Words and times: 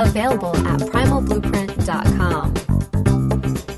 available 0.00 0.56
at 0.56 0.80
primalblueprint.com. 0.80 2.54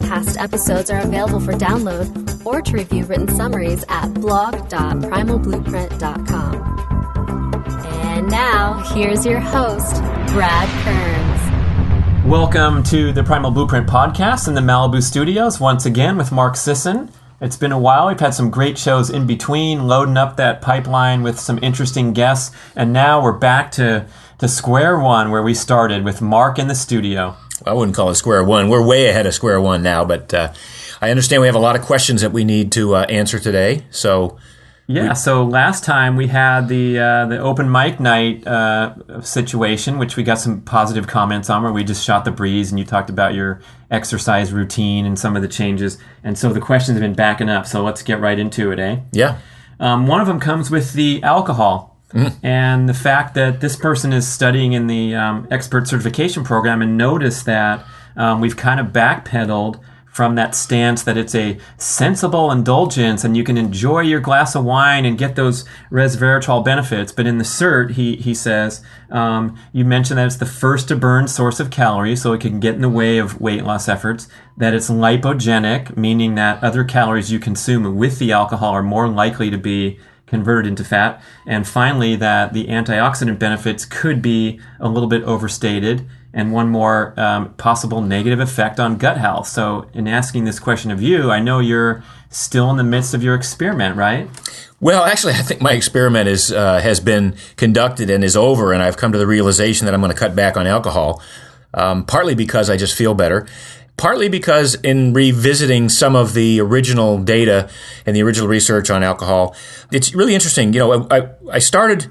Past 0.08 0.38
episodes 0.38 0.90
are 0.90 1.00
available 1.00 1.40
for 1.40 1.52
download 1.52 2.46
or 2.46 2.62
to 2.62 2.72
review 2.72 3.04
written 3.04 3.28
summaries 3.28 3.84
at 3.88 4.14
blog.primalblueprint.com. 4.14 6.76
And 7.86 8.30
now, 8.30 8.74
here's 8.94 9.26
your 9.26 9.40
host, 9.40 9.96
Brad 10.32 10.68
Kearns. 10.84 12.26
Welcome 12.26 12.82
to 12.84 13.12
the 13.12 13.22
Primal 13.22 13.50
Blueprint 13.50 13.86
podcast 13.86 14.48
in 14.48 14.54
the 14.54 14.60
Malibu 14.60 15.02
studios 15.02 15.60
once 15.60 15.86
again 15.86 16.16
with 16.16 16.32
Mark 16.32 16.56
Sisson. 16.56 17.10
It's 17.40 17.56
been 17.56 17.72
a 17.72 17.78
while. 17.78 18.08
We've 18.08 18.18
had 18.18 18.32
some 18.32 18.50
great 18.50 18.78
shows 18.78 19.10
in 19.10 19.26
between, 19.26 19.86
loading 19.86 20.16
up 20.16 20.38
that 20.38 20.62
pipeline 20.62 21.22
with 21.22 21.38
some 21.38 21.58
interesting 21.62 22.14
guests, 22.14 22.56
and 22.74 22.92
now 22.92 23.22
we're 23.22 23.32
back 23.32 23.70
to 23.72 24.06
to 24.38 24.48
square 24.48 24.98
one 24.98 25.30
where 25.30 25.42
we 25.42 25.54
started 25.54 26.04
with 26.04 26.20
Mark 26.20 26.58
in 26.58 26.68
the 26.68 26.74
studio. 26.74 27.36
I 27.64 27.72
wouldn't 27.72 27.96
call 27.96 28.10
it 28.10 28.16
square 28.16 28.44
one. 28.44 28.68
We're 28.68 28.84
way 28.86 29.08
ahead 29.08 29.26
of 29.26 29.34
square 29.34 29.60
one 29.60 29.82
now, 29.82 30.04
but 30.04 30.32
uh, 30.34 30.52
I 31.00 31.10
understand 31.10 31.40
we 31.40 31.48
have 31.48 31.54
a 31.54 31.60
lot 31.60 31.76
of 31.76 31.82
questions 31.82 32.20
that 32.20 32.32
we 32.32 32.44
need 32.44 32.70
to 32.72 32.96
uh, 32.96 33.06
answer 33.08 33.38
today. 33.38 33.84
So 33.90 34.36
yeah. 34.88 35.14
So 35.14 35.44
last 35.44 35.82
time 35.82 36.14
we 36.14 36.28
had 36.28 36.68
the 36.68 36.98
uh, 36.98 37.26
the 37.26 37.38
open 37.38 37.70
mic 37.72 37.98
night 37.98 38.46
uh, 38.46 39.20
situation, 39.20 39.98
which 39.98 40.16
we 40.16 40.22
got 40.22 40.38
some 40.38 40.60
positive 40.60 41.08
comments 41.08 41.50
on, 41.50 41.62
where 41.64 41.72
we 41.72 41.82
just 41.82 42.04
shot 42.04 42.24
the 42.24 42.30
breeze, 42.30 42.70
and 42.70 42.78
you 42.78 42.84
talked 42.84 43.10
about 43.10 43.34
your 43.34 43.60
exercise 43.90 44.52
routine 44.52 45.04
and 45.04 45.18
some 45.18 45.34
of 45.34 45.42
the 45.42 45.48
changes. 45.48 45.98
And 46.22 46.38
so 46.38 46.52
the 46.52 46.60
questions 46.60 46.96
have 46.96 47.02
been 47.02 47.14
backing 47.14 47.48
up. 47.48 47.66
So 47.66 47.82
let's 47.82 48.02
get 48.02 48.20
right 48.20 48.38
into 48.38 48.70
it, 48.70 48.78
eh? 48.78 48.98
yeah, 49.12 49.38
Um, 49.80 50.06
one 50.06 50.20
of 50.20 50.28
them 50.28 50.38
comes 50.38 50.70
with 50.70 50.92
the 50.92 51.22
alcohol. 51.22 51.95
And 52.42 52.88
the 52.88 52.94
fact 52.94 53.34
that 53.34 53.60
this 53.60 53.76
person 53.76 54.12
is 54.12 54.28
studying 54.28 54.72
in 54.72 54.86
the 54.86 55.14
um, 55.14 55.48
expert 55.50 55.88
certification 55.88 56.44
program 56.44 56.80
and 56.82 56.96
noticed 56.96 57.46
that 57.46 57.84
um, 58.16 58.40
we've 58.40 58.56
kind 58.56 58.80
of 58.80 58.88
backpedaled 58.88 59.80
from 60.16 60.34
that 60.34 60.54
stance 60.54 61.02
that 61.02 61.18
it's 61.18 61.34
a 61.34 61.58
sensible 61.76 62.50
indulgence 62.50 63.22
and 63.22 63.36
you 63.36 63.44
can 63.44 63.58
enjoy 63.58 64.00
your 64.00 64.18
glass 64.18 64.54
of 64.54 64.64
wine 64.64 65.04
and 65.04 65.18
get 65.18 65.36
those 65.36 65.62
resveratrol 65.90 66.64
benefits. 66.64 67.12
But 67.12 67.26
in 67.26 67.36
the 67.36 67.44
cert, 67.44 67.90
he, 67.90 68.16
he 68.16 68.32
says, 68.32 68.82
um, 69.10 69.58
you 69.74 69.84
mentioned 69.84 70.16
that 70.16 70.24
it's 70.24 70.36
the 70.36 70.46
first 70.46 70.88
to 70.88 70.96
burn 70.96 71.28
source 71.28 71.60
of 71.60 71.70
calories, 71.70 72.22
so 72.22 72.32
it 72.32 72.40
can 72.40 72.60
get 72.60 72.76
in 72.76 72.80
the 72.80 72.88
way 72.88 73.18
of 73.18 73.42
weight 73.42 73.62
loss 73.64 73.90
efforts. 73.90 74.26
That 74.56 74.72
it's 74.72 74.88
lipogenic, 74.88 75.98
meaning 75.98 76.34
that 76.36 76.64
other 76.64 76.82
calories 76.82 77.30
you 77.30 77.38
consume 77.38 77.94
with 77.94 78.18
the 78.18 78.32
alcohol 78.32 78.72
are 78.72 78.82
more 78.82 79.08
likely 79.08 79.50
to 79.50 79.58
be 79.58 79.98
converted 80.26 80.68
into 80.68 80.84
fat. 80.84 81.22
And 81.46 81.66
finally, 81.66 82.16
that 82.16 82.52
the 82.52 82.66
antioxidant 82.66 83.38
benefits 83.38 83.84
could 83.84 84.20
be 84.20 84.60
a 84.80 84.88
little 84.88 85.08
bit 85.08 85.22
overstated. 85.22 86.06
And 86.32 86.52
one 86.52 86.68
more 86.68 87.18
um, 87.18 87.54
possible 87.54 88.02
negative 88.02 88.40
effect 88.40 88.78
on 88.78 88.98
gut 88.98 89.16
health. 89.16 89.48
So, 89.48 89.88
in 89.94 90.06
asking 90.06 90.44
this 90.44 90.58
question 90.58 90.90
of 90.90 91.00
you, 91.00 91.30
I 91.30 91.40
know 91.40 91.60
you're 91.60 92.04
still 92.28 92.70
in 92.70 92.76
the 92.76 92.84
midst 92.84 93.14
of 93.14 93.22
your 93.22 93.34
experiment, 93.34 93.96
right? 93.96 94.28
Well, 94.78 95.04
actually, 95.04 95.32
I 95.32 95.38
think 95.38 95.62
my 95.62 95.72
experiment 95.72 96.28
is 96.28 96.52
uh, 96.52 96.80
has 96.80 97.00
been 97.00 97.36
conducted 97.56 98.10
and 98.10 98.22
is 98.22 98.36
over, 98.36 98.74
and 98.74 98.82
I've 98.82 98.98
come 98.98 99.12
to 99.12 99.18
the 99.18 99.26
realization 99.26 99.86
that 99.86 99.94
I'm 99.94 100.00
going 100.00 100.12
to 100.12 100.18
cut 100.18 100.36
back 100.36 100.56
on 100.56 100.66
alcohol. 100.66 101.22
Um, 101.72 102.04
partly 102.04 102.34
because 102.34 102.70
I 102.70 102.76
just 102.76 102.96
feel 102.96 103.12
better, 103.12 103.46
partly 103.96 104.28
because 104.28 104.74
in 104.76 105.12
revisiting 105.12 105.88
some 105.88 106.14
of 106.14 106.34
the 106.34 106.60
original 106.60 107.18
data 107.18 107.68
and 108.04 108.14
the 108.14 108.22
original 108.22 108.48
research 108.48 108.90
on 108.90 109.02
alcohol, 109.02 109.54
it's 109.92 110.14
really 110.14 110.34
interesting. 110.34 110.72
You 110.72 110.80
know, 110.80 111.08
I, 111.10 111.30
I 111.50 111.58
started 111.58 112.06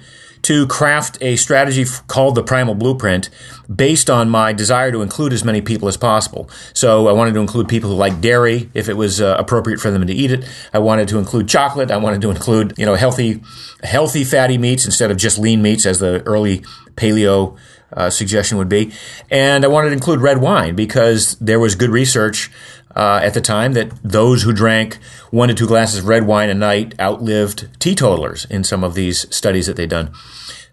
to 0.46 0.68
craft 0.68 1.18
a 1.22 1.36
strategy 1.38 1.86
called 2.06 2.36
the 2.36 2.44
Primal 2.44 2.76
Blueprint 2.76 3.32
based 3.74 4.12
on 4.12 4.30
my 4.30 4.54
desire 4.54 4.92
to 4.92 5.02
include 5.02 5.34
as 5.34 5.44
many 5.44 5.60
people 5.60 5.88
as 5.88 5.98
possible. 5.98 6.48
So 6.72 7.08
I 7.08 7.14
wanted 7.14 7.34
to 7.34 7.40
include 7.40 7.68
people 7.68 7.90
who 7.90 7.96
like 7.96 8.22
dairy 8.22 8.70
if 8.76 8.88
it 8.88 8.94
was 8.96 9.20
uh, 9.20 9.36
appropriate 9.40 9.80
for 9.80 9.90
them 9.90 10.06
to 10.06 10.14
eat 10.14 10.32
it. 10.32 10.48
I 10.72 10.78
wanted 10.78 11.08
to 11.08 11.18
include 11.18 11.50
chocolate. 11.50 11.90
I 11.90 11.98
wanted 11.98 12.22
to 12.22 12.30
include, 12.30 12.76
you 12.78 12.86
know, 12.86 12.94
healthy, 12.94 13.42
healthy 13.82 14.24
fatty 14.24 14.60
meats 14.60 14.86
instead 14.86 15.10
of 15.10 15.18
just 15.18 15.40
lean 15.40 15.64
meats 15.64 15.88
as 15.88 15.98
the 15.98 16.22
early 16.28 16.60
paleo 16.96 17.58
uh, 17.96 18.10
suggestion 18.10 18.58
would 18.58 18.70
be. 18.70 18.92
And 19.32 19.64
I 19.64 19.68
wanted 19.68 19.90
to 19.90 19.94
include 19.94 20.22
red 20.22 20.40
wine 20.40 20.76
because 20.76 21.36
there 21.40 21.60
was 21.60 21.76
good 21.76 21.90
research 21.90 22.52
uh, 22.96 23.20
at 23.24 23.34
the 23.34 23.42
time 23.42 23.74
that 23.74 23.92
those 24.04 24.44
who 24.44 24.54
drank 24.54 24.96
one 25.32 25.50
to 25.50 25.56
two 25.56 25.68
glasses 25.68 26.00
of 26.00 26.08
red 26.08 26.26
wine 26.26 26.50
a 26.50 26.54
night 26.54 26.98
outlived 27.00 27.68
teetotalers 27.80 28.46
in 28.46 28.64
some 28.64 28.84
of 28.84 28.96
these 28.96 29.34
studies 29.36 29.68
that 29.68 29.76
they'd 29.76 29.90
done. 29.90 30.12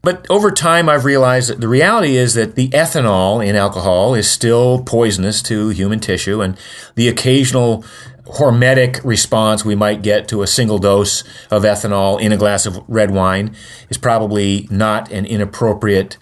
But 0.03 0.27
over 0.29 0.51
time, 0.51 0.89
I've 0.89 1.05
realized 1.05 1.49
that 1.49 1.61
the 1.61 1.69
reality 1.69 2.17
is 2.17 2.35
that 2.35 2.57
the 2.57 2.69
ethanol 2.71 3.45
in 3.45 3.55
alcohol 3.55 4.15
is 4.15 4.29
still 4.29 4.83
poisonous 4.83 5.41
to 5.43 5.69
human 5.69 6.01
tissue, 6.01 6.41
and 6.41 6.59
the 6.97 7.09
occasional 7.09 7.85
hormetic 8.25 9.01
response 9.05 9.65
we 9.65 9.75
might 9.77 10.03
get 10.03 10.27
to 10.29 10.43
a 10.43 10.47
single 10.47 10.79
dose 10.79 11.23
of 11.51 11.63
ethanol 11.63 12.21
in 12.21 12.33
a 12.33 12.37
glass 12.37 12.67
of 12.67 12.83
red 12.89 13.11
wine 13.13 13.55
is 13.91 13.99
probably 13.99 14.67
not 14.71 15.11
an 15.13 15.25
inappropriate 15.25 16.17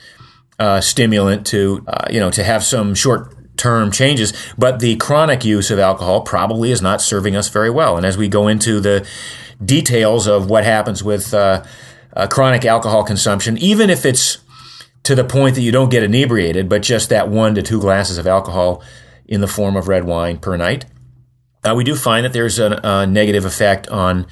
uh, 0.60 0.80
stimulant 0.80 1.46
to 1.46 1.82
uh, 1.88 2.06
you 2.10 2.20
know 2.20 2.30
to 2.30 2.44
have 2.44 2.62
some 2.62 2.94
short 2.94 3.34
term 3.56 3.90
changes 3.90 4.32
but 4.58 4.78
the 4.78 4.94
chronic 4.96 5.44
use 5.44 5.70
of 5.70 5.78
alcohol 5.78 6.20
probably 6.20 6.70
is 6.70 6.82
not 6.82 7.00
serving 7.00 7.34
us 7.34 7.48
very 7.48 7.70
well 7.70 7.96
and 7.96 8.04
as 8.04 8.16
we 8.16 8.28
go 8.28 8.46
into 8.46 8.78
the 8.78 9.06
details 9.64 10.26
of 10.26 10.48
what 10.48 10.62
happens 10.62 11.02
with 11.02 11.32
uh, 11.34 11.64
uh, 12.14 12.26
chronic 12.26 12.64
alcohol 12.64 13.02
consumption 13.02 13.56
even 13.58 13.88
if 13.88 14.04
it's 14.04 14.38
to 15.02 15.14
the 15.14 15.24
point 15.24 15.54
that 15.54 15.62
you 15.62 15.72
don't 15.72 15.90
get 15.90 16.02
inebriated 16.02 16.68
but 16.68 16.82
just 16.82 17.08
that 17.08 17.28
one 17.28 17.54
to 17.54 17.62
two 17.62 17.80
glasses 17.80 18.18
of 18.18 18.26
alcohol 18.26 18.82
in 19.26 19.40
the 19.40 19.48
form 19.48 19.76
of 19.76 19.88
red 19.88 20.04
wine 20.04 20.38
per 20.38 20.56
night 20.58 20.84
uh, 21.64 21.74
we 21.74 21.84
do 21.84 21.94
find 21.94 22.24
that 22.24 22.34
there's 22.34 22.58
a, 22.58 22.80
a 22.84 23.06
negative 23.06 23.46
effect 23.46 23.88
on 23.88 24.26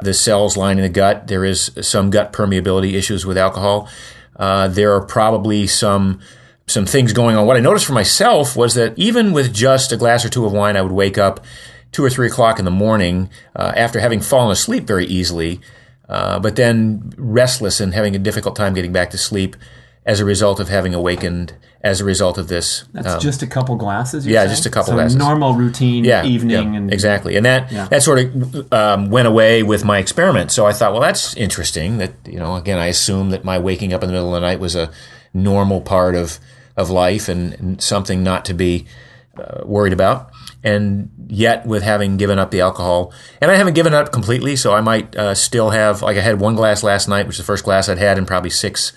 the 0.00 0.12
cells 0.12 0.56
lining 0.56 0.82
the 0.82 0.88
gut. 0.88 1.26
There 1.26 1.44
is 1.44 1.70
some 1.80 2.10
gut 2.10 2.32
permeability 2.32 2.92
issues 2.92 3.24
with 3.24 3.38
alcohol. 3.38 3.88
Uh, 4.38 4.68
there 4.68 4.94
are 4.94 5.00
probably 5.00 5.66
some 5.66 6.20
some 6.68 6.84
things 6.84 7.12
going 7.12 7.36
on. 7.36 7.46
What 7.46 7.56
I 7.56 7.60
noticed 7.60 7.86
for 7.86 7.92
myself 7.92 8.56
was 8.56 8.74
that 8.74 8.98
even 8.98 9.32
with 9.32 9.54
just 9.54 9.92
a 9.92 9.96
glass 9.96 10.24
or 10.24 10.28
two 10.28 10.44
of 10.44 10.52
wine, 10.52 10.76
I 10.76 10.82
would 10.82 10.92
wake 10.92 11.16
up 11.16 11.44
two 11.92 12.04
or 12.04 12.10
three 12.10 12.26
o'clock 12.26 12.58
in 12.58 12.64
the 12.64 12.70
morning 12.70 13.30
uh, 13.54 13.72
after 13.76 14.00
having 14.00 14.20
fallen 14.20 14.50
asleep 14.50 14.84
very 14.84 15.06
easily, 15.06 15.60
uh, 16.08 16.40
but 16.40 16.56
then 16.56 17.12
restless 17.16 17.80
and 17.80 17.94
having 17.94 18.16
a 18.16 18.18
difficult 18.18 18.56
time 18.56 18.74
getting 18.74 18.92
back 18.92 19.10
to 19.10 19.18
sleep 19.18 19.56
as 20.06 20.20
a 20.20 20.24
result 20.24 20.60
of 20.60 20.68
having 20.68 20.94
awakened 20.94 21.52
as 21.82 22.00
a 22.00 22.04
result 22.04 22.38
of 22.38 22.48
this. 22.48 22.84
That's 22.92 23.06
um, 23.06 23.20
just 23.20 23.42
a 23.42 23.46
couple 23.46 23.74
glasses. 23.76 24.26
yeah, 24.26 24.40
saying? 24.40 24.50
just 24.50 24.66
a 24.66 24.70
couple 24.70 24.92
so 24.92 24.94
glasses. 24.94 25.16
Normal 25.16 25.54
routine 25.54 26.04
yeah, 26.04 26.24
evening 26.24 26.72
yeah, 26.72 26.78
and 26.78 26.92
exactly, 26.92 27.36
and 27.36 27.44
that 27.44 27.70
Yeah. 27.70 27.88
that 27.88 28.02
sort 28.02 28.20
of 28.20 28.72
um, 28.72 29.10
went 29.10 29.26
away 29.26 29.62
with 29.62 29.84
my 29.84 29.98
experiment. 29.98 30.52
So 30.52 30.64
I 30.64 30.72
thought, 30.72 30.92
well, 30.92 31.02
that's 31.02 31.36
interesting. 31.36 31.98
That 31.98 32.12
you 32.24 32.38
know, 32.38 32.54
again, 32.54 32.78
I 32.78 32.86
assumed 32.86 33.32
that 33.32 33.44
my 33.44 33.58
waking 33.58 33.92
up 33.92 34.02
in 34.02 34.08
the 34.08 34.12
middle 34.12 34.34
of 34.34 34.40
the 34.40 34.46
night 34.46 34.60
was 34.60 34.76
a 34.76 34.90
normal 35.34 35.80
part 35.80 36.14
of 36.14 36.38
of 36.76 36.88
life 36.88 37.28
and, 37.28 37.54
and 37.54 37.82
something 37.82 38.22
not 38.22 38.44
to 38.44 38.54
be 38.54 38.86
uh, 39.38 39.64
worried 39.64 39.92
about. 39.92 40.30
And 40.62 41.10
yet, 41.28 41.66
with 41.66 41.82
having 41.82 42.16
given 42.16 42.38
up 42.38 42.50
the 42.50 42.60
alcohol, 42.60 43.12
and 43.40 43.50
I 43.50 43.56
haven't 43.56 43.74
given 43.74 43.94
up 43.94 44.12
completely, 44.12 44.56
so 44.56 44.74
I 44.74 44.80
might 44.80 45.14
uh, 45.14 45.34
still 45.34 45.70
have 45.70 46.02
like 46.02 46.16
I 46.16 46.20
had 46.20 46.40
one 46.40 46.54
glass 46.54 46.82
last 46.82 47.08
night, 47.08 47.26
which 47.26 47.34
is 47.34 47.38
the 47.38 47.44
first 47.44 47.64
glass 47.64 47.88
I'd 47.88 47.98
had 47.98 48.18
in 48.18 48.26
probably 48.26 48.50
six 48.50 48.92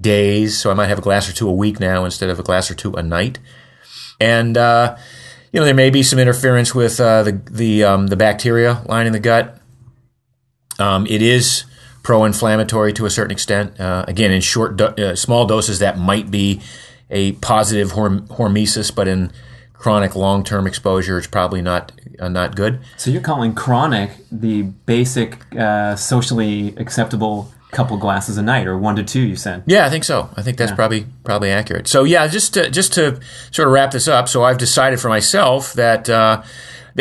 days. 0.00 0.58
So 0.58 0.70
I 0.70 0.74
might 0.74 0.88
have 0.88 0.98
a 0.98 1.02
glass 1.02 1.28
or 1.28 1.32
two 1.32 1.48
a 1.48 1.52
week 1.52 1.80
now 1.80 2.04
instead 2.04 2.30
of 2.30 2.38
a 2.38 2.42
glass 2.42 2.70
or 2.70 2.74
two 2.74 2.94
a 2.94 3.02
night. 3.02 3.38
And 4.20 4.56
uh, 4.56 4.96
you 5.52 5.60
know, 5.60 5.64
there 5.64 5.74
may 5.74 5.90
be 5.90 6.02
some 6.02 6.18
interference 6.18 6.74
with 6.74 7.00
uh, 7.00 7.22
the 7.22 7.40
the 7.50 7.84
um, 7.84 8.06
the 8.08 8.16
bacteria 8.16 8.82
lining 8.86 9.12
the 9.12 9.20
gut. 9.20 9.58
Um, 10.78 11.06
it 11.06 11.22
is 11.22 11.64
pro-inflammatory 12.02 12.92
to 12.94 13.06
a 13.06 13.10
certain 13.10 13.32
extent. 13.32 13.78
Uh, 13.78 14.04
again, 14.08 14.30
in 14.30 14.40
short, 14.40 14.76
do- 14.76 14.86
uh, 14.86 15.14
small 15.14 15.44
doses, 15.46 15.78
that 15.80 15.98
might 15.98 16.30
be 16.30 16.60
a 17.10 17.32
positive 17.32 17.92
horm- 17.92 18.26
hormesis, 18.28 18.94
but 18.94 19.06
in 19.06 19.30
chronic, 19.74 20.14
long-term 20.14 20.66
exposure, 20.66 21.18
it's 21.18 21.26
probably 21.26 21.60
not 21.60 21.92
uh, 22.18 22.28
not 22.28 22.56
good. 22.56 22.80
So 22.96 23.10
you're 23.10 23.22
calling 23.22 23.54
chronic 23.54 24.12
the 24.30 24.62
basic, 24.62 25.54
uh, 25.56 25.96
socially 25.96 26.74
acceptable 26.76 27.52
couple 27.70 27.96
glasses 27.98 28.36
a 28.36 28.42
night, 28.42 28.66
or 28.66 28.76
one 28.78 28.96
to 28.96 29.04
two. 29.04 29.20
You 29.20 29.36
said. 29.36 29.62
Yeah, 29.66 29.86
I 29.86 29.90
think 29.90 30.04
so. 30.04 30.28
I 30.36 30.42
think 30.42 30.56
that's 30.58 30.72
probably 30.72 31.06
probably 31.24 31.50
accurate. 31.50 31.86
So 31.88 32.04
yeah, 32.04 32.26
just 32.26 32.54
to, 32.54 32.70
just 32.70 32.92
to 32.94 33.20
sort 33.50 33.68
of 33.68 33.72
wrap 33.72 33.90
this 33.92 34.08
up. 34.08 34.28
So 34.28 34.42
I've 34.44 34.58
decided 34.58 35.00
for 35.00 35.08
myself 35.08 35.72
that. 35.74 36.08
Uh, 36.08 36.42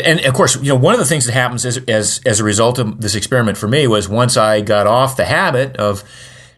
and 0.04 0.19
of 0.21 0.33
course, 0.36 0.56
you 0.57 0.69
know, 0.69 0.75
one 0.75 0.94
of 0.94 1.00
the 1.00 1.06
things 1.06 1.25
that 1.25 1.33
happens 1.33 1.66
as, 1.66 1.77
as 1.88 2.21
as 2.25 2.39
a 2.39 2.44
result 2.44 2.77
of 2.80 3.01
this 3.01 3.16
experiment 3.16 3.57
for 3.57 3.68
me 3.68 3.88
was 3.88 4.07
once 4.07 4.38
I 4.38 4.62
got 4.62 4.86
off 4.88 5.18
the 5.18 5.25
habit 5.25 5.75
of 5.77 6.04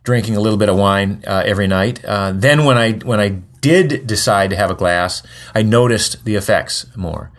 drinking 0.03 0.35
a 0.35 0.39
little 0.41 0.57
bit 0.57 0.67
of 0.67 0.75
wine 0.75 1.23
uh, 1.25 1.41
every 1.45 1.67
night. 1.67 2.03
Uh, 2.03 2.33
then 2.35 2.65
when 2.65 2.77
I 2.77 2.93
when 2.93 3.19
I 3.21 3.29
did 3.61 4.05
decide 4.05 4.49
to 4.49 4.55
have 4.57 4.69
a 4.69 4.75
glass, 4.75 5.23
I 5.55 5.61
noticed 5.63 6.25
the 6.25 6.35
effects 6.35 6.85
more. 6.97 7.31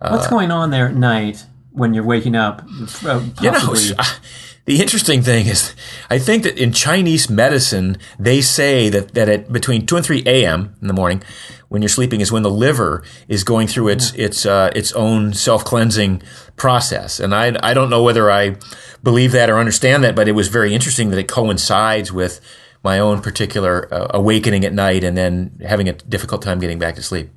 What's 0.00 0.26
going 0.28 0.50
on 0.50 0.70
there 0.70 0.86
at 0.88 0.94
night 0.94 1.44
when 1.72 1.92
you're 1.94 2.04
waking 2.04 2.34
up? 2.36 2.62
Uh, 3.04 3.20
You 3.42 3.50
know, 3.50 3.60
possibly- 3.60 4.04
the 4.66 4.80
interesting 4.80 5.22
thing 5.22 5.46
is, 5.46 5.74
I 6.10 6.18
think 6.18 6.42
that 6.42 6.58
in 6.58 6.72
Chinese 6.72 7.30
medicine, 7.30 7.98
they 8.18 8.40
say 8.40 8.88
that, 8.88 9.14
that 9.14 9.28
at 9.28 9.52
between 9.52 9.86
2 9.86 9.96
and 9.96 10.04
3 10.04 10.24
a.m. 10.26 10.74
in 10.80 10.88
the 10.88 10.92
morning, 10.92 11.22
when 11.68 11.82
you're 11.82 11.88
sleeping, 11.88 12.20
is 12.20 12.32
when 12.32 12.42
the 12.42 12.50
liver 12.50 13.04
is 13.28 13.44
going 13.44 13.68
through 13.68 13.88
its, 13.88 14.12
its, 14.14 14.44
uh, 14.44 14.70
its 14.74 14.92
own 14.92 15.32
self 15.34 15.64
cleansing 15.64 16.20
process. 16.56 17.20
And 17.20 17.32
I, 17.32 17.56
I 17.62 17.74
don't 17.74 17.90
know 17.90 18.02
whether 18.02 18.28
I 18.28 18.56
believe 19.04 19.30
that 19.32 19.50
or 19.50 19.58
understand 19.58 20.02
that, 20.02 20.16
but 20.16 20.26
it 20.26 20.32
was 20.32 20.48
very 20.48 20.74
interesting 20.74 21.10
that 21.10 21.18
it 21.18 21.28
coincides 21.28 22.12
with 22.12 22.40
my 22.82 22.98
own 22.98 23.20
particular 23.20 23.92
uh, 23.94 24.08
awakening 24.10 24.64
at 24.64 24.72
night 24.72 25.04
and 25.04 25.16
then 25.16 25.60
having 25.64 25.88
a 25.88 25.92
difficult 25.92 26.42
time 26.42 26.58
getting 26.58 26.80
back 26.80 26.96
to 26.96 27.02
sleep. 27.02 27.30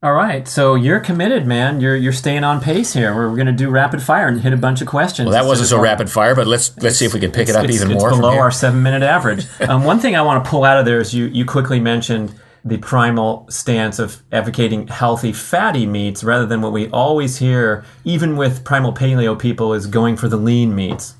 All 0.00 0.12
right, 0.12 0.46
so 0.46 0.76
you're 0.76 1.00
committed, 1.00 1.44
man. 1.44 1.80
You're 1.80 1.96
you're 1.96 2.12
staying 2.12 2.44
on 2.44 2.60
pace 2.60 2.92
here. 2.92 3.12
We're, 3.12 3.34
going 3.34 3.46
to 3.46 3.52
do 3.52 3.68
rapid 3.68 4.00
fire 4.00 4.28
and 4.28 4.40
hit 4.40 4.52
a 4.52 4.56
bunch 4.56 4.80
of 4.80 4.86
questions. 4.86 5.26
Well, 5.26 5.32
that 5.32 5.44
wasn't 5.44 5.70
so 5.70 5.80
rapid 5.80 6.08
fire, 6.08 6.36
but 6.36 6.46
let's 6.46 6.76
let's 6.78 6.96
see 6.96 7.04
if 7.04 7.14
we 7.14 7.18
can 7.18 7.32
pick 7.32 7.48
it 7.48 7.56
up 7.56 7.68
even 7.68 7.90
it's 7.90 8.00
more. 8.00 8.10
below 8.10 8.38
our 8.38 8.52
seven 8.52 8.80
minute 8.80 9.02
average. 9.02 9.44
um, 9.68 9.82
one 9.82 9.98
thing 9.98 10.14
I 10.14 10.22
want 10.22 10.44
to 10.44 10.48
pull 10.48 10.62
out 10.62 10.78
of 10.78 10.84
there 10.86 11.00
is 11.00 11.12
you 11.14 11.24
you 11.24 11.44
quickly 11.44 11.80
mentioned 11.80 12.32
the 12.64 12.76
primal 12.76 13.44
stance 13.50 13.98
of 13.98 14.22
advocating 14.30 14.86
healthy 14.86 15.32
fatty 15.32 15.84
meats 15.84 16.22
rather 16.22 16.46
than 16.46 16.60
what 16.60 16.70
we 16.72 16.88
always 16.90 17.38
hear, 17.38 17.84
even 18.04 18.36
with 18.36 18.62
primal 18.64 18.92
paleo 18.92 19.36
people, 19.36 19.74
is 19.74 19.88
going 19.88 20.16
for 20.16 20.28
the 20.28 20.36
lean 20.36 20.76
meats. 20.76 21.14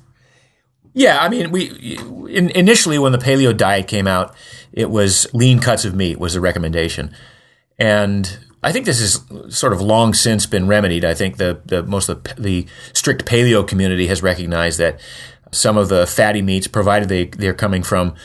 Yeah, 0.93 1.17
I 1.19 1.27
mean, 1.27 1.51
we 1.51 1.97
in, 2.29 2.49
initially 2.51 2.97
when 2.97 3.11
the 3.11 3.17
paleo 3.17 3.55
diet 3.55 3.89
came 3.89 4.07
out, 4.07 4.33
it 4.71 4.89
was 4.89 5.27
lean 5.33 5.59
cuts 5.59 5.83
of 5.83 5.93
meat 5.93 6.17
was 6.17 6.35
the 6.35 6.39
recommendation, 6.39 7.13
and 7.77 8.39
I 8.61 8.71
think 8.71 8.85
this 8.85 8.99
has 8.99 9.57
sort 9.57 9.71
of 9.71 9.81
long 9.81 10.13
since 10.13 10.45
been 10.45 10.67
remedied. 10.67 11.05
I 11.05 11.13
think 11.13 11.37
the, 11.37 11.61
the 11.65 11.83
most 11.83 12.09
of 12.09 12.23
the, 12.23 12.33
the 12.37 12.67
strict 12.93 13.25
paleo 13.25 13.65
community 13.65 14.07
has 14.07 14.21
recognized 14.21 14.79
that 14.79 14.99
some 15.51 15.77
of 15.77 15.89
the 15.89 16.05
fatty 16.05 16.41
meats, 16.41 16.67
provided 16.67 17.09
they 17.09 17.25
they're 17.25 17.53
coming 17.53 17.83
from 17.83 18.15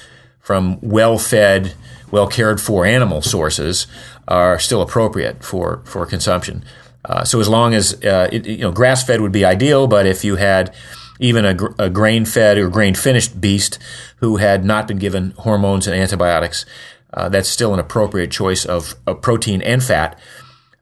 from 0.40 0.78
well 0.82 1.18
fed, 1.18 1.74
well 2.10 2.26
cared 2.26 2.60
for 2.60 2.84
animal 2.84 3.22
sources, 3.22 3.86
are 4.28 4.58
still 4.58 4.82
appropriate 4.82 5.44
for 5.44 5.82
for 5.84 6.04
consumption. 6.04 6.64
Uh, 7.04 7.24
so 7.24 7.38
as 7.38 7.48
long 7.48 7.74
as 7.74 7.94
uh, 8.04 8.28
it, 8.32 8.46
you 8.46 8.58
know 8.58 8.72
grass 8.72 9.04
fed 9.04 9.20
would 9.20 9.32
be 9.32 9.44
ideal, 9.44 9.86
but 9.86 10.06
if 10.06 10.24
you 10.24 10.36
had 10.36 10.74
even 11.20 11.44
a, 11.44 11.56
a 11.78 11.88
grain 11.88 12.24
fed 12.24 12.58
or 12.58 12.68
grain 12.68 12.94
finished 12.94 13.40
beast 13.40 13.78
who 14.16 14.36
had 14.36 14.64
not 14.64 14.88
been 14.88 14.98
given 14.98 15.30
hormones 15.38 15.86
and 15.86 15.96
antibiotics, 15.96 16.66
uh, 17.14 17.28
that's 17.28 17.48
still 17.48 17.72
an 17.72 17.80
appropriate 17.80 18.30
choice 18.30 18.64
of, 18.64 18.94
of 19.06 19.22
protein 19.22 19.62
and 19.62 19.82
fat, 19.82 20.18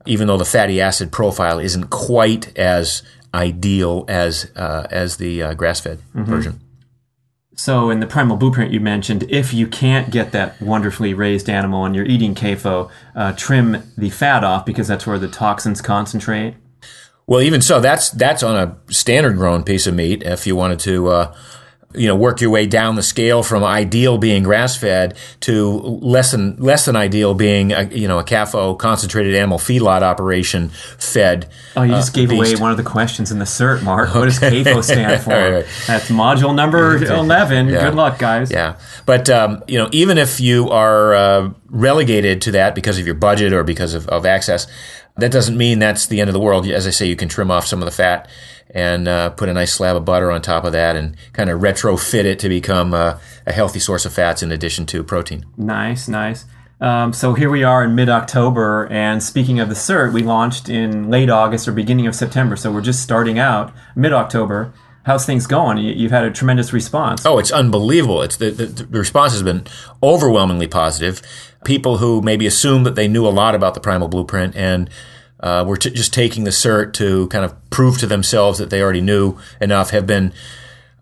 even 0.07 0.27
though 0.27 0.39
the 0.39 0.45
fatty 0.45 0.81
acid 0.81 1.13
profile 1.13 1.59
isn't 1.59 1.91
quite 1.91 2.57
as 2.59 3.03
ideal 3.35 4.05
as 4.09 4.51
uh, 4.57 4.87
as 4.91 5.17
the 5.17 5.43
uh, 5.43 5.55
grass 5.55 5.81
fed 5.81 6.01
version. 6.15 6.61
So 7.55 7.91
in 7.91 8.01
the 8.01 8.07
primal 8.07 8.37
blueprint 8.37 8.73
you 8.73 8.81
mentioned, 8.81 9.25
if 9.29 9.53
you 9.53 9.67
can't 9.67 10.11
get 10.11 10.33
that 10.33 10.61
wonderfully 10.61 11.15
raised 11.15 11.49
animal 11.49 11.85
and 11.85 11.95
you're 11.95 12.07
eating 12.07 12.35
CAFO, 12.35 12.91
uh, 13.15 13.33
trim 13.35 13.93
the 13.97 14.11
fat 14.11 14.43
off 14.43 14.65
because 14.65 14.89
that's 14.89 15.07
where 15.07 15.19
the 15.19 15.29
toxins 15.29 15.81
concentrate. 15.81 16.55
Well, 17.27 17.41
even 17.41 17.61
so, 17.61 17.79
that's 17.79 18.11
that's 18.11 18.43
on 18.43 18.57
a 18.57 18.93
standard 18.93 19.37
grown 19.37 19.63
piece 19.63 19.87
of 19.87 19.95
meat. 19.95 20.23
If 20.23 20.47
you 20.47 20.57
wanted 20.57 20.81
to, 20.81 21.09
uh, 21.09 21.37
you 21.95 22.07
know, 22.07 22.17
work 22.17 22.41
your 22.41 22.51
way 22.51 22.67
down 22.67 22.97
the 22.97 23.03
scale 23.03 23.43
from 23.43 23.65
ideal 23.65 24.19
being 24.19 24.43
grass 24.43 24.77
fed 24.77 25.17
to 25.41 25.71
less 25.71 26.31
than 26.31 26.57
less 26.57 26.85
than 26.85 26.97
ideal 26.97 27.35
being, 27.35 27.73
a, 27.73 27.85
you 27.85 28.09
know, 28.09 28.19
a 28.19 28.25
CAFO 28.25 28.79
concentrated 28.79 29.35
animal 29.35 29.59
feedlot 29.59 30.03
operation 30.03 30.69
fed. 30.99 31.49
Oh, 31.77 31.83
you 31.83 31.93
just 31.93 32.15
gave 32.15 32.31
beast. 32.31 32.53
away 32.53 32.61
one 32.61 32.71
of 32.71 32.77
the 32.77 32.83
questions 32.83 33.31
in 33.31 33.39
the 33.39 33.45
cert, 33.45 33.83
Mark. 33.83 34.15
What 34.15 34.25
does 34.25 34.39
CAFO 34.39 34.83
stand 34.85 35.23
for? 35.23 35.31
Right. 35.31 35.67
That's 35.87 36.11
module 36.11 36.55
number 36.55 36.97
11. 36.97 37.69
Yeah. 37.69 37.85
Good 37.85 37.95
luck, 37.95 38.19
guys. 38.19 38.51
Yeah, 38.51 38.79
but 39.07 39.29
um, 39.31 39.63
you 39.69 39.79
know, 39.79 39.89
even 39.93 40.19
if 40.19 40.41
you 40.41 40.71
are 40.71 41.15
uh, 41.15 41.51
relegated 41.69 42.43
to 42.43 42.53
that 42.53 42.75
because 42.75 42.99
of 42.99 43.07
your 43.07 43.15
budget 43.15 43.53
or 43.53 43.65
because 43.65 43.95
of, 43.95 44.09
of 44.09 44.27
access, 44.27 44.67
that 45.17 45.33
doesn't 45.33 45.57
mean 45.57 45.79
that's 45.79 46.07
the 46.07 46.21
end 46.21 46.29
of 46.29 46.35
the 46.35 46.41
world. 46.41 46.67
As 46.67 46.87
I 46.87 46.91
say, 46.91 47.07
you 47.07 47.17
can 47.17 47.29
trim 47.29 47.51
off 47.51 47.67
some 47.67 47.81
of 47.81 47.87
the 47.87 47.93
fat 47.93 48.29
and 48.71 49.07
uh, 49.07 49.31
put 49.31 49.49
a 49.49 49.53
nice 49.53 49.73
slab 49.73 49.97
of 49.97 50.05
butter 50.05 50.31
on 50.31 50.41
top 50.41 50.65
of 50.65 50.73
that, 50.73 50.97
and 50.97 51.17
kind 51.35 51.51
of 51.51 51.61
retrofit 51.61 52.25
it 52.25 52.39
to 52.39 52.49
become 52.49 52.95
uh, 52.95 53.19
a 53.47 53.53
healthy 53.53 53.79
source 53.79 54.07
of 54.07 54.13
fats 54.13 54.43
in 54.43 54.51
addition 54.51 54.87
to 54.87 55.03
protein. 55.05 55.45
Nice, 55.57 56.09
nice. 56.09 56.47
Um, 56.81 57.13
so 57.13 57.35
here 57.35 57.51
we 57.51 57.63
are 57.63 57.85
in 57.85 57.95
mid 57.95 58.09
October, 58.09 58.89
and 58.91 59.23
speaking 59.23 59.61
of 59.61 59.69
the 59.69 59.75
cert, 59.75 60.13
we 60.13 60.23
launched 60.23 60.69
in 60.69 61.11
late 61.11 61.31
August 61.31 61.69
or 61.69 61.73
beginning 61.73 62.07
of 62.07 62.15
September. 62.15 62.57
So 62.57 62.73
we're 62.73 62.81
just 62.81 63.03
starting 63.03 63.39
out 63.39 63.73
mid 63.95 64.13
October. 64.13 64.73
How's 65.05 65.27
things 65.27 65.47
going? 65.47 65.79
You, 65.79 65.93
you've 65.93 66.11
had 66.11 66.25
a 66.25 66.31
tremendous 66.31 66.73
response. 66.73 67.27
Oh, 67.27 67.39
it's 67.39 67.53
unbelievable! 67.53 68.23
It's 68.23 68.37
the, 68.37 68.51
the 68.51 68.67
the 68.67 68.99
response 68.99 69.33
has 69.33 69.43
been 69.43 69.65
overwhelmingly 70.03 70.67
positive. 70.67 71.23
People 71.65 71.99
who 71.99 72.23
maybe 72.23 72.47
assumed 72.47 72.87
that 72.87 72.95
they 72.95 73.09
knew 73.09 73.27
a 73.27 73.31
lot 73.31 73.55
about 73.55 73.75
the 73.75 73.81
Primal 73.81 74.09
Blueprint 74.09 74.57
and 74.57 74.91
uh, 75.41 75.65
were 75.67 75.77
t- 75.77 75.91
just 75.91 76.13
taking 76.13 76.45
the 76.45 76.51
cert 76.51 76.93
to 76.95 77.29
kind 77.29 77.45
of 77.45 77.55
prove 77.71 77.99
to 77.99 78.07
themselves 78.07 78.59
that 78.59 78.71
they 78.71 78.81
already 78.83 79.01
knew 79.01 79.39
enough 79.61 79.91
have 79.91 80.07
been 80.07 80.33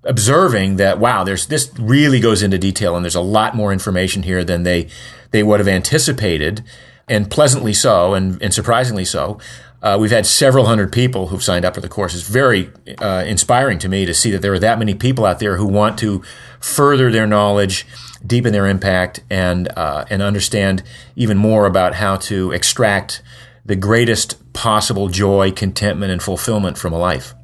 observing 0.04 0.76
that 0.76 0.98
wow, 0.98 1.24
there's 1.24 1.46
this 1.46 1.70
really 1.78 2.20
goes 2.20 2.42
into 2.42 2.58
detail 2.58 2.96
and 2.96 3.04
there's 3.04 3.14
a 3.14 3.20
lot 3.20 3.54
more 3.54 3.72
information 3.72 4.22
here 4.22 4.42
than 4.44 4.62
they 4.62 4.88
they 5.30 5.42
would 5.42 5.60
have 5.60 5.68
anticipated, 5.68 6.64
and 7.08 7.30
pleasantly 7.30 7.72
so, 7.72 8.14
and, 8.14 8.40
and 8.42 8.52
surprisingly 8.52 9.04
so. 9.04 9.38
Uh, 9.82 9.96
we've 9.98 10.10
had 10.10 10.26
several 10.26 10.66
hundred 10.66 10.92
people 10.92 11.28
who've 11.28 11.42
signed 11.42 11.64
up 11.64 11.74
for 11.74 11.80
the 11.80 11.88
course. 11.88 12.14
It's 12.14 12.28
very 12.28 12.70
uh, 12.98 13.24
inspiring 13.26 13.78
to 13.78 13.88
me 13.88 14.04
to 14.04 14.12
see 14.12 14.30
that 14.30 14.42
there 14.42 14.52
are 14.52 14.58
that 14.58 14.78
many 14.78 14.94
people 14.94 15.24
out 15.24 15.38
there 15.38 15.56
who 15.56 15.66
want 15.66 15.98
to 16.00 16.22
further 16.60 17.10
their 17.10 17.26
knowledge, 17.26 17.86
deepen 18.26 18.52
their 18.52 18.66
impact, 18.66 19.20
and 19.30 19.68
uh, 19.76 20.04
and 20.10 20.20
understand 20.20 20.82
even 21.16 21.38
more 21.38 21.64
about 21.64 21.94
how 21.94 22.16
to 22.16 22.52
extract 22.52 23.22
the 23.64 23.76
greatest 23.76 24.52
possible 24.52 25.08
joy, 25.08 25.50
contentment, 25.50 26.12
and 26.12 26.22
fulfillment 26.22 26.76
from 26.76 26.92
a 26.92 26.98
life. 26.98 27.34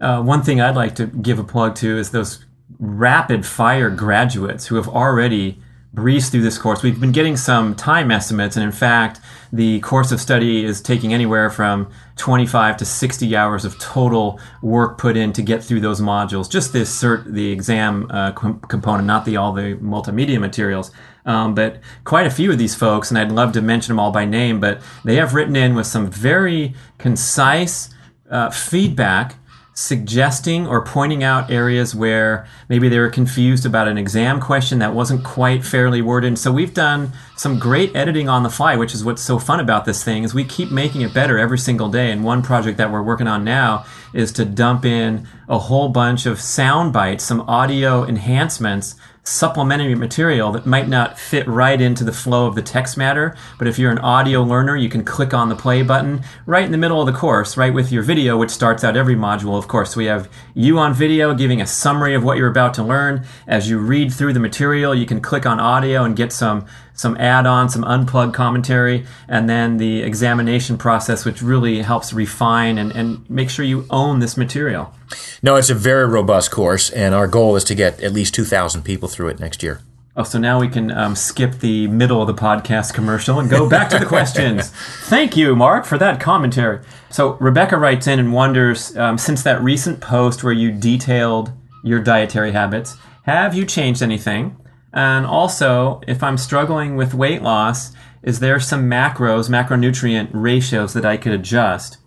Uh, 0.00 0.22
one 0.22 0.42
thing 0.42 0.60
I'd 0.60 0.76
like 0.76 0.94
to 0.96 1.06
give 1.06 1.38
a 1.38 1.44
plug 1.44 1.74
to 1.76 1.98
is 1.98 2.10
those 2.10 2.44
rapid 2.78 3.46
fire 3.46 3.90
graduates 3.90 4.66
who 4.66 4.76
have 4.76 4.88
already 4.88 5.60
breezed 5.92 6.30
through 6.30 6.42
this 6.42 6.58
course. 6.58 6.82
We've 6.82 7.00
been 7.00 7.12
getting 7.12 7.36
some 7.36 7.74
time 7.74 8.10
estimates, 8.10 8.56
and 8.56 8.64
in 8.64 8.72
fact, 8.72 9.20
the 9.52 9.80
course 9.80 10.12
of 10.12 10.20
study 10.20 10.64
is 10.64 10.80
taking 10.80 11.12
anywhere 11.12 11.50
from 11.50 11.90
25 12.16 12.76
to 12.76 12.84
60 12.84 13.36
hours 13.36 13.64
of 13.64 13.78
total 13.78 14.40
work 14.62 14.98
put 14.98 15.16
in 15.16 15.32
to 15.32 15.42
get 15.42 15.64
through 15.64 15.80
those 15.80 16.00
modules. 16.00 16.48
Just 16.48 16.72
this 16.72 16.90
cert, 16.96 17.32
the 17.32 17.50
exam 17.50 18.08
uh, 18.10 18.32
com- 18.32 18.60
component, 18.60 19.06
not 19.06 19.24
the 19.24 19.36
all 19.36 19.52
the 19.52 19.76
multimedia 19.82 20.38
materials. 20.38 20.92
Um, 21.26 21.54
but 21.54 21.80
quite 22.04 22.26
a 22.26 22.30
few 22.30 22.50
of 22.50 22.58
these 22.58 22.74
folks, 22.74 23.10
and 23.10 23.18
I'd 23.18 23.32
love 23.32 23.52
to 23.52 23.60
mention 23.60 23.90
them 23.90 24.00
all 24.00 24.10
by 24.10 24.24
name, 24.24 24.60
but 24.60 24.80
they 25.04 25.16
have 25.16 25.34
written 25.34 25.56
in 25.56 25.74
with 25.74 25.86
some 25.86 26.10
very 26.10 26.74
concise 26.98 27.90
uh, 28.30 28.50
feedback 28.50 29.34
suggesting 29.72 30.66
or 30.66 30.84
pointing 30.84 31.22
out 31.22 31.50
areas 31.50 31.94
where 31.94 32.46
maybe 32.68 32.88
they 32.88 32.98
were 32.98 33.08
confused 33.08 33.64
about 33.64 33.88
an 33.88 33.96
exam 33.96 34.40
question 34.40 34.78
that 34.80 34.94
wasn't 34.94 35.24
quite 35.24 35.64
fairly 35.64 36.02
worded. 36.02 36.38
So 36.38 36.52
we've 36.52 36.74
done 36.74 37.12
some 37.36 37.58
great 37.58 37.94
editing 37.94 38.28
on 38.28 38.42
the 38.42 38.50
fly, 38.50 38.76
which 38.76 38.94
is 38.94 39.04
what's 39.04 39.22
so 39.22 39.38
fun 39.38 39.60
about 39.60 39.84
this 39.84 40.04
thing 40.04 40.24
is 40.24 40.34
we 40.34 40.44
keep 40.44 40.70
making 40.70 41.00
it 41.02 41.14
better 41.14 41.38
every 41.38 41.58
single 41.58 41.88
day. 41.88 42.10
And 42.10 42.24
one 42.24 42.42
project 42.42 42.78
that 42.78 42.90
we're 42.90 43.02
working 43.02 43.28
on 43.28 43.44
now 43.44 43.86
is 44.12 44.32
to 44.32 44.44
dump 44.44 44.84
in 44.84 45.26
a 45.48 45.58
whole 45.58 45.88
bunch 45.88 46.26
of 46.26 46.40
sound 46.40 46.92
bites, 46.92 47.24
some 47.24 47.42
audio 47.42 48.04
enhancements 48.04 48.96
supplementary 49.22 49.94
material 49.94 50.50
that 50.52 50.66
might 50.66 50.88
not 50.88 51.18
fit 51.18 51.46
right 51.46 51.80
into 51.80 52.04
the 52.04 52.12
flow 52.12 52.46
of 52.46 52.54
the 52.54 52.62
text 52.62 52.96
matter. 52.96 53.36
But 53.58 53.68
if 53.68 53.78
you're 53.78 53.92
an 53.92 53.98
audio 53.98 54.42
learner, 54.42 54.76
you 54.76 54.88
can 54.88 55.04
click 55.04 55.34
on 55.34 55.48
the 55.48 55.56
play 55.56 55.82
button 55.82 56.22
right 56.46 56.64
in 56.64 56.72
the 56.72 56.78
middle 56.78 57.00
of 57.00 57.06
the 57.06 57.18
course, 57.18 57.56
right 57.56 57.72
with 57.72 57.92
your 57.92 58.02
video, 58.02 58.36
which 58.36 58.50
starts 58.50 58.82
out 58.82 58.96
every 58.96 59.14
module, 59.14 59.58
of 59.58 59.68
course. 59.68 59.94
We 59.94 60.06
have 60.06 60.30
you 60.54 60.78
on 60.78 60.94
video 60.94 61.34
giving 61.34 61.60
a 61.60 61.66
summary 61.66 62.14
of 62.14 62.24
what 62.24 62.38
you're 62.38 62.50
about 62.50 62.74
to 62.74 62.82
learn. 62.82 63.24
As 63.46 63.68
you 63.68 63.78
read 63.78 64.12
through 64.12 64.32
the 64.32 64.40
material, 64.40 64.94
you 64.94 65.06
can 65.06 65.20
click 65.20 65.46
on 65.46 65.60
audio 65.60 66.04
and 66.04 66.16
get 66.16 66.32
some 66.32 66.66
some 67.00 67.16
add-on, 67.16 67.66
some 67.70 67.82
unplugged 67.82 68.34
commentary, 68.34 69.06
and 69.26 69.48
then 69.48 69.78
the 69.78 70.02
examination 70.02 70.76
process, 70.76 71.24
which 71.24 71.40
really 71.40 71.80
helps 71.80 72.12
refine 72.12 72.76
and, 72.76 72.92
and 72.92 73.28
make 73.30 73.48
sure 73.48 73.64
you 73.64 73.86
own 73.88 74.18
this 74.18 74.36
material. 74.36 74.94
No, 75.42 75.56
it's 75.56 75.70
a 75.70 75.74
very 75.74 76.06
robust 76.06 76.50
course, 76.50 76.90
and 76.90 77.14
our 77.14 77.26
goal 77.26 77.56
is 77.56 77.64
to 77.64 77.74
get 77.74 78.02
at 78.02 78.12
least 78.12 78.34
2,000 78.34 78.82
people 78.82 79.08
through 79.08 79.28
it 79.28 79.40
next 79.40 79.62
year. 79.62 79.80
Oh, 80.14 80.24
so 80.24 80.38
now 80.38 80.60
we 80.60 80.68
can 80.68 80.90
um, 80.90 81.16
skip 81.16 81.60
the 81.60 81.88
middle 81.88 82.20
of 82.20 82.26
the 82.26 82.34
podcast 82.34 82.92
commercial 82.92 83.40
and 83.40 83.48
go 83.48 83.66
back 83.66 83.88
to 83.90 83.98
the 83.98 84.04
questions. 84.04 84.68
Thank 85.08 85.38
you, 85.38 85.56
Mark, 85.56 85.86
for 85.86 85.96
that 85.96 86.20
commentary. 86.20 86.84
So 87.08 87.38
Rebecca 87.40 87.78
writes 87.78 88.08
in 88.08 88.18
and 88.18 88.34
wonders, 88.34 88.94
um, 88.98 89.16
since 89.16 89.42
that 89.44 89.62
recent 89.62 90.02
post 90.02 90.44
where 90.44 90.52
you 90.52 90.70
detailed 90.70 91.50
your 91.82 92.02
dietary 92.02 92.52
habits, 92.52 92.98
have 93.22 93.54
you 93.54 93.64
changed 93.64 94.02
anything? 94.02 94.59
And 94.92 95.24
also, 95.24 96.00
if 96.06 96.22
I'm 96.22 96.36
struggling 96.36 96.96
with 96.96 97.14
weight 97.14 97.42
loss, 97.42 97.92
is 98.22 98.40
there 98.40 98.60
some 98.60 98.90
macros, 98.90 99.48
macronutrient 99.48 100.30
ratios 100.32 100.92
that 100.94 101.04
I 101.04 101.16
could 101.16 101.32
adjust? 101.32 101.98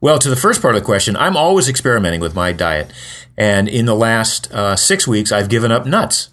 Well, 0.00 0.18
to 0.18 0.28
the 0.28 0.36
first 0.36 0.62
part 0.62 0.74
of 0.74 0.80
the 0.80 0.84
question, 0.84 1.16
I'm 1.16 1.36
always 1.36 1.68
experimenting 1.68 2.20
with 2.20 2.34
my 2.34 2.52
diet. 2.52 2.92
And 3.36 3.68
in 3.68 3.86
the 3.86 3.94
last 3.94 4.52
uh, 4.52 4.76
six 4.76 5.06
weeks, 5.06 5.32
I've 5.32 5.48
given 5.48 5.70
up 5.70 5.86
nuts. 5.86 6.30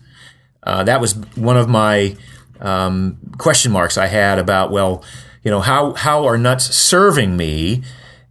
Uh, 0.63 0.83
that 0.83 1.01
was 1.01 1.15
one 1.35 1.57
of 1.57 1.67
my 1.67 2.15
um, 2.59 3.17
question 3.37 3.71
marks 3.71 3.97
I 3.97 4.07
had 4.07 4.39
about, 4.39 4.71
well, 4.71 5.03
you 5.43 5.51
know, 5.51 5.59
how, 5.59 5.93
how 5.93 6.25
are 6.25 6.37
nuts 6.37 6.73
serving 6.73 7.35
me 7.35 7.83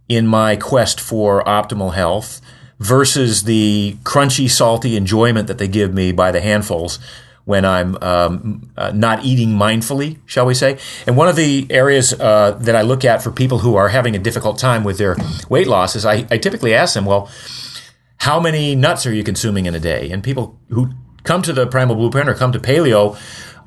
in 0.09 0.25
my 0.27 0.55
quest 0.55 0.99
for 0.99 1.43
optimal 1.43 1.93
health 1.93 2.41
versus 2.79 3.43
the 3.43 3.97
crunchy, 4.03 4.49
salty 4.49 4.97
enjoyment 4.97 5.47
that 5.47 5.59
they 5.59 5.67
give 5.67 5.93
me 5.93 6.11
by 6.11 6.31
the 6.31 6.41
handfuls 6.41 6.99
when 7.45 7.65
I'm 7.65 7.97
um, 8.01 8.71
uh, 8.77 8.91
not 8.93 9.25
eating 9.25 9.49
mindfully, 9.49 10.19
shall 10.25 10.45
we 10.45 10.53
say. 10.53 10.77
And 11.05 11.17
one 11.17 11.27
of 11.27 11.35
the 11.35 11.67
areas 11.69 12.13
uh, 12.13 12.57
that 12.61 12.75
I 12.75 12.83
look 12.83 13.03
at 13.03 13.21
for 13.21 13.31
people 13.31 13.59
who 13.59 13.75
are 13.75 13.89
having 13.89 14.15
a 14.15 14.19
difficult 14.19 14.57
time 14.57 14.83
with 14.83 14.97
their 14.97 15.17
weight 15.49 15.67
loss 15.67 15.95
is 15.95 16.05
I, 16.05 16.25
I 16.31 16.37
typically 16.37 16.73
ask 16.73 16.93
them, 16.93 17.05
well, 17.05 17.29
how 18.17 18.39
many 18.39 18.75
nuts 18.75 19.05
are 19.05 19.13
you 19.13 19.23
consuming 19.23 19.65
in 19.65 19.75
a 19.75 19.79
day? 19.79 20.09
And 20.09 20.23
people 20.23 20.57
who 20.69 20.91
come 21.23 21.41
to 21.41 21.53
the 21.53 21.67
Primal 21.67 21.95
Blueprint 21.95 22.29
or 22.29 22.33
come 22.33 22.53
to 22.53 22.59
paleo 22.59 23.17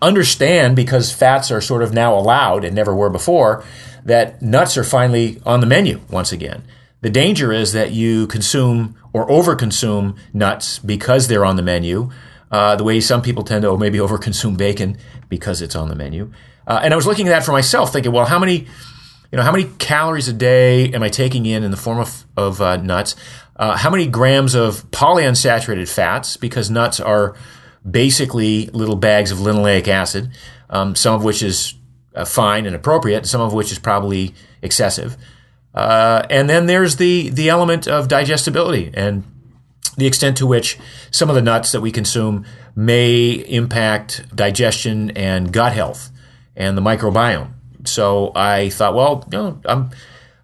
understand 0.00 0.76
because 0.76 1.12
fats 1.12 1.50
are 1.50 1.60
sort 1.60 1.82
of 1.82 1.92
now 1.92 2.14
allowed 2.16 2.64
and 2.64 2.74
never 2.74 2.94
were 2.94 3.10
before 3.10 3.64
that 4.04 4.40
nuts 4.40 4.76
are 4.76 4.84
finally 4.84 5.40
on 5.44 5.60
the 5.60 5.66
menu 5.66 6.00
once 6.10 6.32
again. 6.32 6.62
The 7.02 7.10
danger 7.10 7.52
is 7.52 7.72
that 7.72 7.92
you 7.92 8.26
consume 8.26 8.96
or 9.12 9.28
overconsume 9.28 10.16
nuts 10.32 10.78
because 10.78 11.28
they're 11.28 11.44
on 11.44 11.56
the 11.56 11.62
menu, 11.62 12.10
uh, 12.50 12.76
the 12.76 12.84
way 12.84 13.00
some 13.00 13.22
people 13.22 13.42
tend 13.42 13.62
to 13.62 13.76
maybe 13.76 13.98
overconsume 13.98 14.56
bacon 14.56 14.96
because 15.28 15.62
it's 15.62 15.74
on 15.74 15.88
the 15.88 15.94
menu. 15.94 16.32
Uh, 16.66 16.80
and 16.82 16.92
I 16.92 16.96
was 16.96 17.06
looking 17.06 17.26
at 17.28 17.30
that 17.30 17.44
for 17.44 17.52
myself, 17.52 17.92
thinking, 17.92 18.12
well, 18.12 18.26
how 18.26 18.38
many, 18.38 18.66
you 19.30 19.36
know, 19.36 19.42
how 19.42 19.52
many 19.52 19.64
calories 19.78 20.28
a 20.28 20.32
day 20.32 20.90
am 20.92 21.02
I 21.02 21.08
taking 21.08 21.46
in 21.46 21.62
in 21.62 21.70
the 21.70 21.76
form 21.76 21.98
of, 21.98 22.24
of 22.36 22.60
uh, 22.60 22.76
nuts? 22.76 23.14
Uh, 23.56 23.76
how 23.76 23.90
many 23.90 24.06
grams 24.06 24.54
of 24.54 24.88
polyunsaturated 24.90 25.88
fats, 25.88 26.36
because 26.36 26.70
nuts 26.70 27.00
are 27.00 27.34
basically 27.88 28.66
little 28.66 28.96
bags 28.96 29.30
of 29.30 29.38
linoleic 29.38 29.88
acid, 29.88 30.30
um, 30.70 30.94
some 30.94 31.14
of 31.14 31.24
which 31.24 31.42
is 31.42 31.74
uh, 32.14 32.24
fine 32.24 32.66
and 32.66 32.74
appropriate, 32.74 33.26
some 33.26 33.40
of 33.40 33.52
which 33.52 33.70
is 33.70 33.78
probably 33.78 34.34
excessive. 34.60 35.16
Uh, 35.74 36.26
and 36.30 36.48
then 36.48 36.66
there's 36.66 36.96
the 36.96 37.28
the 37.28 37.50
element 37.50 37.86
of 37.86 38.08
digestibility 38.08 38.90
and 38.94 39.24
the 39.90 40.06
extent 40.06 40.36
to 40.38 40.46
which 40.46 40.78
some 41.10 41.28
of 41.28 41.34
the 41.34 41.42
nuts 41.42 41.72
that 41.72 41.80
we 41.80 41.92
consume 41.92 42.44
may 42.74 43.30
impact 43.30 44.24
digestion 44.34 45.10
and 45.10 45.52
gut 45.52 45.72
health 45.72 46.10
and 46.56 46.76
the 46.76 46.82
microbiome. 46.82 47.52
So 47.84 48.32
I 48.34 48.70
thought, 48.70 48.94
well, 48.94 49.24
you 49.30 49.38
know, 49.38 49.60
I'm 49.64 49.90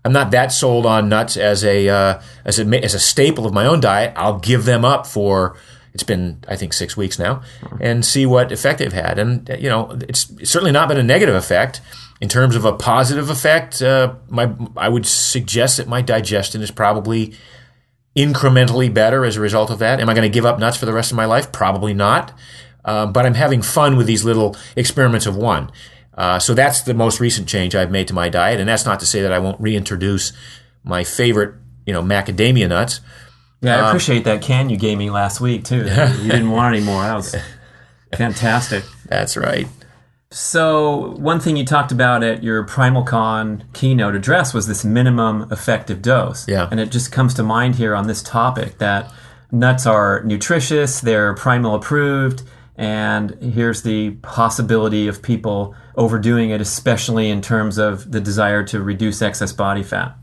I'm 0.05 0.13
not 0.13 0.31
that 0.33 0.53
sold 0.53 0.87
on 0.87 1.09
nuts 1.09 1.37
as 1.37 1.65
a 1.65 1.89
uh, 1.89 2.23
as 2.45 2.59
a 2.59 2.85
as 2.85 2.95
a 2.95 3.01
staple 3.01 3.47
of 3.47 3.53
my 3.53 3.67
own 3.67 3.81
diet. 3.81 4.13
I'll 4.17 4.39
give 4.39 4.65
them 4.65 4.85
up 4.85 5.07
for 5.07 5.57
it's 5.95 6.03
been 6.03 6.43
I 6.49 6.57
think 6.57 6.73
six 6.73 6.97
weeks 6.97 7.19
now, 7.19 7.43
and 7.81 8.05
see 8.05 8.27
what 8.27 8.51
effect 8.51 8.79
they've 8.79 8.93
had. 8.93 9.19
And 9.19 9.49
you 9.61 9.69
know, 9.69 9.97
it's 10.09 10.33
certainly 10.49 10.73
not 10.73 10.89
been 10.89 10.99
a 10.99 11.03
negative 11.03 11.35
effect. 11.35 11.81
In 12.21 12.29
terms 12.29 12.55
of 12.55 12.65
a 12.65 12.73
positive 12.73 13.31
effect, 13.31 13.83
uh, 13.83 14.15
my 14.29 14.53
I 14.77 14.89
would 14.89 15.07
suggest 15.07 15.77
that 15.77 15.89
my 15.89 16.01
digestion 16.03 16.63
is 16.63 16.71
probably 16.71 17.35
incrementally 18.17 18.93
better 18.93 19.25
as 19.25 19.37
a 19.37 19.41
result 19.41 19.71
of 19.71 19.79
that. 19.79 20.01
Am 20.01 20.09
I 20.09 20.15
going 20.15 20.31
to 20.31 20.33
give 20.33 20.45
up 20.45 20.59
nuts 20.59 20.77
for 20.77 20.87
the 20.87 20.93
rest 20.93 21.11
of 21.11 21.17
my 21.17 21.25
life? 21.25 21.53
Probably 21.53 21.95
not. 21.95 22.33
Uh, 22.85 23.07
but 23.07 23.25
I'm 23.25 23.35
having 23.35 23.63
fun 23.63 23.97
with 23.97 24.07
these 24.07 24.25
little 24.25 24.57
experiments 24.77 25.27
of 25.27 25.37
one. 25.37 25.71
Uh, 26.15 26.39
so 26.39 26.53
that's 26.53 26.83
the 26.83 26.95
most 26.95 27.21
recent 27.21 27.49
change 27.49 27.75
I've 27.75 27.91
made 27.91 28.09
to 28.09 28.15
my 28.15 28.29
diet, 28.29 28.61
and 28.61 28.69
that's 28.69 28.85
not 28.85 29.01
to 29.01 29.07
say 29.07 29.23
that 29.23 29.33
I 29.33 29.39
won't 29.39 29.61
reintroduce 29.61 30.33
my 30.85 31.05
favorite, 31.05 31.55
you 31.87 31.93
know, 31.93 32.03
macadamia 32.03 32.69
nuts. 32.69 33.01
Yeah, 33.63 33.77
I 33.77 33.81
um, 33.81 33.87
appreciate 33.87 34.25
that 34.25 34.43
can 34.43 34.69
you 34.69 34.77
gave 34.77 34.99
me 34.99 35.09
last 35.09 35.41
week 35.41 35.65
too. 35.65 35.77
you 35.79 35.85
didn't 36.31 36.51
want 36.51 36.75
any 36.75 36.85
more. 36.85 37.03
That 37.03 37.15
was 37.15 37.35
fantastic. 38.15 38.85
That's 39.07 39.37
right. 39.37 39.67
So 40.33 41.15
one 41.19 41.41
thing 41.41 41.57
you 41.57 41.65
talked 41.65 41.93
about 41.93 42.23
at 42.25 42.43
your 42.43 42.65
PrimalCon 42.65 43.71
keynote 43.75 44.15
address 44.15 44.55
was 44.55 44.67
this 44.67 44.83
minimum 44.85 45.49
effective 45.53 46.01
dose. 46.01 46.49
Yeah. 46.49 46.69
And 46.71 46.81
it 46.81 46.91
just 46.91 47.13
comes 47.13 47.35
to 47.35 47.43
mind 47.43 47.75
here 47.75 47.95
on 47.95 48.07
this 48.07 48.23
topic 48.23 48.79
that 48.79 49.13
nuts 49.51 49.85
are 49.87 50.23
nutritious, 50.25 51.01
they're 51.01 51.35
primal 51.35 51.75
approved, 51.75 52.43
and 52.77 53.33
here's 53.43 53.83
the 53.83 54.13
possibility 54.23 55.07
of 55.07 55.21
people 55.23 55.75
overdoing 55.97 56.49
it, 56.51 56.61
especially 56.63 57.29
in 57.29 57.43
terms 57.43 57.77
of 57.77 58.11
the 58.11 58.21
desire 58.21 58.65
to 58.65 58.83
reduce 58.83 59.21
excess 59.21 59.53
body 59.53 59.83
fat. 59.83 60.17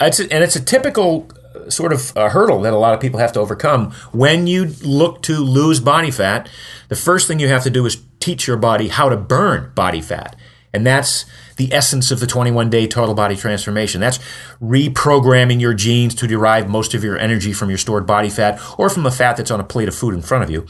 It's 0.00 0.20
a, 0.20 0.30
and 0.30 0.44
it's 0.44 0.56
a 0.56 0.62
typical 0.62 1.30
sort 1.68 1.92
of 1.92 2.12
a 2.16 2.30
hurdle 2.30 2.60
that 2.62 2.72
a 2.72 2.78
lot 2.78 2.94
of 2.94 3.00
people 3.00 3.20
have 3.20 3.32
to 3.32 3.40
overcome. 3.40 3.92
When 4.12 4.46
you 4.46 4.66
look 4.82 5.22
to 5.22 5.38
lose 5.38 5.80
body 5.80 6.10
fat, 6.10 6.48
the 6.88 6.96
first 6.96 7.28
thing 7.28 7.38
you 7.38 7.48
have 7.48 7.64
to 7.64 7.70
do 7.70 7.86
is 7.86 8.02
teach 8.20 8.46
your 8.46 8.56
body 8.56 8.88
how 8.88 9.08
to 9.08 9.16
burn 9.16 9.72
body 9.74 10.00
fat. 10.00 10.36
And 10.72 10.84
that's 10.84 11.24
the 11.56 11.72
essence 11.72 12.10
of 12.10 12.18
the 12.18 12.26
21 12.26 12.68
day 12.68 12.86
total 12.86 13.14
body 13.14 13.36
transformation. 13.36 14.00
That's 14.00 14.18
reprogramming 14.60 15.60
your 15.60 15.74
genes 15.74 16.14
to 16.16 16.26
derive 16.26 16.68
most 16.68 16.94
of 16.94 17.04
your 17.04 17.16
energy 17.16 17.52
from 17.52 17.68
your 17.68 17.78
stored 17.78 18.06
body 18.06 18.28
fat 18.28 18.60
or 18.76 18.90
from 18.90 19.04
the 19.04 19.12
fat 19.12 19.36
that's 19.36 19.52
on 19.52 19.60
a 19.60 19.64
plate 19.64 19.88
of 19.88 19.94
food 19.94 20.14
in 20.14 20.22
front 20.22 20.42
of 20.42 20.50
you. 20.50 20.66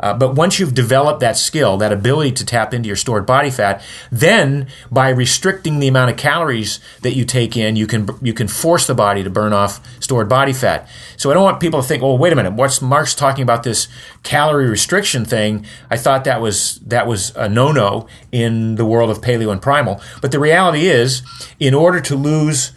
Uh, 0.00 0.14
but 0.14 0.34
once 0.34 0.58
you've 0.58 0.74
developed 0.74 1.20
that 1.20 1.36
skill, 1.36 1.76
that 1.76 1.92
ability 1.92 2.30
to 2.30 2.44
tap 2.44 2.72
into 2.72 2.86
your 2.86 2.96
stored 2.96 3.26
body 3.26 3.50
fat, 3.50 3.82
then 4.12 4.68
by 4.92 5.08
restricting 5.08 5.80
the 5.80 5.88
amount 5.88 6.10
of 6.10 6.16
calories 6.16 6.78
that 7.02 7.14
you 7.14 7.24
take 7.24 7.56
in, 7.56 7.74
you 7.74 7.86
can 7.86 8.08
you 8.22 8.32
can 8.32 8.46
force 8.46 8.86
the 8.86 8.94
body 8.94 9.24
to 9.24 9.30
burn 9.30 9.52
off 9.52 9.80
stored 10.00 10.28
body 10.28 10.52
fat. 10.52 10.88
So 11.16 11.30
I 11.30 11.34
don't 11.34 11.42
want 11.42 11.58
people 11.58 11.82
to 11.82 11.88
think, 11.88 12.02
"Oh, 12.02 12.14
wait 12.14 12.32
a 12.32 12.36
minute, 12.36 12.52
what's 12.52 12.80
Mark's 12.80 13.14
talking 13.14 13.42
about 13.42 13.64
this 13.64 13.88
calorie 14.22 14.68
restriction 14.68 15.24
thing?" 15.24 15.66
I 15.90 15.96
thought 15.96 16.22
that 16.24 16.40
was 16.40 16.80
that 16.86 17.08
was 17.08 17.34
a 17.34 17.48
no-no 17.48 18.06
in 18.30 18.76
the 18.76 18.84
world 18.84 19.10
of 19.10 19.20
paleo 19.20 19.50
and 19.50 19.60
primal. 19.60 20.00
But 20.22 20.30
the 20.30 20.38
reality 20.38 20.86
is, 20.86 21.22
in 21.58 21.74
order 21.74 22.00
to 22.02 22.14
lose 22.14 22.70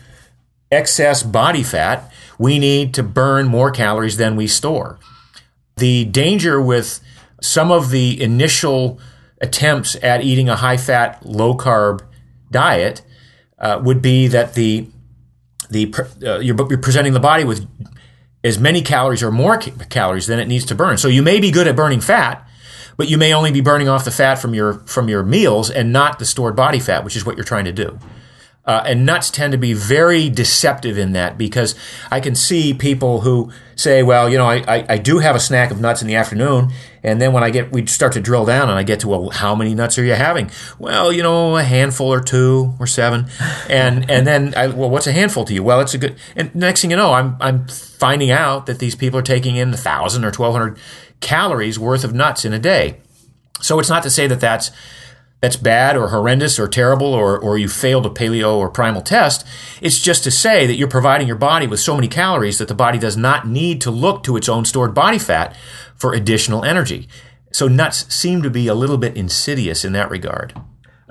excess 0.71 1.21
body 1.21 1.61
fat, 1.61 2.11
we 2.39 2.57
need 2.57 2.95
to 2.95 3.03
burn 3.03 3.45
more 3.47 3.69
calories 3.69 4.17
than 4.17 4.35
we 4.35 4.47
store. 4.47 4.97
The 5.77 6.05
danger 6.05 6.59
with 6.59 6.99
some 7.41 7.71
of 7.71 7.89
the 7.89 8.21
initial 8.21 8.99
attempts 9.41 9.95
at 10.01 10.23
eating 10.23 10.47
a 10.47 10.55
high 10.55 10.77
fat, 10.77 11.25
low 11.25 11.55
carb 11.55 12.01
diet 12.49 13.01
uh, 13.57 13.81
would 13.83 14.01
be 14.01 14.27
that 14.27 14.53
the 14.53 14.87
the 15.69 15.93
uh, 16.23 16.39
you're, 16.39 16.55
you're, 16.69 16.77
presenting 16.77 17.13
the 17.13 17.19
body 17.19 17.43
with 17.43 17.67
as 18.43 18.59
many 18.59 18.81
calories 18.81 19.23
or 19.23 19.31
more 19.31 19.57
ca- 19.57 19.71
calories 19.89 20.27
than 20.27 20.39
it 20.39 20.47
needs 20.47 20.65
to 20.65 20.75
burn. 20.75 20.97
So 20.97 21.07
you 21.07 21.23
may 21.23 21.39
be 21.39 21.49
good 21.49 21.67
at 21.67 21.75
burning 21.75 22.01
fat, 22.01 22.47
but 22.97 23.09
you 23.09 23.17
may 23.17 23.33
only 23.33 23.51
be 23.51 23.61
burning 23.61 23.87
off 23.87 24.03
the 24.03 24.11
fat 24.11 24.35
from 24.35 24.53
your 24.53 24.73
from 24.85 25.09
your 25.09 25.23
meals 25.23 25.69
and 25.69 25.93
not 25.93 26.19
the 26.19 26.25
stored 26.25 26.55
body 26.55 26.79
fat, 26.79 27.03
which 27.03 27.15
is 27.15 27.25
what 27.25 27.37
you're 27.37 27.45
trying 27.45 27.65
to 27.65 27.71
do. 27.71 27.99
Uh, 28.63 28.83
and 28.85 29.05
nuts 29.07 29.31
tend 29.31 29.51
to 29.53 29.57
be 29.57 29.73
very 29.73 30.29
deceptive 30.29 30.95
in 30.95 31.13
that 31.13 31.35
because 31.35 31.73
I 32.11 32.19
can 32.19 32.35
see 32.35 32.75
people 32.75 33.21
who 33.21 33.51
say, 33.75 34.03
well, 34.03 34.29
you 34.29 34.37
know, 34.37 34.45
I, 34.45 34.57
I, 34.67 34.85
I, 34.87 34.97
do 34.99 35.17
have 35.17 35.35
a 35.35 35.39
snack 35.39 35.71
of 35.71 35.81
nuts 35.81 36.03
in 36.03 36.07
the 36.07 36.13
afternoon. 36.13 36.71
And 37.03 37.21
then 37.21 37.33
when 37.33 37.43
I 37.43 37.49
get, 37.49 37.71
we 37.71 37.85
start 37.87 38.13
to 38.13 38.21
drill 38.21 38.45
down 38.45 38.69
and 38.69 38.77
I 38.77 38.83
get 38.83 38.99
to, 39.01 39.07
well, 39.07 39.29
how 39.29 39.55
many 39.55 39.73
nuts 39.73 39.97
are 39.97 40.03
you 40.03 40.13
having? 40.13 40.51
Well, 40.77 41.11
you 41.11 41.23
know, 41.23 41.57
a 41.57 41.63
handful 41.63 42.13
or 42.13 42.21
two 42.21 42.73
or 42.79 42.87
seven. 42.87 43.27
And, 43.69 44.09
and 44.09 44.27
then, 44.27 44.53
I, 44.55 44.67
well, 44.67 44.89
what's 44.89 45.07
a 45.07 45.11
handful 45.11 45.45
to 45.45 45.53
you? 45.53 45.63
Well, 45.63 45.81
it's 45.81 45.93
a 45.93 45.97
good, 45.97 46.15
and 46.35 46.53
next 46.53 46.81
thing 46.81 46.91
you 46.91 46.97
know, 46.97 47.13
I'm, 47.13 47.37
I'm 47.39 47.67
finding 47.67 48.29
out 48.29 48.67
that 48.67 48.79
these 48.79 48.95
people 48.95 49.19
are 49.19 49.23
taking 49.23 49.55
in 49.55 49.73
a 49.73 49.77
thousand 49.77 50.23
or 50.23 50.27
1200 50.27 50.77
calories 51.21 51.79
worth 51.79 52.03
of 52.03 52.13
nuts 52.13 52.45
in 52.45 52.53
a 52.53 52.59
day. 52.59 52.97
So 53.61 53.79
it's 53.79 53.89
not 53.89 54.03
to 54.03 54.09
say 54.09 54.27
that 54.27 54.39
that's, 54.39 54.71
that's 55.41 55.55
bad 55.55 55.97
or 55.97 56.09
horrendous 56.09 56.59
or 56.59 56.67
terrible 56.67 57.13
or, 57.13 57.37
or 57.37 57.57
you 57.57 57.67
failed 57.67 58.05
a 58.05 58.09
paleo 58.09 58.55
or 58.55 58.69
primal 58.69 59.01
test. 59.01 59.45
It's 59.81 59.99
just 59.99 60.23
to 60.23 60.31
say 60.31 60.67
that 60.67 60.75
you're 60.75 60.87
providing 60.87 61.27
your 61.27 61.35
body 61.35 61.67
with 61.67 61.79
so 61.79 61.95
many 61.95 62.07
calories 62.07 62.59
that 62.59 62.67
the 62.67 62.75
body 62.75 62.99
does 62.99 63.17
not 63.17 63.47
need 63.47 63.81
to 63.81 63.91
look 63.91 64.23
to 64.23 64.37
its 64.37 64.47
own 64.47 64.65
stored 64.65 64.93
body 64.93 65.17
fat 65.17 65.55
for 65.95 66.13
additional 66.13 66.63
energy. 66.63 67.09
So 67.51 67.67
nuts 67.67 68.13
seem 68.13 68.41
to 68.43 68.49
be 68.49 68.67
a 68.67 68.75
little 68.75 68.97
bit 68.97 69.17
insidious 69.17 69.83
in 69.83 69.93
that 69.93 70.09
regard. 70.09 70.53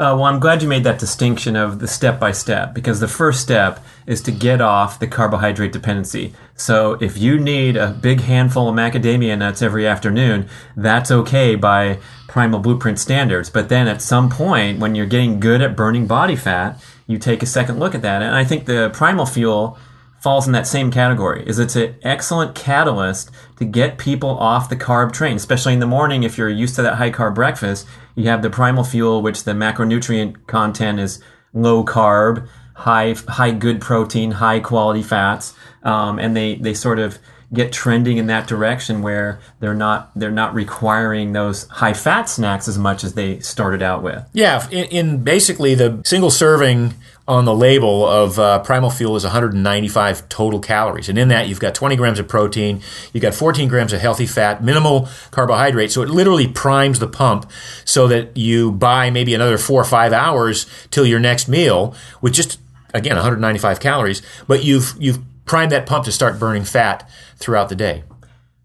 Uh, 0.01 0.17
well, 0.17 0.25
I'm 0.25 0.41
glad 0.41 0.63
you 0.63 0.69
made 0.69 0.85
that 0.85 0.99
distinction 0.99 1.57
of 1.57 1.79
the 1.79 1.87
step 1.87 2.19
by 2.19 2.33
step 2.33 2.73
because 2.73 3.01
the 3.01 3.07
first 3.07 3.43
step 3.43 3.85
is 4.07 4.23
to 4.23 4.33
get 4.33 4.63
off 4.63 4.99
the 4.99 5.07
carbohydrate 5.07 5.73
dependency. 5.73 6.33
So 6.57 6.93
if 7.03 7.19
you 7.19 7.39
need 7.39 7.77
a 7.77 7.89
big 7.89 8.23
handful 8.23 8.67
of 8.67 8.75
macadamia 8.75 9.37
nuts 9.37 9.61
every 9.61 9.87
afternoon, 9.87 10.49
that's 10.75 11.11
okay 11.11 11.55
by 11.55 11.99
primal 12.29 12.61
blueprint 12.61 12.99
standards. 12.99 13.51
But 13.51 13.69
then 13.69 13.89
at 13.89 14.01
some 14.01 14.31
point, 14.31 14.79
when 14.79 14.95
you're 14.95 15.05
getting 15.05 15.39
good 15.39 15.61
at 15.61 15.77
burning 15.77 16.07
body 16.07 16.35
fat, 16.35 16.83
you 17.07 17.19
take 17.19 17.43
a 17.43 17.47
second 17.47 17.79
look 17.79 17.95
at 17.95 18.01
that. 18.01 18.23
And 18.23 18.35
I 18.35 18.43
think 18.43 18.65
the 18.65 18.89
primal 18.95 19.27
fuel 19.27 19.77
falls 20.21 20.47
in 20.47 20.53
that 20.53 20.67
same 20.67 20.91
category 20.91 21.43
is 21.47 21.59
it's 21.59 21.77
an 21.77 21.95
excellent 22.03 22.55
catalyst 22.55 23.31
to 23.57 23.65
get 23.65 23.99
people 23.99 24.31
off 24.39 24.69
the 24.69 24.77
carb 24.77 25.13
train 25.13 25.35
especially 25.35 25.73
in 25.73 25.81
the 25.81 25.87
morning 25.87 26.23
if 26.23 26.37
you're 26.37 26.51
used 26.51 26.77
to 26.77 26.83
that 26.83 26.97
high 26.97 27.11
carb 27.11 27.35
breakfast 27.35 27.87
you 28.21 28.29
have 28.29 28.43
the 28.43 28.51
primal 28.51 28.85
fuel 28.85 29.23
which 29.23 29.45
the 29.45 29.53
macronutrient 29.53 30.47
content 30.47 31.01
is 31.01 31.23
low 31.53 31.85
carb 31.85 32.49
high 32.75 33.15
high 33.29 33.51
good 33.51 33.81
protein 33.81 34.33
high 34.33 34.61
quality 34.61 35.03
fats 35.03 35.55
um, 35.83 36.19
and 36.19 36.37
they 36.37 36.55
they 36.57 36.75
sort 36.75 36.99
of 36.99 37.19
get 37.53 37.73
trending 37.73 38.17
in 38.17 38.27
that 38.29 38.47
direction 38.47 39.03
where 39.03 39.41
they're 39.59 39.75
not 39.75 40.11
they're 40.17 40.31
not 40.31 40.55
requiring 40.55 41.33
those 41.33 41.67
high 41.69 41.93
fat 41.93 42.29
snacks 42.29 42.69
as 42.69 42.79
much 42.79 43.03
as 43.03 43.15
they 43.15 43.41
started 43.41 43.83
out 43.83 44.03
with. 44.03 44.25
Yeah 44.33 44.69
in, 44.71 44.85
in 44.87 45.25
basically 45.25 45.75
the 45.75 46.01
single 46.05 46.31
serving 46.31 46.95
on 47.31 47.45
the 47.45 47.55
label 47.55 48.05
of 48.05 48.41
uh, 48.41 48.59
Primal 48.59 48.91
Fuel 48.91 49.15
is 49.15 49.23
195 49.23 50.29
total 50.29 50.59
calories. 50.59 51.09
And 51.09 51.17
in 51.17 51.29
that, 51.29 51.47
you've 51.47 51.61
got 51.61 51.77
20 51.77 51.95
grams 51.95 52.19
of 52.19 52.27
protein, 52.27 52.83
you've 53.13 53.23
got 53.23 53.35
14 53.35 53.69
grams 53.69 53.93
of 53.93 54.01
healthy 54.01 54.27
fat, 54.27 54.65
minimal 54.65 55.09
carbohydrate. 55.31 55.93
So 55.93 56.03
it 56.03 56.11
literally 56.11 56.49
primes 56.49 56.99
the 56.99 57.07
pump 57.07 57.49
so 57.85 58.09
that 58.09 58.37
you 58.37 58.73
buy 58.73 59.11
maybe 59.11 59.33
another 59.33 59.59
four 59.59 59.81
or 59.81 59.85
five 59.85 60.13
hours 60.13 60.67
till 60.91 61.07
your 61.07 61.21
next 61.21 61.47
meal 61.47 61.95
with 62.21 62.33
just, 62.33 62.59
again, 62.93 63.15
195 63.15 63.79
calories. 63.79 64.23
But 64.49 64.65
you've, 64.65 64.97
you've 64.99 65.21
primed 65.45 65.71
that 65.71 65.87
pump 65.87 66.07
to 66.07 66.13
start 66.13 66.41
burning 66.41 66.65
fat 66.65 67.09
throughout 67.37 67.69
the 67.69 67.77
day. 67.77 68.03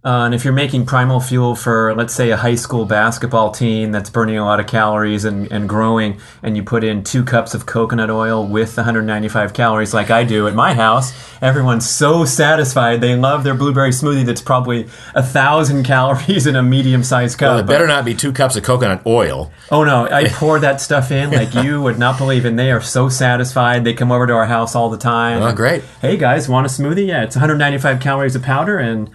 Uh, 0.06 0.26
and 0.26 0.36
if 0.36 0.44
you're 0.44 0.54
making 0.54 0.86
primal 0.86 1.20
fuel 1.20 1.56
for, 1.56 1.96
let's 1.96 2.14
say, 2.14 2.30
a 2.30 2.38
high 2.38 2.54
school 2.54 2.86
basketball 2.86 3.50
team 3.50 3.92
that's 3.92 4.08
burning 4.12 4.38
a 4.38 4.46
lot 4.46 4.60
of 4.60 4.68
calories 4.68 5.26
and, 5.26 5.52
and 5.52 5.68
growing, 5.68 6.20
and 6.44 6.56
you 6.56 6.62
put 6.62 6.84
in 6.84 7.04
two 7.04 7.24
cups 7.24 7.56
of 7.56 7.66
coconut 7.66 8.12
oil 8.12 8.46
with 8.46 8.78
195 8.78 9.54
calories, 9.56 9.96
like 9.96 10.12
I 10.12 10.24
do 10.24 10.48
at 10.48 10.54
my 10.54 10.76
house, 10.76 11.12
everyone's 11.42 11.90
so 11.90 12.24
satisfied. 12.24 13.02
They 13.02 13.16
love 13.16 13.44
their 13.44 13.56
blueberry 13.56 13.90
smoothie 13.90 14.28
that's 14.28 14.42
probably 14.42 14.88
a 15.16 15.24
thousand 15.24 15.84
calories 15.86 16.46
in 16.46 16.56
a 16.56 16.62
medium 16.62 17.04
sized 17.04 17.40
cup. 17.40 17.56
Well, 17.56 17.60
it 17.62 17.66
better 17.66 17.88
not 17.88 18.06
be 18.06 18.14
two 18.14 18.32
cups 18.32 18.56
of 18.56 18.62
coconut 18.62 19.08
oil. 19.08 19.52
Oh, 19.72 19.84
no. 19.84 20.08
I 20.08 20.28
pour 20.30 20.60
that 20.60 20.82
stuff 20.82 21.10
in 21.10 21.32
like 21.32 21.56
you 21.56 21.82
would 21.84 21.98
not 21.98 22.20
believe. 22.20 22.46
And 22.46 22.60
they 22.60 22.70
are 22.70 22.80
so 22.82 23.10
satisfied. 23.10 23.84
They 23.84 23.96
come 23.96 24.12
over 24.12 24.28
to 24.28 24.34
our 24.34 24.46
house 24.46 24.76
all 24.76 24.92
the 24.92 25.00
time. 25.00 25.42
Oh, 25.42 25.52
great. 25.52 25.82
Hey, 26.00 26.16
guys, 26.16 26.48
want 26.48 26.68
a 26.68 26.70
smoothie? 26.70 27.08
Yeah, 27.08 27.24
it's 27.24 27.36
195 27.36 28.00
calories 28.00 28.36
of 28.36 28.44
powder 28.44 28.78
and 28.78 29.10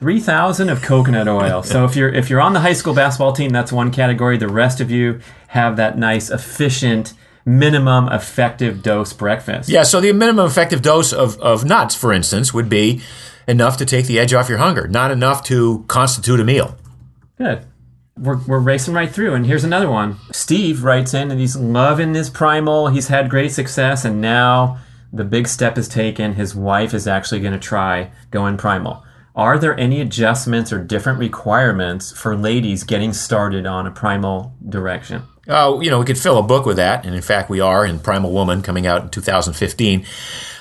3000 0.00 0.70
of 0.70 0.82
coconut 0.82 1.28
oil. 1.28 1.62
So 1.62 1.84
if 1.84 1.94
you're 1.94 2.08
if 2.08 2.30
you're 2.30 2.40
on 2.40 2.54
the 2.54 2.60
high 2.60 2.72
school 2.72 2.94
basketball 2.94 3.32
team, 3.32 3.50
that's 3.50 3.70
one 3.70 3.90
category. 3.90 4.38
The 4.38 4.48
rest 4.48 4.80
of 4.80 4.90
you 4.90 5.20
have 5.48 5.76
that 5.76 5.98
nice 5.98 6.30
efficient 6.30 7.12
minimum 7.44 8.08
effective 8.08 8.82
dose 8.82 9.12
breakfast. 9.12 9.68
Yeah, 9.68 9.82
so 9.82 10.00
the 10.00 10.12
minimum 10.12 10.46
effective 10.46 10.82
dose 10.82 11.12
of, 11.12 11.38
of 11.40 11.64
nuts, 11.64 11.94
for 11.94 12.12
instance, 12.12 12.54
would 12.54 12.68
be 12.68 13.02
enough 13.46 13.76
to 13.78 13.84
take 13.84 14.06
the 14.06 14.18
edge 14.18 14.32
off 14.32 14.48
your 14.48 14.58
hunger, 14.58 14.86
not 14.88 15.10
enough 15.10 15.42
to 15.44 15.84
constitute 15.88 16.40
a 16.40 16.44
meal. 16.44 16.76
Good. 17.36 17.64
We're, 18.16 18.38
we're 18.46 18.58
racing 18.58 18.94
right 18.94 19.10
through. 19.10 19.34
And 19.34 19.46
here's 19.46 19.64
another 19.64 19.90
one. 19.90 20.16
Steve 20.30 20.84
writes 20.84 21.14
in 21.14 21.30
and 21.30 21.40
he's 21.40 21.56
loving 21.56 22.14
his 22.14 22.28
primal. 22.28 22.88
He's 22.88 23.08
had 23.08 23.30
great 23.30 23.50
success. 23.50 24.04
And 24.04 24.20
now 24.20 24.78
the 25.12 25.24
big 25.24 25.48
step 25.48 25.78
is 25.78 25.88
taken. 25.88 26.34
His 26.34 26.54
wife 26.54 26.92
is 26.92 27.06
actually 27.06 27.40
going 27.40 27.54
to 27.54 27.58
try 27.58 28.10
going 28.30 28.58
primal. 28.58 29.04
Are 29.40 29.58
there 29.58 29.74
any 29.80 30.02
adjustments 30.02 30.70
or 30.70 30.84
different 30.84 31.18
requirements 31.18 32.12
for 32.12 32.36
ladies 32.36 32.84
getting 32.84 33.14
started 33.14 33.64
on 33.64 33.86
a 33.86 33.90
primal 33.90 34.52
direction? 34.68 35.22
Oh, 35.48 35.80
you 35.80 35.88
know, 35.88 35.98
we 35.98 36.04
could 36.04 36.18
fill 36.18 36.36
a 36.36 36.42
book 36.42 36.66
with 36.66 36.76
that, 36.76 37.06
and 37.06 37.14
in 37.14 37.22
fact, 37.22 37.48
we 37.48 37.58
are 37.58 37.86
in 37.86 38.00
Primal 38.00 38.32
Woman 38.32 38.60
coming 38.60 38.86
out 38.86 39.02
in 39.02 39.08
2015. 39.08 40.04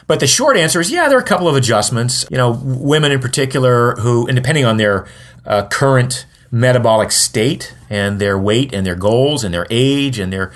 But 0.08 0.22
the 0.22 0.28
short 0.28 0.56
answer 0.56 0.80
is, 0.80 0.90
yeah, 0.90 1.10
there 1.10 1.18
are 1.18 1.22
a 1.22 1.26
couple 1.26 1.50
of 1.50 1.58
adjustments. 1.58 2.26
You 2.32 2.38
know, 2.38 2.52
women 2.52 3.12
in 3.12 3.20
particular 3.20 3.96
who, 3.96 4.26
and 4.28 4.38
depending 4.38 4.64
on 4.64 4.78
their 4.78 5.06
uh, 5.46 5.68
current 5.68 6.26
metabolic 6.50 7.12
state 7.12 7.76
and 7.90 8.18
their 8.22 8.40
weight 8.40 8.74
and 8.74 8.86
their 8.86 8.96
goals 8.96 9.44
and 9.44 9.54
their 9.54 9.68
age 9.70 10.20
and 10.20 10.32
their 10.32 10.54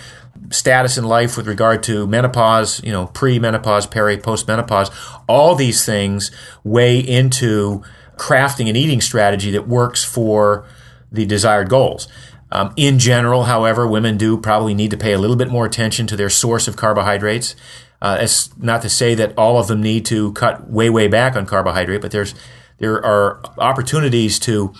status 0.50 0.98
in 0.98 1.04
life 1.04 1.36
with 1.36 1.46
regard 1.46 1.84
to 1.84 2.08
menopause, 2.08 2.82
you 2.86 2.92
know, 2.94 3.08
pre-menopause, 3.08 3.86
peri, 3.86 4.18
post-menopause, 4.18 4.90
all 5.28 5.56
these 5.56 5.86
things 5.86 6.32
weigh 6.64 7.00
into 7.00 7.84
crafting 8.18 8.70
an 8.70 8.76
eating 8.76 9.02
strategy 9.02 9.52
that 9.52 9.68
works 9.68 10.04
for 10.04 10.66
the 11.12 11.26
desired 11.26 11.70
goals. 11.70 12.08
Um, 12.52 12.72
in 12.76 13.00
general, 13.00 13.44
however, 13.44 13.88
women 13.88 14.18
do 14.18 14.38
probably 14.38 14.74
need 14.74 14.92
to 14.92 14.98
pay 14.98 15.14
a 15.14 15.18
little 15.18 15.36
bit 15.36 15.50
more 15.50 15.66
attention 15.66 16.06
to 16.08 16.16
their 16.16 16.30
source 16.30 16.68
of 16.68 16.76
carbohydrates. 16.76 17.56
Uh, 18.02 18.18
it's 18.20 18.56
not 18.58 18.82
to 18.84 18.90
say 18.90 19.16
that 19.16 19.34
all 19.38 19.58
of 19.60 19.68
them 19.68 19.82
need 19.82 20.06
to 20.06 20.34
cut 20.34 20.70
way, 20.70 20.90
way 20.90 21.08
back 21.08 21.36
on 21.36 21.46
carbohydrate, 21.46 22.02
but 22.02 22.12
there's 22.12 22.36
there 22.78 23.04
are 23.04 23.42
opportunities 23.58 24.38
to 24.40 24.74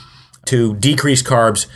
to 0.46 0.76
decrease 0.76 1.24
carbs 1.24 1.68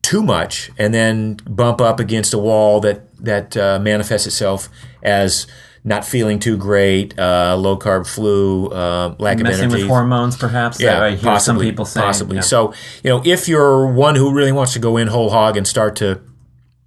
too 0.00 0.22
much 0.22 0.70
and 0.78 0.94
then 0.94 1.34
bump 1.48 1.80
up 1.80 1.98
against 1.98 2.32
a 2.32 2.38
wall 2.38 2.80
that 2.80 3.02
that 3.22 3.56
uh, 3.56 3.78
manifests 3.80 4.26
itself 4.26 4.68
as 5.02 5.46
not 5.86 6.04
feeling 6.04 6.38
too 6.38 6.56
great, 6.58 7.16
uh, 7.18 7.56
low 7.56 7.78
carb 7.78 8.06
flu, 8.06 8.66
uh, 8.66 9.14
lack 9.18 9.38
Messing 9.38 9.40
of 9.40 9.46
energy. 9.46 9.62
messing 9.66 9.68
with 9.70 9.88
hormones, 9.88 10.36
perhaps. 10.36 10.80
Yeah, 10.80 11.00
I 11.00 11.10
hear 11.10 11.18
possibly, 11.20 11.64
some 11.64 11.70
people 11.70 11.84
say. 11.86 12.00
possibly. 12.00 12.36
Yeah. 12.36 12.42
So 12.42 12.74
you 13.04 13.10
know, 13.10 13.22
if 13.24 13.48
you're 13.48 13.86
one 13.86 14.16
who 14.16 14.34
really 14.34 14.52
wants 14.52 14.72
to 14.74 14.78
go 14.80 14.96
in 14.98 15.06
whole 15.06 15.30
hog 15.30 15.56
and 15.56 15.66
start 15.66 15.96
to 15.96 16.20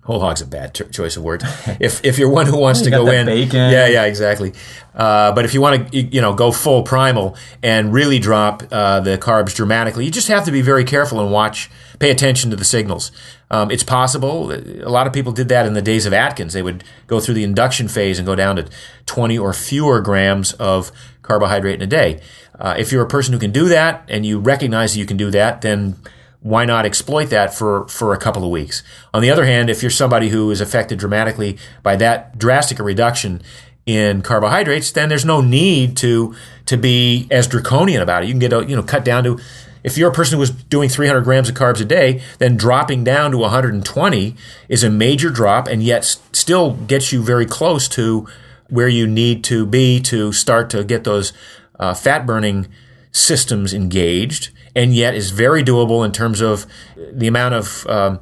whole 0.09 0.19
hog's 0.19 0.41
a 0.41 0.47
bad 0.47 0.73
cho- 0.73 0.85
choice 0.85 1.15
of 1.17 1.23
words. 1.23 1.43
if 1.79 2.03
if 2.03 2.17
you're 2.17 2.29
one 2.31 2.47
who 2.47 2.57
wants 2.57 2.81
to 2.81 2.89
go 2.89 3.11
in, 3.11 3.27
bacon. 3.27 3.71
yeah, 3.71 3.85
yeah, 3.85 4.05
exactly. 4.05 4.53
Uh, 4.95 5.31
but 5.33 5.45
if 5.45 5.53
you 5.53 5.61
want 5.61 5.91
to, 5.91 6.01
you 6.01 6.19
know, 6.19 6.33
go 6.33 6.51
full 6.51 6.81
primal 6.81 7.37
and 7.61 7.93
really 7.93 8.17
drop 8.17 8.63
uh, 8.71 8.99
the 9.01 9.19
carbs 9.19 9.55
dramatically, 9.55 10.05
you 10.05 10.11
just 10.11 10.27
have 10.27 10.45
to 10.45 10.51
be 10.51 10.61
very 10.61 10.83
careful 10.83 11.19
and 11.19 11.31
watch, 11.31 11.69
pay 11.99 12.09
attention 12.09 12.49
to 12.49 12.55
the 12.55 12.65
signals. 12.65 13.11
Um, 13.51 13.69
it's 13.69 13.83
possible. 13.83 14.51
A 14.51 14.89
lot 14.89 15.05
of 15.05 15.13
people 15.13 15.31
did 15.31 15.47
that 15.49 15.67
in 15.67 15.73
the 15.73 15.81
days 15.81 16.07
of 16.07 16.13
Atkins. 16.13 16.53
They 16.53 16.63
would 16.63 16.83
go 17.05 17.19
through 17.19 17.35
the 17.35 17.43
induction 17.43 17.87
phase 17.87 18.17
and 18.17 18.25
go 18.25 18.33
down 18.35 18.55
to 18.55 18.67
20 19.05 19.37
or 19.37 19.53
fewer 19.53 20.01
grams 20.01 20.53
of 20.53 20.91
carbohydrate 21.21 21.75
in 21.75 21.81
a 21.83 21.87
day. 21.87 22.19
Uh, 22.59 22.75
if 22.77 22.91
you're 22.91 23.03
a 23.03 23.07
person 23.07 23.31
who 23.33 23.39
can 23.39 23.51
do 23.51 23.69
that 23.69 24.03
and 24.07 24.25
you 24.25 24.39
recognize 24.39 24.93
that 24.93 24.99
you 24.99 25.05
can 25.05 25.17
do 25.17 25.29
that, 25.31 25.61
then 25.61 25.95
why 26.41 26.65
not 26.65 26.85
exploit 26.85 27.29
that 27.29 27.53
for, 27.53 27.87
for 27.87 28.13
a 28.13 28.17
couple 28.17 28.43
of 28.43 28.49
weeks? 28.49 28.81
On 29.13 29.21
the 29.21 29.29
other 29.29 29.45
hand, 29.45 29.69
if 29.69 29.81
you're 29.81 29.89
somebody 29.89 30.29
who 30.29 30.51
is 30.51 30.61
affected 30.61 30.99
dramatically 30.99 31.57
by 31.83 31.95
that 31.97 32.37
drastic 32.37 32.79
a 32.79 32.83
reduction 32.83 33.41
in 33.85 34.21
carbohydrates, 34.21 34.91
then 34.91 35.09
there's 35.09 35.25
no 35.25 35.41
need 35.41 35.97
to 35.97 36.35
to 36.67 36.77
be 36.77 37.27
as 37.31 37.47
draconian 37.47 38.01
about 38.01 38.23
it. 38.23 38.27
You 38.27 38.33
can 38.33 38.39
get 38.39 38.53
a, 38.53 38.63
you 38.63 38.75
know 38.75 38.83
cut 38.83 39.03
down 39.03 39.23
to 39.23 39.39
if 39.83 39.97
you're 39.97 40.09
a 40.09 40.13
person 40.13 40.35
who 40.35 40.39
was 40.39 40.51
doing 40.51 40.89
300 40.89 41.21
grams 41.21 41.49
of 41.49 41.55
carbs 41.55 41.81
a 41.81 41.85
day, 41.85 42.21
then 42.37 42.57
dropping 42.57 43.03
down 43.03 43.31
to 43.31 43.37
120 43.37 44.35
is 44.67 44.83
a 44.83 44.89
major 44.89 45.29
drop, 45.29 45.67
and 45.67 45.81
yet 45.81 46.03
still 46.31 46.73
gets 46.73 47.13
you 47.13 47.23
very 47.23 47.45
close 47.45 47.87
to 47.89 48.27
where 48.67 48.87
you 48.87 49.07
need 49.07 49.43
to 49.45 49.65
be 49.65 49.99
to 50.01 50.31
start 50.31 50.69
to 50.69 50.83
get 50.83 51.03
those 51.03 51.33
uh, 51.79 51.93
fat 51.93 52.25
burning 52.25 52.67
systems 53.11 53.73
engaged, 53.73 54.51
and 54.75 54.93
yet 54.93 55.15
is 55.15 55.31
very 55.31 55.63
doable 55.63 56.05
in 56.05 56.11
terms 56.11 56.41
of 56.41 56.65
the 56.95 57.27
amount 57.27 57.55
of, 57.55 57.87
um, 57.87 58.19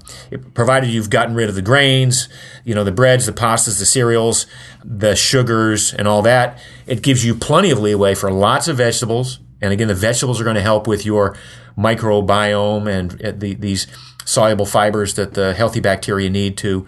provided 0.54 0.90
you've 0.90 1.10
gotten 1.10 1.36
rid 1.36 1.50
of 1.50 1.56
the 1.56 1.62
grains, 1.62 2.30
you 2.64 2.74
know, 2.74 2.84
the 2.84 2.92
breads, 2.92 3.26
the 3.26 3.32
pastas, 3.32 3.80
the 3.80 3.86
cereals, 3.86 4.46
the 4.84 5.16
sugars, 5.16 5.94
and 5.94 6.08
all 6.08 6.22
that. 6.22 6.60
It 6.86 7.02
gives 7.02 7.26
you 7.26 7.36
plenty 7.36 7.72
of 7.72 7.80
leeway 7.80 8.16
for 8.16 8.32
lots 8.32 8.68
of 8.68 8.78
vegetables. 8.78 9.40
And 9.62 9.74
again, 9.74 9.88
the 9.88 9.96
vegetables 9.96 10.40
are 10.40 10.44
going 10.44 10.56
to 10.56 10.62
help 10.62 10.88
with 10.88 11.06
your 11.06 11.36
microbiome 11.78 12.90
and 12.90 13.22
uh, 13.24 13.32
the, 13.36 13.54
these 13.54 13.88
soluble 14.26 14.66
fibers 14.66 15.16
that 15.16 15.34
the 15.34 15.54
healthy 15.54 15.80
bacteria 15.80 16.30
need 16.30 16.58
to 16.58 16.86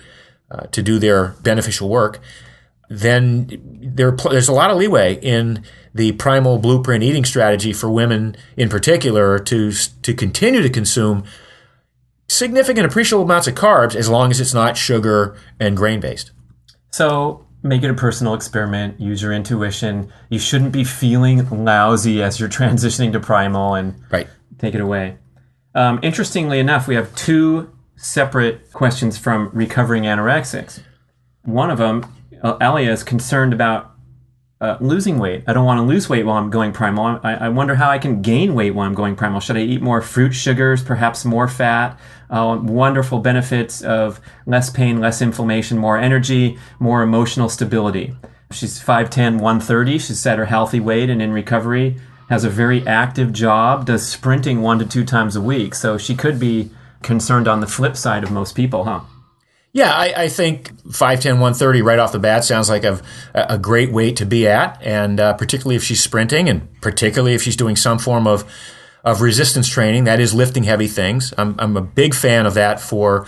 uh, 0.52 0.66
to 0.72 0.82
do 0.82 0.98
their 0.98 1.36
beneficial 1.44 1.90
work 1.90 2.20
then 2.90 3.48
there, 3.96 4.12
there's 4.12 4.50
a 4.50 4.54
lot 4.54 4.72
of 4.72 4.78
leeway 4.78 5.14
in 5.22 5.64
the 5.94 6.12
primal 6.14 6.58
blueprint 6.60 7.04
eating 7.04 7.26
strategy 7.26 7.74
for 7.74 7.90
women 7.90 8.36
in 8.58 8.70
particular 8.70 9.40
to 9.40 9.72
to 9.72 10.14
continue 10.14 10.62
to 10.62 10.70
consume 10.70 11.24
significant 12.28 12.86
appreciable 12.86 13.24
amounts 13.24 13.48
of 13.48 13.56
carbs 13.56 13.96
as 13.96 14.08
long 14.10 14.32
as 14.32 14.40
it's 14.40 14.54
not 14.54 14.78
sugar 14.78 15.36
and 15.60 15.76
grain 15.76 16.00
based. 16.00 16.32
So 16.92 17.46
make 17.64 17.84
it 17.84 17.90
a 17.90 17.94
personal 17.94 18.34
experiment. 18.34 19.00
Use 19.00 19.22
your 19.22 19.34
intuition. 19.34 20.12
You 20.30 20.40
shouldn't 20.40 20.72
be 20.72 20.84
feeling 20.84 21.48
lousy 21.50 22.22
as 22.22 22.40
you're 22.40 22.50
transitioning 22.50 23.12
to 23.14 23.20
primal 23.20 23.76
and 23.76 23.96
Right. 24.12 24.28
take 24.60 24.76
it 24.76 24.82
away. 24.82 25.18
Um, 25.76 26.00
interestingly 26.02 26.60
enough, 26.60 26.88
we 26.88 26.96
have 26.96 27.14
two 27.16 27.70
separate 27.96 28.72
questions 28.74 29.18
from 29.18 29.50
recovering 29.54 30.04
anorexics. 30.04 30.80
One 31.44 31.70
of 31.70 31.78
them, 31.78 32.06
uh, 32.44 32.58
Elia, 32.62 32.92
is 32.92 33.04
concerned 33.04 33.54
about 33.54 33.89
uh, 34.62 34.78
losing 34.82 35.20
weight. 35.20 35.44
I 35.48 35.54
don't 35.54 35.66
want 35.66 35.78
to 35.78 35.84
lose 35.84 36.10
weight 36.10 36.26
while 36.26 36.38
I'm 36.38 36.50
going 36.50 36.74
primal. 36.74 37.20
I, 37.24 37.36
I, 37.36 37.50
wonder 37.50 37.76
how 37.76 37.90
I 37.90 37.98
can 37.98 38.22
gain 38.22 38.54
weight 38.54 38.72
while 38.72 38.86
I'm 38.86 38.94
going 38.94 39.16
primal. 39.16 39.40
Should 39.40 39.56
I 39.56 39.62
eat 39.62 39.82
more 39.82 40.02
fruit, 40.02 40.34
sugars, 40.34 40.84
perhaps 40.84 41.24
more 41.24 41.48
fat? 41.48 41.98
Uh, 42.30 42.60
wonderful 42.62 43.20
benefits 43.20 43.82
of 43.82 44.20
less 44.46 44.70
pain, 44.70 45.00
less 45.00 45.22
inflammation, 45.22 45.78
more 45.78 45.98
energy, 45.98 46.60
more 46.78 47.02
emotional 47.02 47.48
stability. 47.48 48.14
She's 48.52 48.80
5'10, 48.82 49.36
130. 49.36 49.98
She's 49.98 50.26
at 50.26 50.38
her 50.38 50.46
healthy 50.46 50.82
weight 50.82 51.10
and 51.10 51.22
in 51.22 51.32
recovery, 51.32 51.96
has 52.30 52.44
a 52.44 52.50
very 52.50 52.86
active 52.86 53.32
job, 53.32 53.86
does 53.86 54.06
sprinting 54.06 54.62
one 54.62 54.80
to 54.80 54.86
two 54.86 55.06
times 55.06 55.38
a 55.38 55.42
week. 55.42 55.74
So 55.74 55.98
she 55.98 56.16
could 56.16 56.38
be 56.38 56.70
concerned 57.02 57.48
on 57.48 57.62
the 57.62 57.68
flip 57.68 57.96
side 57.96 58.24
of 58.24 58.32
most 58.32 58.56
people, 58.56 58.84
huh? 58.84 59.02
Yeah, 59.72 59.94
I, 59.94 60.24
I, 60.24 60.28
think 60.30 60.76
5'10, 60.88 61.34
130 61.34 61.84
right 61.84 62.00
off 62.00 62.12
the 62.12 62.20
bat 62.20 62.44
sounds 62.44 62.70
like 62.70 62.84
a, 62.84 63.00
a 63.36 63.60
great 63.60 63.92
weight 63.92 64.16
to 64.18 64.26
be 64.26 64.48
at. 64.48 64.82
And 64.82 65.20
uh, 65.20 65.34
particularly 65.34 65.76
if 65.76 65.84
she's 65.84 66.02
sprinting 66.02 66.50
and 66.50 66.68
particularly 66.82 67.36
if 67.36 67.44
she's 67.44 67.56
doing 67.56 67.76
some 67.76 68.00
form 68.00 68.26
of, 68.26 68.52
of 69.04 69.22
resistance 69.22 69.68
training, 69.68 70.06
that 70.06 70.20
is 70.20 70.34
lifting 70.34 70.64
heavy 70.64 70.88
things. 70.88 71.34
I'm, 71.38 71.56
I'm 71.60 71.78
a 71.78 71.82
big 71.82 72.16
fan 72.16 72.48
of 72.48 72.56
that 72.56 72.82
for 72.82 73.28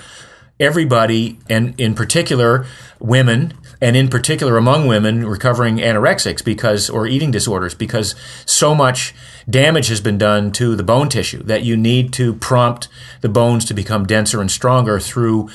everybody, 0.60 1.39
and 1.49 1.77
in 1.80 1.95
particular, 1.95 2.65
women, 2.99 3.54
and 3.82 3.95
in 3.95 4.08
particular 4.08 4.58
among 4.58 4.86
women 4.86 5.25
recovering 5.25 5.77
anorexics 5.77 6.45
because, 6.45 6.89
or 6.89 7.08
eating 7.08 7.32
disorders, 7.32 7.73
because 7.73 8.15
so 8.45 8.75
much 8.75 9.13
damage 9.49 9.88
has 9.88 10.01
been 10.01 10.19
done 10.19 10.51
to 10.51 10.75
the 10.75 10.84
bone 10.84 11.10
tissue 11.10 11.41
that 11.43 11.63
you 11.63 11.75
need 11.75 12.13
to 12.13 12.36
prompt 12.36 12.88
the 13.21 13.30
bones 13.30 13.65
to 13.65 13.73
become 13.73 14.06
denser 14.06 14.39
and 14.39 14.51
stronger 14.51 14.99
through 14.99 15.49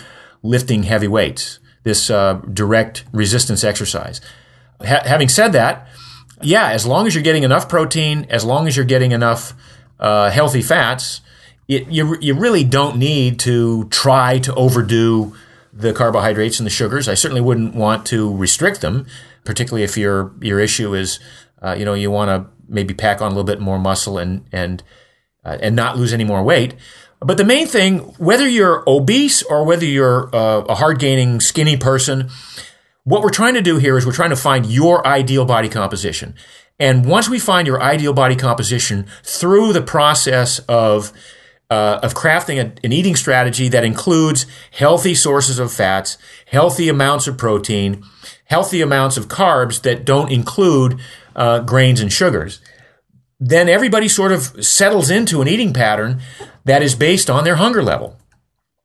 lifting 0.46 0.85
heavy 0.85 1.09
weights, 1.09 1.59
this 1.82 2.11
uh, 2.11 2.35
direct 2.52 3.04
resistance 3.12 3.64
exercise. 3.64 4.20
Ha- 4.80 5.02
having 5.04 5.28
said 5.28 5.52
that, 5.52 5.88
yeah, 6.42 6.70
as 6.70 6.87
long 6.87 7.06
as 7.06 7.14
you're 7.14 7.24
getting 7.24 7.42
enough 7.42 7.68
protein, 7.68 8.26
as 8.30 8.44
long 8.44 8.66
as 8.66 8.76
you're 8.76 8.85
getting 8.85 9.12
enough 9.12 9.54
uh, 9.98 10.30
healthy 10.30 10.62
fats, 10.62 11.20
it, 11.68 11.88
you, 11.88 12.16
you 12.20 12.35
really 12.35 12.64
don't 12.64 12.96
need 12.96 13.38
to 13.40 13.85
try 13.88 14.38
to 14.38 14.54
overdo 14.54 15.35
the 15.72 15.92
carbohydrates 15.92 16.59
and 16.59 16.66
the 16.66 16.70
sugars. 16.70 17.09
I 17.09 17.14
certainly 17.14 17.40
wouldn't 17.40 17.74
want 17.74 18.06
to 18.06 18.35
restrict 18.35 18.80
them, 18.80 19.06
particularly 19.44 19.85
if 19.85 19.96
your 19.96 20.32
your 20.40 20.59
issue 20.59 20.94
is, 20.94 21.20
uh, 21.62 21.74
you 21.78 21.85
know, 21.85 21.94
you 21.94 22.11
want 22.11 22.28
to 22.30 22.50
maybe 22.68 22.94
pack 22.94 23.20
on 23.20 23.26
a 23.26 23.35
little 23.35 23.44
bit 23.44 23.61
more 23.61 23.78
muscle 23.78 24.16
and 24.18 24.46
and 24.52 24.82
uh, 25.44 25.59
and 25.61 25.76
not 25.76 25.96
lose 25.96 26.12
any 26.12 26.24
more 26.24 26.42
weight. 26.42 26.74
But 27.26 27.38
the 27.38 27.44
main 27.44 27.66
thing, 27.66 27.98
whether 28.18 28.48
you're 28.48 28.84
obese 28.86 29.42
or 29.42 29.64
whether 29.64 29.84
you're 29.84 30.30
uh, 30.32 30.60
a 30.60 30.76
hard 30.76 31.00
gaining, 31.00 31.40
skinny 31.40 31.76
person, 31.76 32.30
what 33.02 33.20
we're 33.20 33.30
trying 33.30 33.54
to 33.54 33.62
do 33.62 33.78
here 33.78 33.98
is 33.98 34.06
we're 34.06 34.12
trying 34.12 34.30
to 34.30 34.36
find 34.36 34.64
your 34.64 35.04
ideal 35.04 35.44
body 35.44 35.68
composition. 35.68 36.36
And 36.78 37.04
once 37.04 37.28
we 37.28 37.40
find 37.40 37.66
your 37.66 37.82
ideal 37.82 38.12
body 38.12 38.36
composition 38.36 39.06
through 39.24 39.72
the 39.72 39.82
process 39.82 40.60
of 40.68 41.12
uh, 41.68 41.98
of 42.00 42.14
crafting 42.14 42.58
a, 42.58 42.72
an 42.84 42.92
eating 42.92 43.16
strategy 43.16 43.68
that 43.68 43.82
includes 43.82 44.46
healthy 44.70 45.16
sources 45.16 45.58
of 45.58 45.72
fats, 45.72 46.16
healthy 46.46 46.88
amounts 46.88 47.26
of 47.26 47.36
protein, 47.36 48.04
healthy 48.44 48.80
amounts 48.80 49.16
of 49.16 49.26
carbs 49.26 49.82
that 49.82 50.04
don't 50.04 50.30
include 50.30 51.00
uh, 51.34 51.58
grains 51.58 52.00
and 52.00 52.12
sugars, 52.12 52.60
then 53.38 53.68
everybody 53.68 54.09
sort 54.09 54.33
of 54.33 54.64
settles 54.64 55.11
into 55.11 55.42
an 55.42 55.49
eating 55.49 55.72
pattern 55.72 56.20
that 56.64 56.83
is 56.83 56.94
based 56.94 57.29
on 57.29 57.44
their 57.44 57.57
hunger 57.57 57.83
level. 57.83 58.16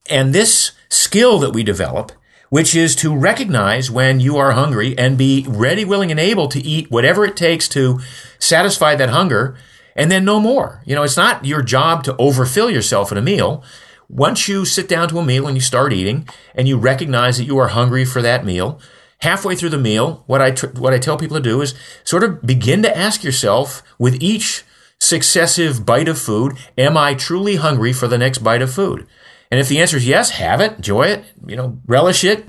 And 0.10 0.34
this 0.34 0.72
skill 0.90 1.40
that 1.40 1.54
we 1.54 1.64
develop, 1.64 2.12
which 2.50 2.76
is 2.76 2.96
to 2.98 3.16
recognize 3.16 3.90
when 3.90 4.20
you 4.20 4.38
are 4.38 4.52
hungry 4.52 4.98
and 4.98 5.18
be 5.18 5.46
ready, 5.48 5.86
willing, 5.86 6.12
and 6.12 6.20
able 6.20 6.50
to 6.50 6.60
eat 6.60 6.92
whatever 6.92 7.24
it 7.24 7.38
takes 7.38 7.70
to 7.70 8.00
satisfy 8.40 8.96
that 8.96 9.10
hunger, 9.10 9.56
and 9.96 10.12
then 10.12 10.26
no 10.26 10.40
more. 10.40 10.82
You 10.86 10.96
know, 10.96 11.04
it's 11.04 11.18
not 11.18 11.46
your 11.46 11.62
job 11.62 12.04
to 12.04 12.18
overfill 12.18 12.70
yourself 12.70 13.12
in 13.12 13.18
a 13.18 13.22
meal. 13.22 13.64
Once 14.10 14.50
you 14.50 14.66
sit 14.66 14.90
down 14.90 15.08
to 15.08 15.20
a 15.20 15.26
meal 15.26 15.48
and 15.48 15.56
you 15.56 15.62
start 15.62 15.94
eating 15.94 16.28
and 16.54 16.68
you 16.68 16.78
recognize 16.78 17.38
that 17.38 17.46
you 17.46 17.58
are 17.58 17.70
hungry 17.70 18.04
for 18.04 18.22
that 18.22 18.44
meal, 18.44 18.82
halfway 19.22 19.56
through 19.56 19.70
the 19.70 19.78
meal, 19.78 20.24
what 20.28 20.42
I, 20.42 20.52
what 20.78 20.94
I 20.94 20.98
tell 20.98 21.18
people 21.18 21.38
to 21.38 21.44
do 21.44 21.62
is 21.62 21.76
sort 22.04 22.24
of 22.24 22.42
begin 22.42 22.82
to 22.84 22.98
ask 22.98 23.24
yourself 23.24 23.84
with 24.00 24.22
each 24.22 24.64
successive 25.00 25.86
bite 25.86 26.08
of 26.08 26.20
food, 26.20 26.58
am 26.78 26.96
I 26.96 27.16
truly 27.16 27.56
hungry 27.56 27.94
for 27.94 28.08
the 28.08 28.18
next 28.18 28.40
bite 28.40 28.62
of 28.62 28.74
food? 28.74 29.08
And 29.50 29.60
if 29.60 29.68
the 29.68 29.80
answer 29.80 29.98
is 29.98 30.08
yes, 30.08 30.32
have 30.32 30.62
it, 30.62 30.78
enjoy 30.78 31.08
it, 31.08 31.26
you 31.46 31.56
know, 31.56 31.80
relish 31.86 32.24
it. 32.24 32.46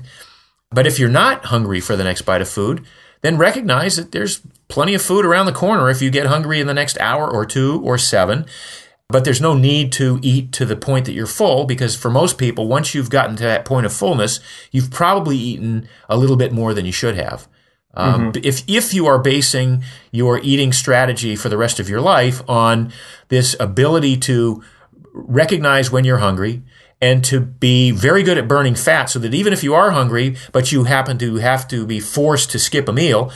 But 0.71 0.87
if 0.87 0.97
you're 0.97 1.09
not 1.09 1.45
hungry 1.45 1.79
for 1.79 1.95
the 1.95 2.03
next 2.03 2.21
bite 2.21 2.41
of 2.41 2.49
food, 2.49 2.85
then 3.21 3.37
recognize 3.37 3.95
that 3.95 4.11
there's 4.11 4.41
plenty 4.67 4.93
of 4.93 5.01
food 5.01 5.25
around 5.25 5.45
the 5.45 5.51
corner 5.51 5.89
if 5.89 6.01
you 6.01 6.09
get 6.09 6.27
hungry 6.27 6.59
in 6.59 6.67
the 6.67 6.73
next 6.73 6.97
hour 6.99 7.29
or 7.29 7.45
two 7.45 7.81
or 7.83 7.97
seven. 7.97 8.45
But 9.09 9.25
there's 9.25 9.41
no 9.41 9.53
need 9.53 9.91
to 9.93 10.19
eat 10.23 10.51
to 10.53 10.65
the 10.65 10.75
point 10.75 11.05
that 11.05 11.13
you're 11.13 11.27
full 11.27 11.65
because 11.65 11.95
for 11.95 12.09
most 12.09 12.37
people, 12.37 12.67
once 12.67 12.95
you've 12.95 13.09
gotten 13.09 13.35
to 13.35 13.43
that 13.43 13.65
point 13.65 13.85
of 13.85 13.93
fullness, 13.93 14.39
you've 14.71 14.89
probably 14.89 15.37
eaten 15.37 15.87
a 16.09 16.17
little 16.17 16.37
bit 16.37 16.51
more 16.51 16.73
than 16.73 16.85
you 16.85 16.91
should 16.91 17.15
have. 17.15 17.47
Um, 17.93 18.31
mm-hmm. 18.31 18.41
If 18.43 18.63
if 18.67 18.93
you 18.93 19.05
are 19.05 19.19
basing 19.19 19.83
your 20.11 20.39
eating 20.39 20.73
strategy 20.73 21.35
for 21.35 21.49
the 21.49 21.57
rest 21.57 21.79
of 21.79 21.89
your 21.89 22.01
life 22.01 22.41
on 22.49 22.91
this 23.27 23.55
ability 23.59 24.17
to 24.17 24.63
recognize 25.13 25.91
when 25.91 26.03
you're 26.03 26.17
hungry 26.17 26.63
and 26.99 27.23
to 27.25 27.39
be 27.39 27.91
very 27.91 28.23
good 28.23 28.37
at 28.37 28.47
burning 28.47 28.75
fat, 28.75 29.05
so 29.05 29.19
that 29.19 29.33
even 29.33 29.53
if 29.53 29.63
you 29.63 29.75
are 29.75 29.91
hungry 29.91 30.35
but 30.51 30.71
you 30.71 30.85
happen 30.85 31.19
to 31.19 31.35
have 31.35 31.67
to 31.67 31.85
be 31.85 31.99
forced 31.99 32.49
to 32.51 32.57
skip 32.57 32.87
a 32.87 32.93
meal, 32.93 33.31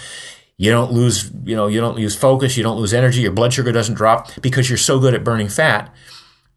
you 0.57 0.71
don't 0.71 0.91
lose 0.91 1.31
you 1.43 1.55
know 1.55 1.67
you 1.67 1.79
don't 1.79 1.95
lose 1.95 2.15
focus, 2.15 2.57
you 2.57 2.63
don't 2.63 2.77
lose 2.77 2.93
energy, 2.93 3.21
your 3.21 3.31
blood 3.31 3.53
sugar 3.53 3.71
doesn't 3.71 3.95
drop 3.95 4.29
because 4.41 4.69
you're 4.69 4.77
so 4.77 4.99
good 4.99 5.13
at 5.13 5.23
burning 5.23 5.49
fat. 5.49 5.93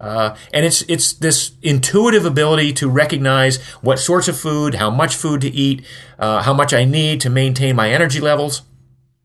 Uh, 0.01 0.35
and 0.55 0.65
it's 0.65 0.81
it's 0.83 1.13
this 1.13 1.53
intuitive 1.63 2.25
ability 2.25 2.73
to 2.73 2.89
recognize 2.89 3.59
what 3.83 3.99
sorts 3.99 4.29
of 4.29 4.39
food, 4.39 4.77
how 4.77 4.91
much 4.91 5.15
food 5.15 5.43
to 5.43 5.51
eat, 5.51 5.85
uh, 6.19 6.43
how 6.43 6.55
much 6.55 6.73
I 6.73 6.87
need 6.87 7.21
to 7.21 7.31
maintain 7.31 7.77
my 7.77 7.91
energy 7.91 8.19
levels, 8.19 8.63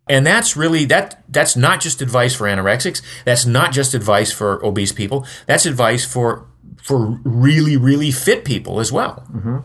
and 0.09 0.25
that's 0.25 0.57
really 0.57 0.83
that 0.85 1.23
that's 1.29 1.55
not 1.55 1.79
just 1.79 2.01
advice 2.01 2.35
for 2.35 2.45
anorexics. 2.45 3.01
That's 3.23 3.45
not 3.45 3.71
just 3.71 3.93
advice 3.93 4.33
for 4.33 4.63
obese 4.65 4.91
people. 4.91 5.25
That's 5.45 5.65
advice 5.65 6.03
for 6.03 6.45
for 6.83 7.21
really 7.23 7.77
really 7.77 8.11
fit 8.11 8.43
people 8.43 8.81
as 8.81 8.91
well. 8.91 9.25
Mm-hmm. 9.33 9.57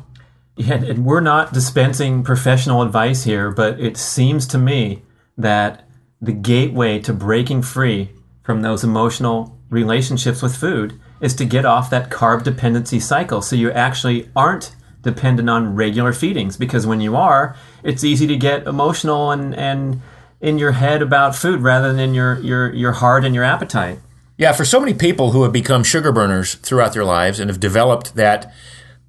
Yeah, 0.60 0.74
and 0.74 1.06
we're 1.06 1.20
not 1.20 1.54
dispensing 1.54 2.22
professional 2.22 2.82
advice 2.82 3.24
here, 3.24 3.50
but 3.50 3.80
it 3.80 3.96
seems 3.96 4.46
to 4.48 4.58
me 4.58 5.02
that 5.38 5.88
the 6.20 6.32
gateway 6.32 6.98
to 6.98 7.14
breaking 7.14 7.62
free 7.62 8.10
from 8.42 8.60
those 8.60 8.84
emotional 8.84 9.58
relationships 9.70 10.42
with 10.42 10.54
food 10.54 11.00
is 11.22 11.34
to 11.36 11.46
get 11.46 11.64
off 11.64 11.88
that 11.88 12.10
carb 12.10 12.42
dependency 12.42 13.00
cycle. 13.00 13.40
So 13.40 13.56
you 13.56 13.70
actually 13.70 14.28
aren't 14.36 14.76
dependent 15.00 15.48
on 15.48 15.76
regular 15.76 16.12
feedings 16.12 16.58
because 16.58 16.86
when 16.86 17.00
you 17.00 17.16
are 17.16 17.56
it's 17.82 18.04
easy 18.04 18.26
to 18.26 18.36
get 18.36 18.66
emotional 18.66 19.30
and 19.30 19.54
and 19.54 20.02
in 20.42 20.58
your 20.58 20.72
head 20.72 21.00
about 21.00 21.34
food 21.34 21.60
rather 21.60 21.90
than 21.90 21.98
in 21.98 22.12
your 22.12 22.38
your 22.40 22.70
your 22.74 22.92
heart 22.92 23.24
and 23.24 23.34
your 23.34 23.44
appetite. 23.44 23.98
Yeah 24.36 24.52
for 24.52 24.66
so 24.66 24.78
many 24.78 24.92
people 24.92 25.30
who 25.30 25.42
have 25.42 25.54
become 25.54 25.84
sugar 25.84 26.12
burners 26.12 26.56
throughout 26.56 26.92
their 26.92 27.06
lives 27.06 27.40
and 27.40 27.48
have 27.48 27.60
developed 27.60 28.14
that 28.14 28.52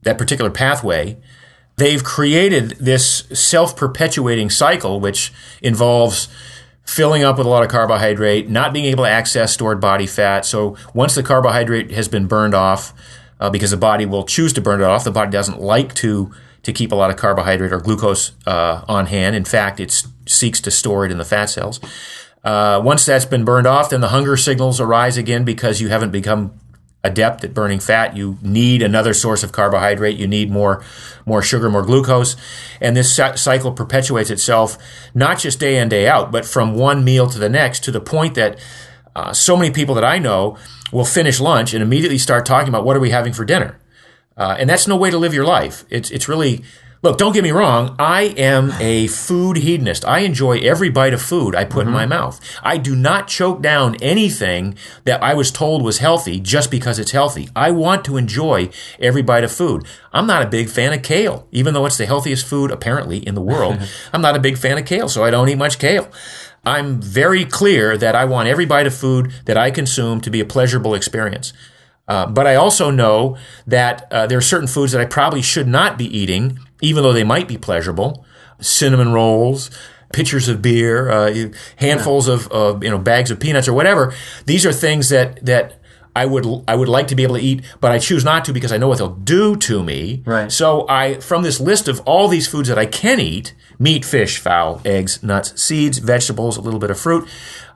that 0.03 0.17
particular 0.17 0.49
pathway 0.49 1.17
they've 1.77 2.03
created 2.03 2.71
this 2.79 3.23
self-perpetuating 3.33 4.49
cycle 4.49 4.99
which 4.99 5.31
involves 5.61 6.27
filling 6.85 7.23
up 7.23 7.37
with 7.37 7.47
a 7.47 7.49
lot 7.49 7.63
of 7.63 7.69
carbohydrate, 7.69 8.49
not 8.49 8.73
being 8.73 8.85
able 8.85 9.03
to 9.03 9.09
access 9.09 9.53
stored 9.53 9.79
body 9.79 10.07
fat. 10.07 10.45
So 10.45 10.75
once 10.93 11.15
the 11.15 11.23
carbohydrate 11.23 11.91
has 11.91 12.07
been 12.07 12.27
burned 12.27 12.53
off, 12.53 12.93
uh, 13.39 13.49
because 13.49 13.71
the 13.71 13.77
body 13.77 14.05
will 14.05 14.23
choose 14.23 14.53
to 14.53 14.61
burn 14.61 14.81
it 14.81 14.85
off, 14.85 15.03
the 15.03 15.11
body 15.11 15.31
doesn't 15.31 15.59
like 15.59 15.93
to 15.95 16.31
to 16.63 16.71
keep 16.71 16.91
a 16.91 16.95
lot 16.95 17.09
of 17.09 17.17
carbohydrate 17.17 17.73
or 17.73 17.79
glucose 17.79 18.33
uh, 18.45 18.85
on 18.87 19.07
hand. 19.07 19.35
In 19.35 19.43
fact, 19.43 19.79
it 19.79 20.05
seeks 20.27 20.61
to 20.61 20.69
store 20.69 21.05
it 21.05 21.11
in 21.11 21.17
the 21.17 21.25
fat 21.25 21.47
cells. 21.47 21.79
Uh, 22.43 22.79
once 22.83 23.03
that's 23.03 23.25
been 23.25 23.43
burned 23.43 23.65
off, 23.65 23.89
then 23.89 23.99
the 23.99 24.09
hunger 24.09 24.37
signals 24.37 24.79
arise 24.79 25.17
again 25.17 25.43
because 25.43 25.81
you 25.81 25.89
haven't 25.89 26.11
become 26.11 26.53
adept 27.03 27.43
at 27.43 27.53
burning 27.53 27.79
fat. 27.79 28.15
You 28.15 28.37
need 28.41 28.81
another 28.81 29.13
source 29.13 29.43
of 29.43 29.51
carbohydrate. 29.51 30.17
You 30.17 30.27
need 30.27 30.51
more, 30.51 30.83
more 31.25 31.41
sugar, 31.41 31.69
more 31.69 31.81
glucose. 31.81 32.35
And 32.79 32.95
this 32.95 33.15
cycle 33.15 33.71
perpetuates 33.71 34.29
itself 34.29 34.77
not 35.13 35.39
just 35.39 35.59
day 35.59 35.77
in, 35.77 35.89
day 35.89 36.07
out, 36.07 36.31
but 36.31 36.45
from 36.45 36.75
one 36.75 37.03
meal 37.03 37.27
to 37.27 37.39
the 37.39 37.49
next 37.49 37.83
to 37.85 37.91
the 37.91 38.01
point 38.01 38.35
that 38.35 38.59
uh, 39.15 39.33
so 39.33 39.57
many 39.57 39.71
people 39.71 39.95
that 39.95 40.05
I 40.05 40.19
know 40.19 40.57
will 40.91 41.05
finish 41.05 41.39
lunch 41.39 41.73
and 41.73 41.81
immediately 41.81 42.17
start 42.17 42.45
talking 42.45 42.69
about 42.69 42.85
what 42.85 42.95
are 42.95 42.99
we 43.01 43.09
having 43.09 43.33
for 43.33 43.45
dinner. 43.45 43.79
Uh, 44.37 44.55
and 44.59 44.69
that's 44.69 44.87
no 44.87 44.95
way 44.95 45.09
to 45.09 45.17
live 45.17 45.33
your 45.33 45.45
life. 45.45 45.85
It's, 45.89 46.11
it's 46.11 46.29
really 46.29 46.63
Look, 47.03 47.17
don't 47.17 47.33
get 47.33 47.43
me 47.43 47.49
wrong. 47.49 47.95
I 47.97 48.25
am 48.37 48.73
a 48.79 49.07
food 49.07 49.57
hedonist. 49.57 50.05
I 50.05 50.19
enjoy 50.19 50.59
every 50.59 50.89
bite 50.89 51.15
of 51.15 51.21
food 51.21 51.55
I 51.55 51.65
put 51.65 51.87
in 51.87 51.91
my 51.91 52.05
mouth. 52.05 52.39
I 52.61 52.77
do 52.77 52.95
not 52.95 53.27
choke 53.27 53.59
down 53.59 53.95
anything 54.03 54.75
that 55.05 55.23
I 55.23 55.33
was 55.33 55.49
told 55.49 55.81
was 55.81 55.97
healthy 55.97 56.39
just 56.39 56.69
because 56.69 56.99
it's 56.99 57.09
healthy. 57.09 57.49
I 57.55 57.71
want 57.71 58.05
to 58.05 58.17
enjoy 58.17 58.69
every 58.99 59.23
bite 59.23 59.43
of 59.43 59.51
food. 59.51 59.83
I'm 60.13 60.27
not 60.27 60.43
a 60.43 60.49
big 60.49 60.69
fan 60.69 60.93
of 60.93 61.01
kale, 61.01 61.47
even 61.51 61.73
though 61.73 61.87
it's 61.87 61.97
the 61.97 62.05
healthiest 62.05 62.45
food 62.45 62.69
apparently 62.69 63.17
in 63.17 63.33
the 63.33 63.41
world. 63.41 63.79
I'm 64.13 64.21
not 64.21 64.35
a 64.35 64.39
big 64.39 64.59
fan 64.59 64.77
of 64.77 64.85
kale, 64.85 65.09
so 65.09 65.23
I 65.23 65.31
don't 65.31 65.49
eat 65.49 65.57
much 65.57 65.79
kale. 65.79 66.07
I'm 66.63 67.01
very 67.01 67.45
clear 67.45 67.97
that 67.97 68.13
I 68.13 68.25
want 68.25 68.47
every 68.47 68.67
bite 68.67 68.85
of 68.85 68.93
food 68.93 69.33
that 69.45 69.57
I 69.57 69.71
consume 69.71 70.21
to 70.21 70.29
be 70.29 70.39
a 70.39 70.45
pleasurable 70.45 70.93
experience. 70.93 71.51
Uh, 72.07 72.25
but 72.25 72.45
I 72.45 72.55
also 72.55 72.91
know 72.91 73.37
that 73.65 74.11
uh, 74.11 74.27
there 74.27 74.37
are 74.37 74.41
certain 74.41 74.67
foods 74.67 74.91
that 74.91 75.01
I 75.01 75.05
probably 75.05 75.41
should 75.41 75.67
not 75.67 75.97
be 75.97 76.05
eating, 76.05 76.59
even 76.81 77.03
though 77.03 77.13
they 77.13 77.23
might 77.23 77.47
be 77.47 77.57
pleasurable. 77.57 78.25
Cinnamon 78.59 79.13
rolls, 79.13 79.71
pitchers 80.13 80.47
of 80.47 80.61
beer, 80.61 81.09
uh, 81.09 81.49
handfuls 81.77 82.27
of, 82.27 82.47
of 82.51 82.83
you 82.83 82.89
know 82.89 82.97
bags 82.97 83.31
of 83.31 83.39
peanuts 83.39 83.67
or 83.67 83.73
whatever. 83.73 84.13
These 84.45 84.65
are 84.65 84.73
things 84.73 85.09
that 85.09 85.43
that 85.45 85.79
I 86.15 86.25
would 86.25 86.45
I 86.67 86.75
would 86.75 86.89
like 86.89 87.07
to 87.07 87.15
be 87.15 87.23
able 87.23 87.35
to 87.35 87.41
eat, 87.41 87.63
but 87.79 87.91
I 87.91 87.99
choose 87.99 88.23
not 88.23 88.45
to 88.45 88.53
because 88.53 88.71
I 88.71 88.77
know 88.77 88.87
what 88.87 88.97
they'll 88.97 89.15
do 89.15 89.55
to 89.55 89.83
me. 89.83 90.23
Right. 90.25 90.51
So 90.51 90.85
I 90.89 91.19
from 91.19 91.43
this 91.43 91.59
list 91.59 91.87
of 91.87 92.01
all 92.01 92.27
these 92.27 92.47
foods 92.47 92.67
that 92.67 92.77
I 92.77 92.85
can 92.85 93.19
eat 93.19 93.53
meat, 93.79 94.05
fish, 94.05 94.37
fowl, 94.37 94.79
eggs, 94.85 95.23
nuts, 95.23 95.59
seeds, 95.61 95.97
vegetables, 95.97 96.55
a 96.55 96.61
little 96.61 96.79
bit 96.79 96.91
of 96.91 96.99
fruit. 96.99 97.27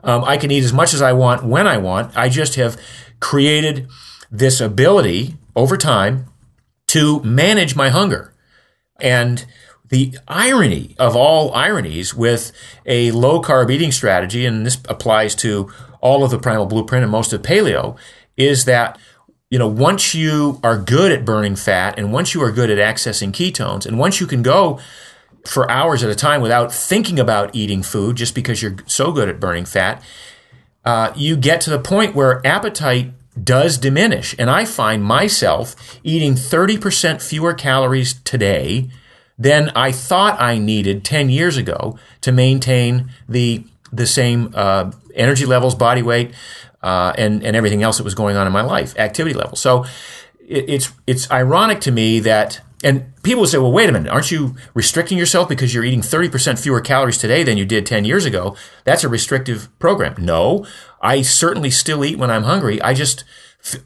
Um, 0.04 0.22
I 0.22 0.36
can 0.36 0.52
eat 0.52 0.62
as 0.62 0.72
much 0.72 0.94
as 0.94 1.02
I 1.02 1.12
want 1.12 1.44
when 1.44 1.66
I 1.66 1.78
want. 1.78 2.16
I 2.16 2.28
just 2.28 2.54
have 2.54 2.80
created 3.18 3.88
this 4.30 4.60
ability 4.60 5.34
over 5.56 5.76
time 5.76 6.26
to 6.88 7.20
manage 7.22 7.74
my 7.74 7.88
hunger. 7.88 8.32
And 9.00 9.44
the 9.88 10.18
irony 10.26 10.96
of 10.98 11.14
all 11.14 11.54
ironies 11.54 12.14
with 12.14 12.52
a 12.84 13.10
low 13.12 13.40
carb 13.40 13.70
eating 13.70 13.92
strategy, 13.92 14.44
and 14.44 14.66
this 14.66 14.78
applies 14.88 15.34
to 15.36 15.70
all 16.00 16.24
of 16.24 16.30
the 16.30 16.38
primal 16.38 16.66
blueprint 16.66 17.02
and 17.02 17.12
most 17.12 17.32
of 17.32 17.42
paleo, 17.42 17.96
is 18.36 18.64
that 18.64 18.98
you 19.50 19.58
know 19.58 19.68
once 19.68 20.14
you 20.14 20.60
are 20.62 20.76
good 20.76 21.12
at 21.12 21.24
burning 21.24 21.56
fat 21.56 21.98
and 21.98 22.12
once 22.12 22.34
you 22.34 22.42
are 22.42 22.50
good 22.50 22.68
at 22.68 22.78
accessing 22.78 23.30
ketones 23.30 23.86
and 23.86 23.98
once 23.98 24.20
you 24.20 24.26
can 24.26 24.42
go 24.42 24.78
for 25.44 25.70
hours 25.70 26.02
at 26.02 26.10
a 26.10 26.14
time 26.14 26.40
without 26.40 26.72
thinking 26.72 27.20
about 27.20 27.54
eating 27.54 27.82
food 27.82 28.16
just 28.16 28.34
because 28.34 28.60
you're 28.60 28.76
so 28.86 29.12
good 29.12 29.28
at 29.28 29.38
burning 29.38 29.64
fat, 29.64 30.02
uh, 30.84 31.12
you 31.16 31.36
get 31.36 31.60
to 31.60 31.70
the 31.70 31.78
point 31.78 32.14
where 32.14 32.44
appetite 32.46 33.12
does 33.42 33.78
diminish. 33.78 34.34
And 34.38 34.50
I 34.50 34.64
find 34.64 35.02
myself 35.02 35.98
eating 36.02 36.34
30% 36.34 37.22
fewer 37.22 37.54
calories 37.54 38.14
today 38.22 38.88
than 39.38 39.70
I 39.70 39.92
thought 39.92 40.40
I 40.40 40.58
needed 40.58 41.04
10 41.04 41.28
years 41.28 41.56
ago 41.56 41.98
to 42.22 42.32
maintain 42.32 43.10
the, 43.28 43.64
the 43.92 44.06
same 44.06 44.52
uh, 44.54 44.92
energy 45.14 45.44
levels, 45.44 45.74
body 45.74 46.02
weight, 46.02 46.32
uh, 46.82 47.12
and, 47.18 47.44
and 47.44 47.56
everything 47.56 47.82
else 47.82 47.98
that 47.98 48.04
was 48.04 48.14
going 48.14 48.36
on 48.36 48.46
in 48.46 48.52
my 48.52 48.62
life, 48.62 48.98
activity 48.98 49.34
level. 49.34 49.56
So 49.56 49.84
it, 50.40 50.68
it's, 50.68 50.92
it's 51.06 51.30
ironic 51.30 51.80
to 51.82 51.92
me 51.92 52.20
that 52.20 52.60
and 52.84 53.12
people 53.22 53.40
will 53.40 53.48
say, 53.48 53.58
well, 53.58 53.72
wait 53.72 53.88
a 53.88 53.92
minute, 53.92 54.10
aren't 54.12 54.30
you 54.30 54.54
restricting 54.74 55.16
yourself 55.16 55.48
because 55.48 55.72
you're 55.72 55.84
eating 55.84 56.02
30% 56.02 56.58
fewer 56.58 56.80
calories 56.80 57.18
today 57.18 57.42
than 57.42 57.56
you 57.56 57.64
did 57.64 57.86
10 57.86 58.04
years 58.04 58.24
ago? 58.24 58.54
That's 58.84 59.04
a 59.04 59.08
restrictive 59.08 59.68
program. 59.78 60.14
No, 60.18 60.66
I 61.00 61.22
certainly 61.22 61.70
still 61.70 62.04
eat 62.04 62.18
when 62.18 62.30
I'm 62.30 62.42
hungry. 62.42 62.80
I 62.82 62.92
just, 62.92 63.24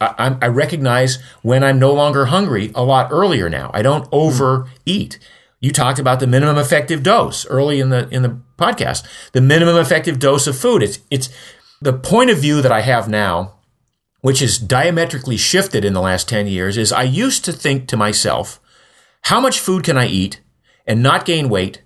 I, 0.00 0.37
I 0.42 0.48
recognize 0.48 1.22
when 1.42 1.62
I'm 1.62 1.79
no 1.79 1.92
longer 1.92 2.26
hungry 2.26 2.72
a 2.74 2.83
lot 2.83 3.12
earlier 3.12 3.48
now. 3.48 3.70
I 3.72 3.83
don't 3.83 4.07
hmm. 4.07 4.14
overeat. 4.14 5.18
You 5.61 5.72
talked 5.72 5.98
about 5.98 6.20
the 6.20 6.26
minimum 6.26 6.59
effective 6.59 7.03
dose 7.03 7.46
early 7.46 7.81
in 7.81 7.90
the, 7.90 8.09
in 8.09 8.22
the 8.22 8.40
podcast. 8.59 9.07
The 9.33 9.40
minimum 9.40 9.76
effective 9.76 10.18
dose 10.18 10.46
of 10.46 10.59
food. 10.59 10.83
It's, 10.83 10.98
it's 11.11 11.29
the 11.81 11.92
point 11.92 12.31
of 12.31 12.38
view 12.38 12.61
that 12.62 12.72
I 12.72 12.81
have 12.81 13.09
now, 13.09 13.55
which 14.20 14.42
is 14.42 14.59
diametrically 14.59 15.37
shifted 15.37 15.85
in 15.85 15.92
the 15.92 16.00
last 16.00 16.29
10 16.29 16.46
years, 16.46 16.76
is 16.76 16.92
I 16.92 17.03
used 17.03 17.44
to 17.44 17.53
think 17.53 17.88
to 17.88 17.96
myself, 17.96 18.60
how 19.23 19.41
much 19.41 19.61
food 19.61 19.85
can 19.85 19.97
I 19.97 20.07
eat 20.07 20.41
and 20.87 21.03
not 21.03 21.25
gain 21.25 21.49
weight 21.49 21.83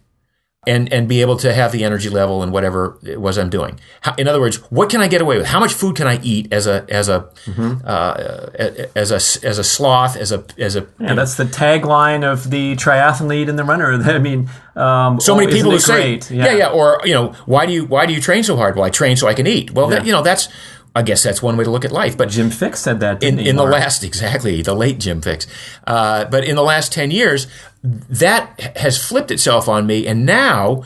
and, 0.67 0.91
and 0.93 1.07
be 1.07 1.21
able 1.21 1.37
to 1.37 1.53
have 1.53 1.73
the 1.73 1.85
energy 1.85 2.09
level 2.09 2.43
and 2.43 2.51
whatever 2.51 2.99
it 3.03 3.21
was 3.21 3.37
I'm 3.37 3.51
doing? 3.51 3.79
How, 4.01 4.15
in 4.15 4.29
other 4.29 4.41
words, 4.41 4.57
what 4.71 4.89
can 4.89 5.01
I 5.01 5.09
get 5.09 5.21
away 5.21 5.37
with? 5.37 5.47
How 5.47 5.61
much 5.61 5.75
food 5.75 5.97
can 5.97 6.07
I 6.07 6.21
eat 6.23 6.53
as 6.53 6.67
a 6.67 6.87
as 6.89 7.09
a 7.09 7.29
mm-hmm. 7.45 7.83
uh, 7.85 8.89
as 8.97 9.11
a 9.11 9.47
as 9.47 9.59
a 9.59 9.65
sloth 9.65 10.17
as 10.17 10.33
a 10.33 10.45
as 10.59 10.77
a 10.77 10.87
yeah, 10.99 11.15
that's 11.15 11.35
the 11.35 11.45
tagline 11.45 12.25
of 12.25 12.51
the 12.51 12.77
triathlete 12.77 13.49
and 13.49 13.59
the 13.59 13.65
runner. 13.65 13.93
I 14.05 14.19
mean, 14.19 14.49
um, 14.77 15.21
so 15.21 15.35
many 15.35 15.49
oh, 15.49 15.55
people 15.55 15.71
who 15.73 15.79
say, 15.79 16.15
yeah. 16.31 16.47
yeah. 16.47 16.53
yeah, 16.53 16.69
or 16.69 17.01
you 17.05 17.13
know, 17.13 17.33
why 17.47 17.67
do 17.67 17.73
you 17.73 17.85
why 17.85 18.07
do 18.07 18.15
you 18.15 18.21
train 18.21 18.43
so 18.43 18.57
hard? 18.57 18.77
Well, 18.77 18.85
I 18.85 18.91
train 18.91 19.17
so 19.17 19.29
I 19.29 19.35
can 19.35 19.47
eat. 19.47 19.73
Well, 19.73 19.91
yeah. 19.91 19.99
that, 19.99 20.07
you 20.07 20.13
know, 20.13 20.23
that's 20.23 20.49
I 20.95 21.03
guess 21.03 21.23
that's 21.23 21.43
one 21.43 21.57
way 21.57 21.65
to 21.65 21.71
look 21.71 21.85
at 21.85 21.91
life. 21.91 22.17
But 22.17 22.29
Jim 22.29 22.51
Fixx 22.51 22.77
said 22.77 23.01
that 23.01 23.23
in, 23.23 23.39
in 23.39 23.57
the 23.57 23.65
last 23.65 24.05
exactly 24.05 24.63
the 24.63 24.75
late 24.75 25.01
Jim 25.01 25.21
Fixx. 25.21 25.47
Uh, 25.87 26.25
but 26.27 26.45
in 26.45 26.55
the 26.55 26.63
last 26.63 26.93
ten 26.93 27.11
years, 27.11 27.47
that 27.83 28.77
has 28.77 29.03
flipped 29.03 29.31
itself 29.31 29.69
on 29.69 29.87
me, 29.87 30.07
and 30.07 30.25
now 30.25 30.85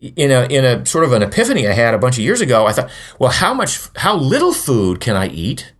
in 0.00 0.30
a 0.30 0.44
in 0.44 0.64
a 0.64 0.84
sort 0.86 1.04
of 1.04 1.12
an 1.12 1.22
epiphany 1.22 1.66
I 1.66 1.72
had 1.72 1.94
a 1.94 1.98
bunch 1.98 2.18
of 2.18 2.24
years 2.24 2.40
ago, 2.40 2.66
I 2.66 2.72
thought, 2.72 2.90
well, 3.18 3.30
how 3.30 3.54
much 3.54 3.80
how 3.96 4.16
little 4.16 4.52
food 4.52 5.00
can 5.00 5.16
I 5.16 5.28
eat? 5.28 5.72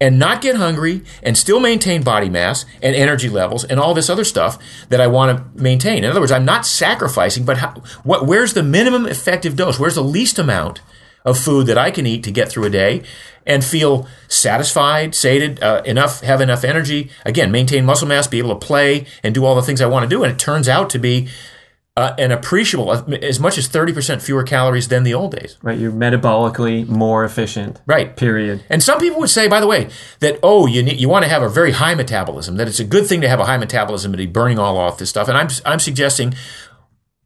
And 0.00 0.16
not 0.16 0.42
get 0.42 0.54
hungry 0.54 1.02
and 1.24 1.36
still 1.36 1.58
maintain 1.58 2.04
body 2.04 2.28
mass 2.28 2.64
and 2.80 2.94
energy 2.94 3.28
levels 3.28 3.64
and 3.64 3.80
all 3.80 3.94
this 3.94 4.08
other 4.08 4.22
stuff 4.22 4.56
that 4.90 5.00
I 5.00 5.08
want 5.08 5.36
to 5.36 5.60
maintain. 5.60 6.04
In 6.04 6.10
other 6.10 6.20
words, 6.20 6.30
I'm 6.30 6.44
not 6.44 6.64
sacrificing, 6.64 7.44
but 7.44 7.58
how, 7.58 7.70
what, 8.04 8.24
where's 8.24 8.54
the 8.54 8.62
minimum 8.62 9.06
effective 9.06 9.56
dose? 9.56 9.80
Where's 9.80 9.96
the 9.96 10.04
least 10.04 10.38
amount 10.38 10.82
of 11.24 11.38
food 11.38 11.66
that 11.66 11.78
I 11.78 11.90
can 11.90 12.06
eat 12.06 12.22
to 12.24 12.30
get 12.30 12.48
through 12.48 12.64
a 12.64 12.70
day 12.70 13.02
and 13.46 13.64
feel 13.64 14.06
satisfied, 14.28 15.14
sated, 15.14 15.62
uh, 15.62 15.82
enough, 15.84 16.20
have 16.20 16.40
enough 16.40 16.64
energy. 16.64 17.10
Again, 17.24 17.50
maintain 17.50 17.84
muscle 17.84 18.06
mass, 18.06 18.26
be 18.26 18.38
able 18.38 18.58
to 18.58 18.66
play 18.66 19.06
and 19.22 19.34
do 19.34 19.44
all 19.44 19.54
the 19.54 19.62
things 19.62 19.80
I 19.80 19.86
want 19.86 20.04
to 20.04 20.08
do. 20.08 20.22
And 20.22 20.32
it 20.32 20.38
turns 20.38 20.68
out 20.68 20.90
to 20.90 20.98
be 20.98 21.28
uh, 21.98 22.14
an 22.16 22.30
appreciable, 22.30 22.92
as 22.92 23.40
much 23.40 23.58
as 23.58 23.68
30% 23.68 24.22
fewer 24.22 24.44
calories 24.44 24.86
than 24.86 25.02
the 25.02 25.12
old 25.14 25.32
days. 25.32 25.58
Right. 25.62 25.76
You're 25.76 25.90
metabolically 25.90 26.86
more 26.86 27.24
efficient. 27.24 27.80
Right. 27.86 28.14
Period. 28.14 28.62
And 28.70 28.82
some 28.84 29.00
people 29.00 29.18
would 29.18 29.30
say, 29.30 29.48
by 29.48 29.58
the 29.58 29.66
way, 29.66 29.88
that, 30.20 30.38
oh, 30.42 30.66
you 30.66 30.84
need, 30.84 31.00
you 31.00 31.08
want 31.08 31.24
to 31.24 31.28
have 31.28 31.42
a 31.42 31.48
very 31.48 31.72
high 31.72 31.96
metabolism, 31.96 32.56
that 32.56 32.68
it's 32.68 32.78
a 32.78 32.84
good 32.84 33.08
thing 33.08 33.20
to 33.22 33.28
have 33.28 33.40
a 33.40 33.46
high 33.46 33.56
metabolism 33.56 34.12
and 34.12 34.18
be 34.18 34.26
burning 34.26 34.60
all 34.60 34.76
off 34.76 34.98
this 34.98 35.10
stuff. 35.10 35.26
And 35.26 35.36
I'm, 35.36 35.48
I'm 35.66 35.80
suggesting, 35.80 36.34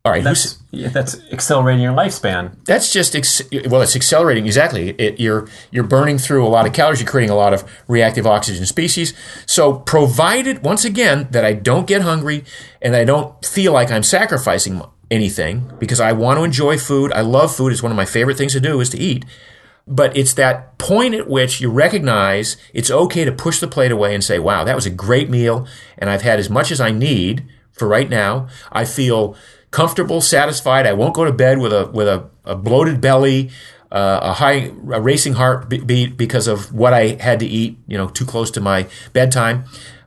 all 0.04 0.10
right, 0.10 0.24
that's, 0.24 0.58
yeah, 0.72 0.88
that's 0.88 1.20
accelerating 1.30 1.80
your 1.80 1.92
lifespan. 1.92 2.56
That's 2.64 2.92
just 2.92 3.14
ex- 3.14 3.40
well, 3.68 3.82
it's 3.82 3.94
accelerating 3.94 4.46
exactly. 4.46 4.90
It, 4.90 5.20
you're 5.20 5.46
you're 5.70 5.84
burning 5.84 6.18
through 6.18 6.44
a 6.44 6.48
lot 6.48 6.66
of 6.66 6.72
calories. 6.72 7.00
You're 7.00 7.08
creating 7.08 7.30
a 7.30 7.36
lot 7.36 7.54
of 7.54 7.64
reactive 7.86 8.26
oxygen 8.26 8.66
species. 8.66 9.14
So, 9.46 9.74
provided 9.74 10.64
once 10.64 10.84
again 10.84 11.28
that 11.30 11.44
I 11.44 11.52
don't 11.52 11.86
get 11.86 12.02
hungry 12.02 12.44
and 12.80 12.96
I 12.96 13.04
don't 13.04 13.44
feel 13.44 13.72
like 13.72 13.92
I'm 13.92 14.02
sacrificing 14.02 14.82
anything 15.08 15.70
because 15.78 16.00
I 16.00 16.10
want 16.10 16.38
to 16.38 16.44
enjoy 16.44 16.78
food. 16.78 17.12
I 17.12 17.20
love 17.20 17.54
food. 17.54 17.70
It's 17.70 17.82
one 17.82 17.92
of 17.92 17.96
my 17.96 18.04
favorite 18.04 18.36
things 18.36 18.54
to 18.54 18.60
do 18.60 18.80
is 18.80 18.90
to 18.90 18.98
eat. 18.98 19.24
But 19.86 20.16
it's 20.16 20.34
that 20.34 20.78
point 20.78 21.14
at 21.14 21.28
which 21.28 21.60
you 21.60 21.70
recognize 21.70 22.56
it's 22.74 22.90
okay 22.90 23.24
to 23.24 23.30
push 23.30 23.60
the 23.60 23.68
plate 23.68 23.92
away 23.92 24.14
and 24.14 24.24
say, 24.24 24.40
"Wow, 24.40 24.64
that 24.64 24.74
was 24.74 24.86
a 24.86 24.90
great 24.90 25.30
meal, 25.30 25.64
and 25.96 26.10
I've 26.10 26.22
had 26.22 26.40
as 26.40 26.50
much 26.50 26.72
as 26.72 26.80
I 26.80 26.90
need 26.90 27.44
for 27.70 27.86
right 27.86 28.10
now. 28.10 28.48
I 28.72 28.84
feel." 28.84 29.36
Comfortable, 29.72 30.20
satisfied. 30.20 30.86
I 30.86 30.92
won't 30.92 31.14
go 31.14 31.24
to 31.24 31.32
bed 31.32 31.58
with 31.58 31.72
a 31.72 31.86
with 31.88 32.06
a, 32.06 32.30
a 32.44 32.54
bloated 32.54 33.00
belly, 33.00 33.50
uh, 33.90 34.20
a 34.22 34.32
high 34.34 34.70
a 34.92 35.00
racing 35.00 35.32
heartbeat 35.32 36.16
because 36.16 36.46
of 36.46 36.72
what 36.72 36.92
I 36.92 37.16
had 37.20 37.40
to 37.40 37.46
eat. 37.46 37.78
You 37.88 37.98
know, 37.98 38.08
too 38.08 38.24
close 38.24 38.52
to 38.52 38.60
my 38.60 38.86
bedtime. 39.12 39.64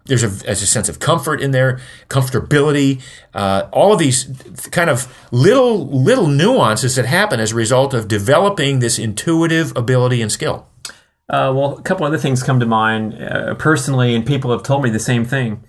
There's 0.07 0.21
a, 0.21 0.27
there's 0.27 0.61
a 0.61 0.67
sense 0.67 0.87
of 0.87 0.99
comfort 0.99 1.41
in 1.41 1.49
there, 1.49 1.79
comfortability, 2.09 3.01
uh, 3.33 3.67
all 3.73 3.91
of 3.91 3.97
these 3.97 4.25
kind 4.69 4.87
of 4.87 5.11
little 5.31 5.87
little 5.87 6.27
nuances 6.27 6.95
that 6.95 7.07
happen 7.07 7.39
as 7.39 7.51
a 7.51 7.55
result 7.55 7.95
of 7.95 8.07
developing 8.07 8.79
this 8.79 8.99
intuitive 8.99 9.75
ability 9.75 10.21
and 10.21 10.31
skill. 10.31 10.67
Uh, 11.27 11.51
well, 11.55 11.79
a 11.79 11.81
couple 11.81 12.05
other 12.05 12.19
things 12.19 12.43
come 12.43 12.59
to 12.59 12.67
mind 12.67 13.15
uh, 13.15 13.55
personally, 13.55 14.13
and 14.13 14.27
people 14.27 14.51
have 14.51 14.61
told 14.61 14.83
me 14.83 14.91
the 14.91 14.99
same 14.99 15.25
thing 15.25 15.63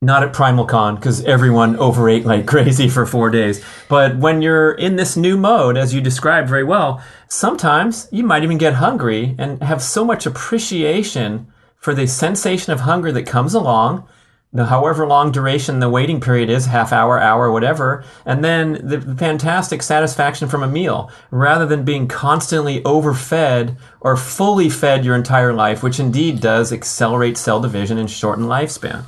not 0.00 0.22
at 0.22 0.32
Primal 0.32 0.64
Con 0.64 0.94
because 0.94 1.24
everyone 1.24 1.76
overate 1.76 2.24
like 2.24 2.46
crazy 2.54 2.88
for 2.88 3.04
four 3.04 3.30
days. 3.30 3.64
But 3.88 4.16
when 4.16 4.42
you're 4.42 4.72
in 4.72 4.96
this 4.96 5.16
new 5.16 5.36
mode, 5.36 5.76
as 5.76 5.92
you 5.92 6.00
described 6.00 6.48
very 6.48 6.64
well, 6.64 7.02
sometimes 7.28 8.08
you 8.12 8.22
might 8.22 8.44
even 8.44 8.58
get 8.58 8.74
hungry 8.74 9.34
and 9.38 9.62
have 9.62 9.82
so 9.82 10.04
much 10.04 10.24
appreciation 10.24 11.52
for 11.76 11.94
the 11.94 12.06
sensation 12.06 12.72
of 12.72 12.80
hunger 12.80 13.10
that 13.12 13.24
comes 13.24 13.54
along. 13.54 14.06
The 14.50 14.66
however 14.66 15.06
long 15.06 15.30
duration 15.30 15.80
the 15.80 15.90
waiting 15.90 16.22
period 16.22 16.48
is, 16.48 16.66
half 16.66 16.90
hour, 16.90 17.20
hour, 17.20 17.52
whatever, 17.52 18.02
and 18.24 18.42
then 18.42 18.80
the 18.82 18.98
fantastic 19.16 19.82
satisfaction 19.82 20.48
from 20.48 20.62
a 20.62 20.68
meal, 20.68 21.10
rather 21.30 21.66
than 21.66 21.84
being 21.84 22.08
constantly 22.08 22.82
overfed 22.82 23.74
or 24.00 24.16
fully 24.16 24.70
fed 24.70 25.04
your 25.04 25.16
entire 25.16 25.52
life, 25.52 25.82
which 25.82 26.00
indeed 26.00 26.40
does 26.40 26.72
accelerate 26.72 27.36
cell 27.36 27.60
division 27.60 27.98
and 27.98 28.10
shorten 28.10 28.46
lifespan. 28.46 29.04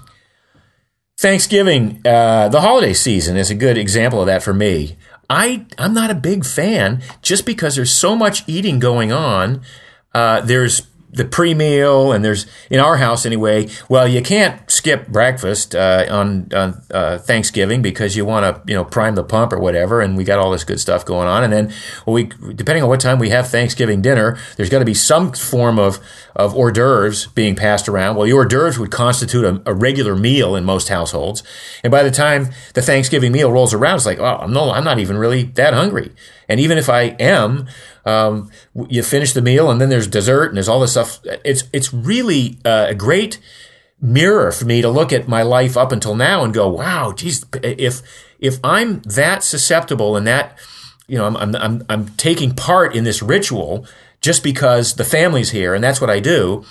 Thanksgiving, 1.20 2.00
uh, 2.02 2.48
the 2.48 2.62
holiday 2.62 2.94
season 2.94 3.36
is 3.36 3.50
a 3.50 3.54
good 3.54 3.76
example 3.76 4.20
of 4.22 4.26
that 4.28 4.42
for 4.42 4.54
me. 4.54 4.96
I 5.28 5.66
I'm 5.76 5.92
not 5.92 6.10
a 6.10 6.14
big 6.14 6.46
fan 6.46 7.02
just 7.20 7.44
because 7.44 7.76
there's 7.76 7.92
so 7.92 8.16
much 8.16 8.42
eating 8.48 8.78
going 8.78 9.12
on. 9.12 9.60
Uh, 10.14 10.40
there's 10.40 10.80
the 11.12 11.24
pre-meal 11.24 12.12
and 12.12 12.24
there's 12.24 12.46
in 12.70 12.78
our 12.78 12.96
house 12.96 13.26
anyway 13.26 13.68
well 13.88 14.06
you 14.06 14.22
can't 14.22 14.70
skip 14.70 15.08
breakfast 15.08 15.74
uh, 15.74 16.06
on, 16.08 16.48
on 16.54 16.80
uh, 16.92 17.18
thanksgiving 17.18 17.82
because 17.82 18.16
you 18.16 18.24
want 18.24 18.44
to 18.44 18.70
you 18.70 18.76
know 18.76 18.84
prime 18.84 19.16
the 19.16 19.24
pump 19.24 19.52
or 19.52 19.58
whatever 19.58 20.00
and 20.00 20.16
we 20.16 20.22
got 20.22 20.38
all 20.38 20.50
this 20.50 20.62
good 20.62 20.78
stuff 20.78 21.04
going 21.04 21.26
on 21.26 21.42
and 21.42 21.52
then 21.52 21.66
well, 22.06 22.14
we 22.14 22.24
depending 22.54 22.82
on 22.82 22.88
what 22.88 23.00
time 23.00 23.18
we 23.18 23.30
have 23.30 23.48
thanksgiving 23.48 24.00
dinner 24.00 24.38
there's 24.56 24.70
got 24.70 24.78
to 24.78 24.84
be 24.84 24.94
some 24.94 25.32
form 25.32 25.78
of 25.78 25.98
of 26.36 26.54
hors 26.54 26.70
d'oeuvres 26.70 27.26
being 27.34 27.56
passed 27.56 27.88
around. 27.88 28.16
Well 28.16 28.30
hors 28.32 28.46
d'oeuvres 28.46 28.78
would 28.78 28.92
constitute 28.92 29.44
a, 29.44 29.62
a, 29.66 29.74
regular 29.74 30.14
meal 30.14 30.54
in 30.54 30.64
most 30.64 30.88
households 30.88 31.42
and 31.82 31.90
by 31.90 32.02
the 32.02 32.10
time 32.10 32.50
the 32.74 32.82
thanksgiving 32.82 33.32
meal 33.32 33.50
rolls 33.50 33.74
around 33.74 33.96
it's 33.96 34.06
like 34.06 34.20
oh 34.20 34.46
no 34.46 34.70
i'm 34.70 34.84
not 34.84 34.98
even 34.98 35.18
really 35.18 35.42
that 35.42 35.74
hungry 35.74 36.12
and 36.50 36.58
even 36.58 36.78
if 36.78 36.88
I 36.88 37.02
am, 37.20 37.68
um, 38.04 38.50
you 38.88 39.02
finish 39.02 39.32
the 39.32 39.42
meal 39.42 39.70
and 39.70 39.80
then 39.80 39.88
there's 39.88 40.06
dessert 40.06 40.46
and 40.46 40.56
there's 40.56 40.68
all 40.68 40.80
this 40.80 40.92
stuff. 40.92 41.20
It's 41.44 41.64
it's 41.72 41.92
really 41.92 42.58
uh, 42.64 42.86
a 42.88 42.94
great 42.94 43.38
mirror 44.00 44.50
for 44.50 44.64
me 44.64 44.80
to 44.80 44.88
look 44.88 45.12
at 45.12 45.28
my 45.28 45.42
life 45.42 45.76
up 45.76 45.92
until 45.92 46.14
now 46.14 46.42
and 46.42 46.54
go, 46.54 46.68
wow, 46.68 47.12
geez, 47.12 47.44
if 47.62 48.02
if 48.38 48.58
I'm 48.64 49.00
that 49.02 49.44
susceptible 49.44 50.16
and 50.16 50.26
that, 50.26 50.58
you 51.06 51.18
know, 51.18 51.26
I'm 51.26 51.36
I'm 51.36 51.56
I'm, 51.56 51.84
I'm 51.88 52.08
taking 52.16 52.54
part 52.54 52.94
in 52.94 53.04
this 53.04 53.22
ritual 53.22 53.86
just 54.20 54.42
because 54.42 54.94
the 54.94 55.04
family's 55.04 55.50
here 55.50 55.74
and 55.74 55.82
that's 55.82 56.00
what 56.00 56.10
I 56.10 56.20
do. 56.20 56.64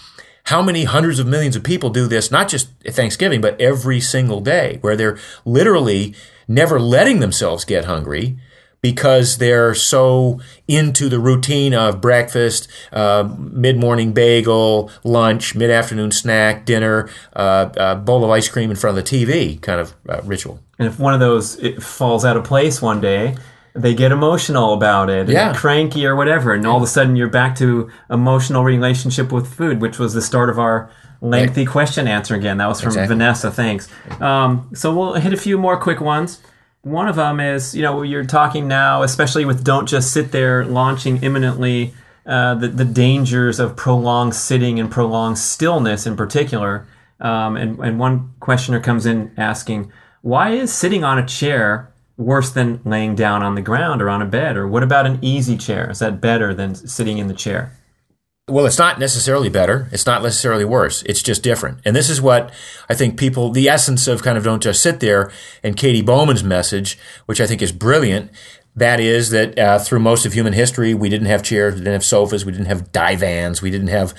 How 0.45 0.63
many 0.63 0.85
hundreds 0.85 1.19
of 1.19 1.27
millions 1.27 1.55
of 1.55 1.63
people 1.63 1.91
do 1.91 2.07
this, 2.07 2.31
not 2.31 2.47
just 2.47 2.69
at 2.83 2.95
Thanksgiving, 2.95 3.39
but 3.39 3.59
every 3.61 3.99
single 3.99 4.41
day, 4.41 4.79
where 4.81 4.95
they're 4.95 5.19
literally 5.45 6.15
never 6.47 6.79
letting 6.79 7.19
themselves 7.19 7.65
get 7.65 7.85
hungry 7.85 8.39
because 8.81 9.37
they're 9.37 9.75
so 9.75 10.39
into 10.67 11.09
the 11.09 11.19
routine 11.19 11.73
of 11.73 12.01
breakfast, 12.01 12.67
uh, 12.91 13.29
mid 13.37 13.77
morning 13.77 14.13
bagel, 14.13 14.91
lunch, 15.03 15.55
mid 15.55 15.69
afternoon 15.69 16.11
snack, 16.11 16.65
dinner, 16.65 17.09
uh, 17.33 17.69
a 17.77 17.95
bowl 17.95 18.23
of 18.23 18.29
ice 18.29 18.47
cream 18.47 18.69
in 18.69 18.77
front 18.77 18.97
of 18.97 19.03
the 19.03 19.09
TV 19.09 19.61
kind 19.61 19.79
of 19.81 19.93
uh, 20.07 20.21
ritual. 20.23 20.59
And 20.77 20.87
if 20.87 20.99
one 20.99 21.13
of 21.13 21.19
those 21.19 21.59
falls 21.83 22.23
out 22.23 22.37
of 22.37 22.43
place 22.43 22.81
one 22.81 23.01
day, 23.01 23.35
they 23.73 23.93
get 23.93 24.11
emotional 24.11 24.73
about 24.73 25.09
it, 25.09 25.29
yeah. 25.29 25.53
cranky 25.53 26.05
or 26.05 26.15
whatever, 26.15 26.53
and 26.53 26.65
all 26.65 26.77
of 26.77 26.83
a 26.83 26.87
sudden 26.87 27.15
you're 27.15 27.29
back 27.29 27.55
to 27.57 27.89
emotional 28.09 28.63
relationship 28.63 29.31
with 29.31 29.53
food, 29.53 29.81
which 29.81 29.99
was 29.99 30.13
the 30.13 30.21
start 30.21 30.49
of 30.49 30.57
our 30.57 30.89
lengthy 31.21 31.61
right. 31.61 31.71
question 31.71 32.07
answer 32.07 32.35
again. 32.35 32.57
That 32.57 32.67
was 32.67 32.79
from 32.79 32.89
exactly. 32.89 33.15
Vanessa. 33.15 33.51
Thanks. 33.51 33.89
Um, 34.21 34.69
so 34.73 34.95
we'll 34.95 35.13
hit 35.15 35.33
a 35.33 35.37
few 35.37 35.57
more 35.57 35.77
quick 35.77 36.01
ones. 36.01 36.41
One 36.81 37.07
of 37.07 37.17
them 37.17 37.39
is, 37.39 37.75
you 37.75 37.81
know, 37.81 38.03
you're 38.03 38.23
talking 38.23 38.67
now, 38.67 39.03
especially 39.03 39.43
with 39.43 39.63
don't 39.63 39.87
just 39.87 40.13
sit 40.13 40.31
there 40.31 40.65
launching 40.65 41.21
imminently, 41.23 41.93
uh, 42.25 42.55
the, 42.55 42.69
the 42.69 42.85
dangers 42.85 43.59
of 43.59 43.75
prolonged 43.75 44.33
sitting 44.35 44.79
and 44.79 44.89
prolonged 44.89 45.37
stillness 45.37 46.05
in 46.05 46.15
particular. 46.15 46.87
Um, 47.19 47.57
and, 47.57 47.79
and 47.79 47.99
one 47.99 48.33
questioner 48.39 48.79
comes 48.79 49.05
in 49.05 49.33
asking, 49.35 49.91
why 50.21 50.51
is 50.51 50.71
sitting 50.71 51.03
on 51.03 51.17
a 51.17 51.25
chair 51.25 51.91
worse 52.15 52.51
than 52.51 52.79
laying 52.85 53.15
down 53.15 53.43
on 53.43 53.55
the 53.55 53.61
ground 53.61 54.01
or 54.01 54.09
on 54.09 54.21
a 54.21 54.25
bed? 54.25 54.55
Or 54.55 54.67
what 54.67 54.83
about 54.83 55.05
an 55.05 55.19
easy 55.21 55.57
chair? 55.57 55.89
Is 55.89 55.99
that 55.99 56.21
better 56.21 56.53
than 56.53 56.75
sitting 56.75 57.17
in 57.17 57.27
the 57.27 57.33
chair? 57.33 57.77
Well, 58.49 58.65
it's 58.65 58.77
not 58.77 58.99
necessarily 58.99 59.49
better. 59.49 59.87
It's 59.91 60.05
not 60.05 60.23
necessarily 60.23 60.65
worse. 60.65 61.03
It's 61.03 61.21
just 61.21 61.43
different. 61.43 61.79
And 61.85 61.95
this 61.95 62.09
is 62.09 62.21
what 62.21 62.53
I 62.89 62.93
think 62.93 63.17
people, 63.17 63.51
the 63.51 63.69
essence 63.69 64.07
of 64.07 64.23
kind 64.23 64.37
of 64.37 64.43
don't 64.43 64.63
just 64.63 64.81
sit 64.81 64.99
there 64.99 65.31
and 65.63 65.77
Katy 65.77 66.01
Bowman's 66.01 66.43
message, 66.43 66.97
which 67.25 67.39
I 67.39 67.47
think 67.47 67.61
is 67.61 67.71
brilliant. 67.71 68.31
That 68.75 68.99
is 68.99 69.29
that 69.31 69.57
uh, 69.57 69.79
through 69.79 69.99
most 69.99 70.25
of 70.25 70.33
human 70.33 70.53
history, 70.53 70.93
we 70.93 71.09
didn't 71.09 71.27
have 71.27 71.43
chairs, 71.43 71.73
we 71.73 71.79
didn't 71.79 71.93
have 71.93 72.05
sofas, 72.05 72.45
we 72.45 72.51
didn't 72.51 72.67
have 72.67 72.91
divans, 72.91 73.61
we 73.61 73.71
didn't 73.71 73.87
have 73.87 74.13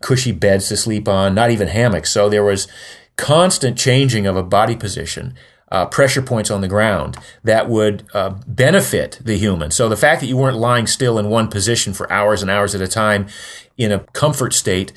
cushy 0.00 0.32
beds 0.32 0.68
to 0.68 0.76
sleep 0.76 1.08
on, 1.08 1.34
not 1.34 1.50
even 1.50 1.68
hammocks. 1.68 2.10
So 2.10 2.28
there 2.28 2.44
was 2.44 2.68
constant 3.16 3.78
changing 3.78 4.26
of 4.26 4.36
a 4.36 4.42
body 4.42 4.76
position 4.76 5.34
uh, 5.70 5.86
pressure 5.86 6.22
points 6.22 6.50
on 6.50 6.60
the 6.60 6.68
ground 6.68 7.16
that 7.42 7.68
would 7.68 8.04
uh, 8.14 8.30
benefit 8.46 9.18
the 9.22 9.36
human. 9.36 9.70
So 9.70 9.88
the 9.88 9.96
fact 9.96 10.20
that 10.20 10.26
you 10.26 10.36
weren't 10.36 10.56
lying 10.56 10.86
still 10.86 11.18
in 11.18 11.28
one 11.28 11.48
position 11.48 11.92
for 11.92 12.10
hours 12.12 12.42
and 12.42 12.50
hours 12.50 12.74
at 12.74 12.80
a 12.80 12.88
time 12.88 13.26
in 13.76 13.90
a 13.90 14.00
comfort 14.12 14.54
state 14.54 14.92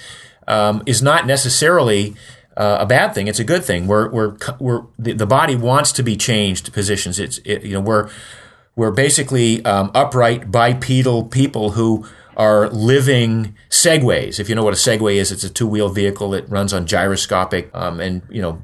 um, 0.48 0.84
is 0.86 1.02
not 1.02 1.26
necessarily 1.26 2.16
uh, 2.56 2.78
a 2.82 2.86
bad 2.86 3.14
thing. 3.16 3.28
It's 3.28 3.40
a 3.40 3.44
good 3.44 3.64
thing. 3.64 3.88
We're, 3.88 4.10
we're, 4.10 4.38
we're, 4.60 4.84
the, 4.98 5.14
the 5.14 5.26
body 5.26 5.56
wants 5.56 5.92
to 5.94 6.04
be 6.04 6.16
changed 6.16 6.72
positions. 6.74 7.20
It's, 7.20 7.40
it, 7.46 7.64
you 7.64 7.74
know, 7.74 7.82
we're, 7.82 8.10
we're 8.76 8.92
basically 8.92 9.64
um, 9.66 9.92
upright 9.94 10.52
bipedal 10.52 11.26
people 11.26 11.72
who 11.72 12.06
are 12.38 12.70
living 12.70 13.56
segways. 13.70 14.40
If 14.40 14.48
you 14.48 14.56
know 14.56 14.64
what 14.64 14.74
a 14.74 14.78
segway 14.78 15.16
is, 15.16 15.32
it's 15.32 15.44
a 15.44 15.50
two 15.50 15.68
wheel 15.68 15.90
vehicle 15.90 16.30
that 16.32 16.50
runs 16.50 16.74
on 16.74 16.86
gyroscopic 16.86 17.70
um, 17.74 18.00
and 18.00 18.22
you 18.30 18.42
know 18.42 18.62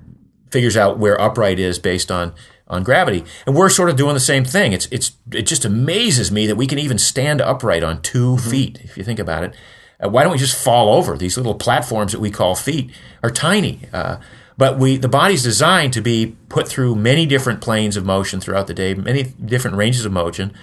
figures 0.56 0.78
out 0.78 0.98
where 0.98 1.20
upright 1.20 1.60
is 1.60 1.78
based 1.80 2.10
on 2.10 2.34
on 2.70 2.82
gravity. 2.82 3.26
And 3.46 3.54
we're 3.54 3.70
sort 3.70 3.90
of 3.90 3.98
doing 3.98 4.14
the 4.14 4.22
same 4.22 4.46
thing. 4.46 4.72
It's 4.72 4.86
it's 4.90 5.12
it 5.30 5.42
just 5.42 5.66
amazes 5.66 6.32
me 6.32 6.48
that 6.48 6.56
we 6.56 6.66
can 6.66 6.80
even 6.80 6.98
stand 6.98 7.42
upright 7.42 7.84
on 7.84 8.02
2 8.02 8.36
mm-hmm. 8.36 8.50
feet 8.50 8.80
if 8.82 8.98
you 8.98 9.04
think 9.04 9.20
about 9.20 9.44
it. 9.44 9.54
Uh, 10.02 10.08
why 10.08 10.24
don't 10.24 10.32
we 10.32 10.38
just 10.38 10.58
fall 10.64 10.88
over? 10.88 11.18
These 11.18 11.36
little 11.36 11.56
platforms 11.56 12.14
that 12.14 12.22
we 12.22 12.32
call 12.32 12.56
feet 12.56 12.90
are 13.22 13.30
tiny. 13.30 13.82
Uh, 13.92 14.18
but 14.58 14.80
we 14.80 14.96
the 14.96 15.10
body's 15.10 15.44
designed 15.44 15.92
to 15.92 16.02
be 16.02 16.38
put 16.48 16.70
through 16.70 16.96
many 16.96 17.26
different 17.26 17.60
planes 17.60 17.98
of 17.98 18.06
motion 18.06 18.40
throughout 18.40 18.68
the 18.68 18.74
day, 18.74 18.94
many 18.94 19.24
different 19.24 19.76
ranges 19.76 20.06
of 20.06 20.14
motion. 20.14 20.54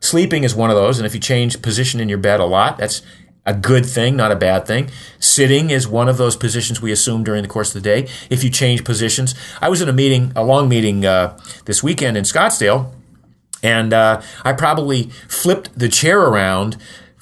Sleeping 0.00 0.42
is 0.42 0.54
one 0.54 0.70
of 0.70 0.76
those, 0.76 0.98
and 0.98 1.04
if 1.06 1.12
you 1.12 1.20
change 1.20 1.60
position 1.60 2.00
in 2.00 2.08
your 2.08 2.18
bed 2.18 2.40
a 2.40 2.46
lot, 2.46 2.78
that's 2.78 3.02
a 3.48 3.54
good 3.54 3.86
thing, 3.86 4.14
not 4.14 4.30
a 4.30 4.36
bad 4.36 4.66
thing. 4.66 4.90
Sitting 5.18 5.70
is 5.70 5.88
one 5.88 6.06
of 6.06 6.18
those 6.18 6.36
positions 6.36 6.82
we 6.82 6.92
assume 6.92 7.24
during 7.24 7.42
the 7.42 7.48
course 7.48 7.74
of 7.74 7.82
the 7.82 7.88
day. 7.88 8.06
If 8.28 8.44
you 8.44 8.50
change 8.50 8.84
positions, 8.84 9.34
I 9.62 9.70
was 9.70 9.80
in 9.80 9.88
a 9.88 9.92
meeting, 9.92 10.32
a 10.36 10.44
long 10.44 10.68
meeting 10.68 11.06
uh, 11.06 11.38
this 11.64 11.82
weekend 11.82 12.18
in 12.18 12.24
Scottsdale, 12.24 12.92
and 13.62 13.94
uh, 13.94 14.20
I 14.44 14.52
probably 14.52 15.04
flipped 15.28 15.76
the 15.76 15.88
chair 15.88 16.20
around 16.20 16.76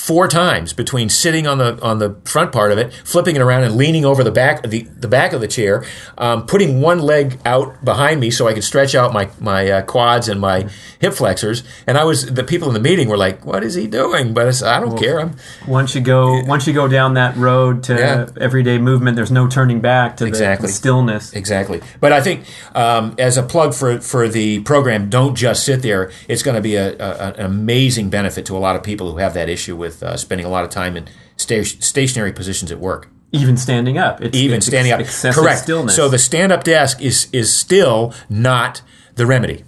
four 0.06 0.28
times 0.28 0.72
between 0.72 1.08
sitting 1.08 1.48
on 1.48 1.58
the 1.58 1.82
on 1.82 1.98
the 1.98 2.14
front 2.24 2.52
part 2.52 2.70
of 2.70 2.78
it, 2.78 2.92
flipping 3.04 3.34
it 3.34 3.42
around, 3.42 3.64
and 3.64 3.74
leaning 3.74 4.04
over 4.04 4.22
the 4.22 4.30
back 4.30 4.62
the, 4.62 4.82
the 4.82 5.08
back 5.08 5.32
of 5.32 5.40
the 5.40 5.48
chair, 5.48 5.84
um, 6.16 6.46
putting 6.46 6.80
one 6.80 7.00
leg 7.00 7.40
out 7.44 7.84
behind 7.84 8.20
me 8.20 8.30
so 8.30 8.46
I 8.46 8.54
could 8.54 8.62
stretch 8.62 8.94
out 8.94 9.12
my 9.12 9.28
my 9.40 9.68
uh, 9.68 9.82
quads 9.82 10.28
and 10.28 10.40
my 10.40 10.68
hip 11.00 11.12
flexors. 11.14 11.64
And 11.88 11.98
I 11.98 12.04
was 12.04 12.32
the 12.32 12.44
people 12.44 12.68
in 12.68 12.74
the 12.74 12.80
meeting 12.80 13.08
were 13.08 13.16
like, 13.16 13.44
"What 13.44 13.64
is 13.64 13.74
he 13.74 13.88
doing?" 13.88 14.32
But 14.32 14.46
I, 14.46 14.50
said, 14.52 14.68
I 14.68 14.78
don't 14.78 14.90
well, 14.90 15.02
care. 15.02 15.20
I'm, 15.20 15.36
once 15.66 15.96
you 15.96 16.00
go 16.00 16.40
once 16.44 16.68
you 16.68 16.72
go 16.72 16.86
down 16.86 17.14
that 17.14 17.36
road 17.36 17.82
to 17.84 17.94
yeah. 17.94 18.26
everyday 18.40 18.78
movement, 18.78 19.16
there's 19.16 19.32
no 19.32 19.48
turning 19.48 19.80
back 19.80 20.18
to 20.18 20.26
exactly. 20.26 20.68
the, 20.68 20.72
stillness. 20.72 21.32
Exactly. 21.32 21.80
But 21.98 22.12
I 22.12 22.20
think 22.20 22.44
um, 22.76 23.16
as 23.18 23.36
a 23.36 23.42
plug 23.42 23.74
for 23.74 24.00
for 24.00 24.28
the 24.28 24.60
program, 24.60 25.10
don't 25.10 25.34
just 25.34 25.64
sit 25.64 25.82
there. 25.82 26.12
It's 26.28 26.44
going 26.44 26.54
to 26.54 26.62
be 26.62 26.76
a, 26.76 26.96
a, 26.96 27.32
an 27.32 27.44
amazing 27.44 28.08
benefit 28.08 28.46
to 28.46 28.56
a 28.56 28.60
lot 28.60 28.76
of 28.76 28.84
people 28.84 29.10
who 29.10 29.18
have 29.18 29.34
that 29.34 29.48
issue 29.48 29.74
with 29.74 29.95
with 30.00 30.08
uh, 30.08 30.16
spending 30.16 30.46
a 30.46 30.50
lot 30.50 30.64
of 30.64 30.70
time 30.70 30.96
in 30.96 31.08
sta- 31.36 31.64
stationary 31.64 32.32
positions 32.32 32.70
at 32.70 32.78
work. 32.78 33.08
Even 33.32 33.56
standing 33.56 33.98
up. 33.98 34.22
It's, 34.22 34.36
Even 34.36 34.58
it's 34.58 34.66
standing 34.66 34.92
ex- 34.92 35.24
up. 35.24 35.34
Correct. 35.34 35.60
Stillness. 35.60 35.96
So 35.96 36.08
the 36.08 36.18
stand 36.18 36.52
up 36.52 36.64
desk 36.64 37.02
is, 37.02 37.28
is 37.32 37.52
still 37.52 38.14
not 38.28 38.82
the 39.16 39.26
remedy. 39.26 39.64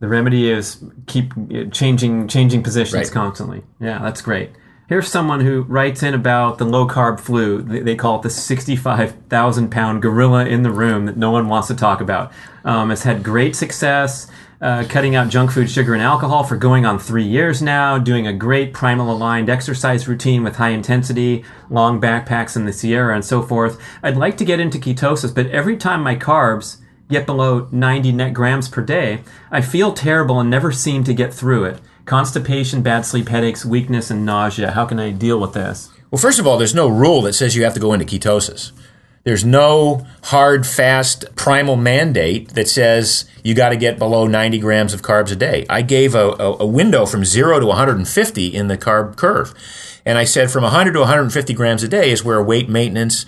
The 0.00 0.08
remedy 0.08 0.50
is 0.50 0.84
keep 1.06 1.32
changing 1.72 2.26
changing 2.26 2.64
positions 2.64 3.04
right. 3.04 3.12
constantly. 3.12 3.62
Yeah, 3.80 4.00
that's 4.00 4.20
great. 4.20 4.50
Here's 4.88 5.08
someone 5.08 5.40
who 5.40 5.62
writes 5.62 6.02
in 6.02 6.12
about 6.12 6.58
the 6.58 6.64
low 6.64 6.86
carb 6.88 7.20
flu. 7.20 7.62
They 7.62 7.94
call 7.94 8.16
it 8.18 8.22
the 8.22 8.30
65,000 8.30 9.70
pound 9.70 10.02
gorilla 10.02 10.44
in 10.44 10.64
the 10.64 10.72
room 10.72 11.06
that 11.06 11.16
no 11.16 11.30
one 11.30 11.48
wants 11.48 11.68
to 11.68 11.74
talk 11.74 12.00
about. 12.00 12.32
Um, 12.64 12.90
it's 12.90 13.04
had 13.04 13.22
great 13.22 13.54
success 13.54 14.26
uh, 14.62 14.84
cutting 14.88 15.16
out 15.16 15.28
junk 15.28 15.50
food, 15.50 15.68
sugar, 15.68 15.92
and 15.92 16.02
alcohol 16.02 16.44
for 16.44 16.56
going 16.56 16.86
on 16.86 16.98
three 16.98 17.24
years 17.24 17.60
now, 17.60 17.98
doing 17.98 18.28
a 18.28 18.32
great 18.32 18.72
primal 18.72 19.12
aligned 19.12 19.50
exercise 19.50 20.06
routine 20.06 20.44
with 20.44 20.56
high 20.56 20.68
intensity, 20.68 21.44
long 21.68 22.00
backpacks 22.00 22.54
in 22.54 22.64
the 22.64 22.72
Sierra, 22.72 23.14
and 23.14 23.24
so 23.24 23.42
forth. 23.42 23.80
I'd 24.02 24.16
like 24.16 24.36
to 24.36 24.44
get 24.44 24.60
into 24.60 24.78
ketosis, 24.78 25.34
but 25.34 25.48
every 25.48 25.76
time 25.76 26.00
my 26.02 26.14
carbs 26.14 26.76
get 27.10 27.26
below 27.26 27.68
90 27.72 28.12
net 28.12 28.32
grams 28.32 28.68
per 28.68 28.82
day, 28.82 29.22
I 29.50 29.60
feel 29.60 29.92
terrible 29.92 30.38
and 30.38 30.48
never 30.48 30.70
seem 30.70 31.02
to 31.04 31.12
get 31.12 31.34
through 31.34 31.64
it. 31.64 31.80
Constipation, 32.04 32.82
bad 32.82 33.04
sleep, 33.04 33.28
headaches, 33.28 33.64
weakness, 33.64 34.10
and 34.10 34.24
nausea. 34.24 34.70
How 34.70 34.86
can 34.86 35.00
I 35.00 35.10
deal 35.10 35.40
with 35.40 35.54
this? 35.54 35.90
Well, 36.10 36.20
first 36.20 36.38
of 36.38 36.46
all, 36.46 36.56
there's 36.56 36.74
no 36.74 36.88
rule 36.88 37.22
that 37.22 37.32
says 37.32 37.56
you 37.56 37.64
have 37.64 37.74
to 37.74 37.80
go 37.80 37.92
into 37.92 38.04
ketosis. 38.04 38.70
There's 39.24 39.44
no 39.44 40.04
hard, 40.24 40.66
fast, 40.66 41.24
primal 41.36 41.76
mandate 41.76 42.50
that 42.50 42.68
says 42.68 43.24
you 43.44 43.54
got 43.54 43.68
to 43.68 43.76
get 43.76 43.98
below 43.98 44.26
90 44.26 44.58
grams 44.58 44.92
of 44.92 45.02
carbs 45.02 45.30
a 45.30 45.36
day. 45.36 45.64
I 45.70 45.82
gave 45.82 46.14
a, 46.14 46.30
a, 46.30 46.58
a, 46.60 46.66
window 46.66 47.06
from 47.06 47.24
zero 47.24 47.60
to 47.60 47.66
150 47.66 48.46
in 48.46 48.66
the 48.66 48.76
carb 48.76 49.16
curve. 49.16 49.54
And 50.04 50.18
I 50.18 50.24
said 50.24 50.50
from 50.50 50.64
100 50.64 50.92
to 50.92 51.00
150 51.00 51.54
grams 51.54 51.84
a 51.84 51.88
day 51.88 52.10
is 52.10 52.24
where 52.24 52.42
weight 52.42 52.68
maintenance, 52.68 53.24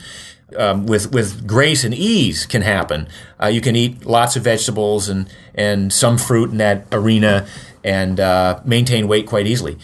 um, 0.57 0.87
with 0.87 1.13
with 1.13 1.47
grace 1.47 1.85
and 1.85 1.95
ease 1.95 2.47
can 2.47 2.63
happen. 2.63 3.09
Uh, 3.41 3.47
you 3.47 3.61
can 3.61 3.77
eat 3.77 4.05
lots 4.05 4.37
of 4.37 4.45
vegetables 4.45 5.09
and 5.09 5.29
and 5.55 5.93
some 5.93 6.19
fruit 6.19 6.51
in 6.51 6.59
that 6.59 6.87
arena 6.93 7.47
and 7.83 8.19
uh, 8.19 8.61
maintain 8.65 9.07
weight 9.09 9.27
quite 9.27 9.47
easily. 9.47 9.79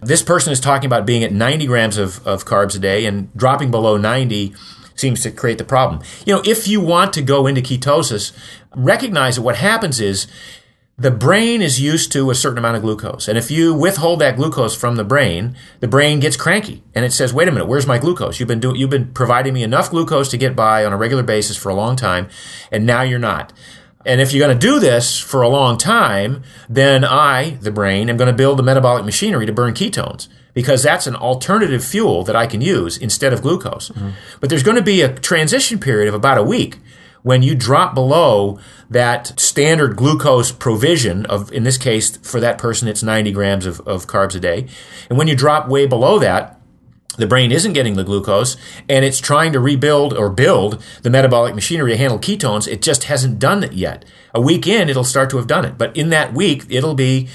This 0.00 0.22
person 0.22 0.52
is 0.52 0.60
talking 0.60 0.86
about 0.86 1.06
being 1.06 1.24
at 1.24 1.32
90 1.32 1.66
grams 1.66 1.96
of, 1.96 2.26
of 2.26 2.44
carbs 2.44 2.76
a 2.76 2.78
day 2.78 3.06
and 3.06 3.34
dropping 3.34 3.70
below 3.70 3.96
90 3.96 4.54
seems 5.00 5.22
to 5.22 5.30
create 5.30 5.58
the 5.58 5.64
problem. 5.64 6.02
You 6.26 6.34
know, 6.34 6.42
if 6.44 6.68
you 6.68 6.80
want 6.80 7.12
to 7.14 7.22
go 7.22 7.46
into 7.46 7.60
ketosis, 7.60 8.32
recognize 8.74 9.36
that 9.36 9.42
what 9.42 9.56
happens 9.56 10.00
is 10.00 10.26
the 11.00 11.10
brain 11.10 11.62
is 11.62 11.80
used 11.80 12.12
to 12.12 12.30
a 12.30 12.34
certain 12.34 12.58
amount 12.58 12.76
of 12.76 12.82
glucose. 12.82 13.26
And 13.26 13.38
if 13.38 13.50
you 13.50 13.74
withhold 13.74 14.20
that 14.20 14.36
glucose 14.36 14.76
from 14.76 14.96
the 14.96 15.04
brain, 15.04 15.56
the 15.80 15.88
brain 15.88 16.20
gets 16.20 16.36
cranky 16.36 16.82
and 16.94 17.06
it 17.06 17.12
says, 17.12 17.32
wait 17.32 17.48
a 17.48 17.50
minute, 17.50 17.66
where's 17.66 17.86
my 17.86 17.98
glucose? 17.98 18.38
You've 18.38 18.48
been 18.48 18.60
doing, 18.60 18.76
you've 18.76 18.90
been 18.90 19.10
providing 19.14 19.54
me 19.54 19.62
enough 19.62 19.90
glucose 19.90 20.28
to 20.28 20.36
get 20.36 20.54
by 20.54 20.84
on 20.84 20.92
a 20.92 20.98
regular 20.98 21.22
basis 21.22 21.56
for 21.56 21.70
a 21.70 21.74
long 21.74 21.96
time. 21.96 22.28
And 22.70 22.84
now 22.84 23.00
you're 23.00 23.18
not. 23.18 23.54
And 24.04 24.20
if 24.20 24.32
you're 24.32 24.46
going 24.46 24.58
to 24.58 24.66
do 24.66 24.78
this 24.78 25.18
for 25.18 25.40
a 25.40 25.48
long 25.48 25.78
time, 25.78 26.42
then 26.68 27.02
I, 27.02 27.58
the 27.62 27.70
brain, 27.70 28.10
am 28.10 28.18
going 28.18 28.30
to 28.30 28.36
build 28.36 28.58
the 28.58 28.62
metabolic 28.62 29.04
machinery 29.04 29.46
to 29.46 29.52
burn 29.52 29.72
ketones 29.72 30.28
because 30.54 30.82
that's 30.82 31.06
an 31.06 31.16
alternative 31.16 31.84
fuel 31.84 32.24
that 32.24 32.36
I 32.36 32.46
can 32.46 32.60
use 32.60 32.96
instead 32.96 33.32
of 33.32 33.42
glucose. 33.42 33.90
Mm-hmm. 33.90 34.10
But 34.40 34.50
there's 34.50 34.62
going 34.62 34.76
to 34.76 34.82
be 34.82 35.02
a 35.02 35.14
transition 35.14 35.78
period 35.78 36.08
of 36.08 36.14
about 36.14 36.38
a 36.38 36.42
week 36.42 36.78
when 37.22 37.42
you 37.42 37.54
drop 37.54 37.94
below 37.94 38.58
that 38.88 39.38
standard 39.38 39.96
glucose 39.96 40.52
provision 40.52 41.26
of, 41.26 41.52
in 41.52 41.64
this 41.64 41.78
case, 41.78 42.16
for 42.18 42.40
that 42.40 42.58
person, 42.58 42.88
it's 42.88 43.02
90 43.02 43.32
grams 43.32 43.66
of, 43.66 43.80
of 43.80 44.06
carbs 44.06 44.34
a 44.34 44.40
day. 44.40 44.66
And 45.08 45.18
when 45.18 45.28
you 45.28 45.36
drop 45.36 45.68
way 45.68 45.86
below 45.86 46.18
that, 46.18 46.60
the 47.16 47.26
brain 47.26 47.52
isn't 47.52 47.74
getting 47.74 47.94
the 47.94 48.04
glucose 48.04 48.56
and 48.88 49.04
it's 49.04 49.18
trying 49.18 49.52
to 49.52 49.60
rebuild 49.60 50.14
or 50.14 50.30
build 50.30 50.82
the 51.02 51.10
metabolic 51.10 51.54
machinery 51.54 51.90
to 51.90 51.96
handle 51.96 52.18
ketones. 52.18 52.66
It 52.66 52.80
just 52.80 53.04
hasn't 53.04 53.38
done 53.38 53.62
it 53.62 53.72
yet. 53.72 54.04
A 54.34 54.40
week 54.40 54.66
in, 54.66 54.88
it'll 54.88 55.04
start 55.04 55.28
to 55.30 55.36
have 55.36 55.46
done 55.46 55.64
it. 55.64 55.76
But 55.76 55.94
in 55.96 56.08
that 56.10 56.32
week, 56.32 56.64
it'll 56.70 56.94
be 56.94 57.28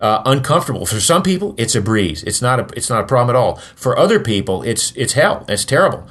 uh, 0.00 0.22
uncomfortable. 0.24 0.86
For 0.86 1.00
some 1.00 1.22
people, 1.22 1.54
it's 1.56 1.74
a 1.74 1.80
breeze. 1.80 2.22
It's 2.22 2.42
not 2.42 2.60
a, 2.60 2.68
it's 2.76 2.90
not 2.90 3.04
a 3.04 3.06
problem 3.06 3.34
at 3.34 3.38
all. 3.38 3.56
For 3.74 3.98
other 3.98 4.20
people, 4.20 4.62
it's, 4.62 4.92
it's 4.96 5.14
hell. 5.14 5.44
It's 5.48 5.64
terrible. 5.64 6.06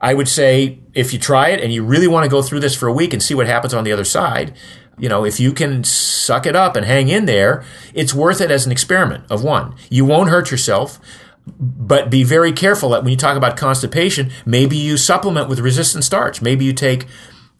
I 0.00 0.14
would 0.14 0.28
say 0.28 0.80
if 0.94 1.12
you 1.12 1.18
try 1.18 1.48
it 1.48 1.60
and 1.62 1.72
you 1.72 1.84
really 1.84 2.08
want 2.08 2.24
to 2.24 2.30
go 2.30 2.42
through 2.42 2.60
this 2.60 2.74
for 2.74 2.88
a 2.88 2.92
week 2.92 3.12
and 3.12 3.22
see 3.22 3.34
what 3.34 3.46
happens 3.46 3.72
on 3.72 3.84
the 3.84 3.92
other 3.92 4.04
side, 4.04 4.54
you 4.98 5.08
know, 5.08 5.24
if 5.24 5.40
you 5.40 5.52
can 5.52 5.84
suck 5.84 6.44
it 6.44 6.56
up 6.56 6.76
and 6.76 6.84
hang 6.84 7.08
in 7.08 7.24
there, 7.24 7.64
it's 7.94 8.12
worth 8.12 8.40
it 8.40 8.50
as 8.50 8.66
an 8.66 8.72
experiment 8.72 9.24
of 9.30 9.42
one. 9.42 9.74
You 9.88 10.04
won't 10.04 10.28
hurt 10.28 10.50
yourself, 10.50 10.98
but 11.46 12.10
be 12.10 12.24
very 12.24 12.52
careful 12.52 12.90
that 12.90 13.02
when 13.02 13.10
you 13.10 13.16
talk 13.16 13.36
about 13.36 13.56
constipation, 13.56 14.30
maybe 14.44 14.76
you 14.76 14.96
supplement 14.96 15.48
with 15.48 15.60
resistant 15.60 16.04
starch. 16.04 16.42
Maybe 16.42 16.64
you 16.64 16.72
take, 16.72 17.06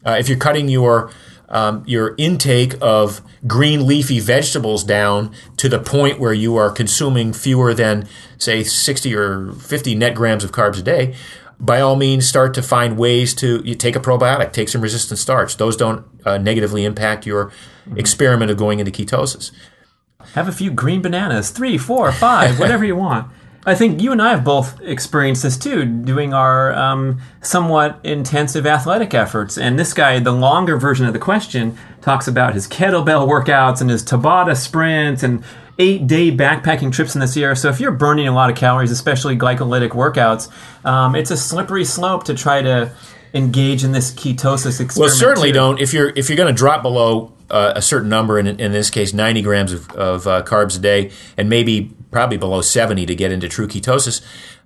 uh, 0.05 0.17
if 0.19 0.29
you're 0.29 0.37
cutting 0.37 0.69
your 0.69 1.11
um, 1.53 1.83
your 1.85 2.15
intake 2.17 2.73
of 2.81 3.21
green 3.45 3.85
leafy 3.85 4.19
vegetables 4.19 4.83
down 4.83 5.31
to 5.57 5.69
the 5.69 5.79
point 5.79 6.19
where 6.19 6.33
you 6.33 6.57
are 6.57 6.71
consuming 6.71 7.31
fewer 7.31 7.73
than, 7.73 8.07
say, 8.37 8.63
60 8.63 9.15
or 9.15 9.53
50 9.53 9.95
net 9.95 10.15
grams 10.15 10.43
of 10.43 10.51
carbs 10.51 10.79
a 10.79 10.81
day, 10.81 11.15
by 11.59 11.79
all 11.79 11.95
means 11.95 12.27
start 12.27 12.55
to 12.55 12.61
find 12.63 12.97
ways 12.97 13.33
to 13.35 13.61
you 13.63 13.75
take 13.75 13.95
a 13.95 13.99
probiotic, 13.99 14.51
take 14.51 14.67
some 14.67 14.81
resistant 14.81 15.19
starch. 15.19 15.55
Those 15.57 15.77
don't 15.77 16.05
uh, 16.25 16.39
negatively 16.39 16.83
impact 16.83 17.25
your 17.25 17.45
mm-hmm. 17.45 17.97
experiment 17.97 18.49
of 18.49 18.57
going 18.57 18.79
into 18.79 18.91
ketosis. 18.91 19.51
Have 20.33 20.47
a 20.47 20.51
few 20.51 20.71
green 20.71 21.01
bananas, 21.01 21.51
three, 21.51 21.77
four, 21.77 22.11
five, 22.11 22.59
whatever 22.59 22.83
you 22.83 22.95
want. 22.95 23.31
I 23.65 23.75
think 23.75 24.01
you 24.01 24.11
and 24.11 24.21
I 24.21 24.31
have 24.31 24.43
both 24.43 24.81
experienced 24.81 25.43
this 25.43 25.57
too, 25.57 25.85
doing 25.85 26.33
our 26.33 26.73
um, 26.73 27.21
somewhat 27.41 27.99
intensive 28.03 28.65
athletic 28.65 29.13
efforts. 29.13 29.57
And 29.57 29.79
this 29.79 29.93
guy, 29.93 30.19
the 30.19 30.33
longer 30.33 30.77
version 30.77 31.05
of 31.05 31.13
the 31.13 31.19
question, 31.19 31.77
talks 32.01 32.27
about 32.27 32.53
his 32.53 32.67
kettlebell 32.67 33.27
workouts 33.27 33.79
and 33.79 33.89
his 33.89 34.03
Tabata 34.03 34.57
sprints 34.57 35.23
and 35.23 35.43
eight 35.79 36.07
day 36.07 36.29
backpacking 36.29 36.91
trips 36.91 37.15
in 37.15 37.21
the 37.21 37.27
Sierra. 37.27 37.55
So 37.55 37.69
if 37.69 37.79
you're 37.79 37.91
burning 37.91 38.27
a 38.27 38.33
lot 38.33 38.49
of 38.49 38.57
calories, 38.57 38.91
especially 38.91 39.37
glycolytic 39.37 39.91
workouts, 39.91 40.51
um, 40.85 41.15
it's 41.15 41.31
a 41.31 41.37
slippery 41.37 41.85
slope 41.85 42.25
to 42.25 42.33
try 42.33 42.61
to 42.61 42.91
engage 43.33 43.83
in 43.83 43.93
this 43.93 44.11
ketosis 44.11 44.79
experiment. 44.79 44.97
Well, 44.97 45.09
certainly 45.09 45.49
too. 45.49 45.53
don't. 45.53 45.79
If 45.79 45.93
you're 45.93 46.09
if 46.09 46.29
you're 46.29 46.37
going 46.37 46.53
to 46.53 46.57
drop 46.57 46.83
below 46.83 47.31
uh, 47.49 47.73
a 47.75 47.81
certain 47.81 48.09
number, 48.09 48.39
in, 48.39 48.47
in 48.47 48.71
this 48.71 48.89
case, 48.89 49.13
90 49.13 49.41
grams 49.41 49.73
of, 49.73 49.89
of 49.91 50.27
uh, 50.27 50.43
carbs 50.43 50.77
a 50.77 50.81
day, 50.81 51.11
and 51.37 51.49
maybe 51.49 51.91
probably 52.11 52.37
below 52.37 52.61
70 52.61 53.05
to 53.05 53.15
get 53.15 53.31
into 53.31 53.49
true 53.49 53.67
ketosis. 53.67 54.21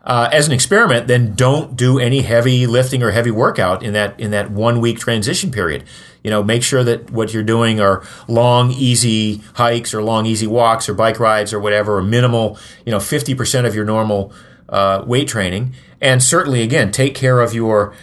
Uh, 0.08 0.30
as 0.32 0.48
an 0.48 0.54
experiment, 0.54 1.08
then 1.08 1.36
don't 1.36 1.76
do 1.76 2.00
any 2.00 2.22
heavy 2.22 2.66
lifting 2.66 3.04
or 3.04 3.12
heavy 3.12 3.30
workout 3.32 3.84
in 3.84 3.92
that 3.92 4.18
in 4.18 4.32
that 4.32 4.50
one 4.50 4.80
week 4.80 4.98
transition 5.00 5.52
period. 5.52 5.84
You 6.24 6.30
know, 6.30 6.42
make 6.42 6.64
sure 6.64 6.82
that 6.86 7.12
what 7.12 7.34
you're 7.34 7.44
doing 7.44 7.82
are 7.82 8.04
long, 8.26 8.72
easy 8.72 9.42
hikes 9.56 9.94
or 9.94 10.02
long, 10.02 10.26
easy 10.26 10.48
walks 10.48 10.88
or 10.88 10.94
bike 10.94 11.20
rides 11.20 11.52
or 11.52 11.60
whatever, 11.60 11.98
or 11.98 12.02
minimal. 12.02 12.58
You 12.86 12.92
know, 12.94 13.00
50% 13.00 13.66
of 13.66 13.76
your 13.76 13.84
normal 13.84 14.32
uh, 14.70 15.04
weight 15.06 15.28
training, 15.28 15.74
and 16.00 16.24
certainly 16.24 16.62
again 16.62 16.92
take 16.92 17.14
care 17.14 17.42
of 17.42 17.54
your 17.54 17.94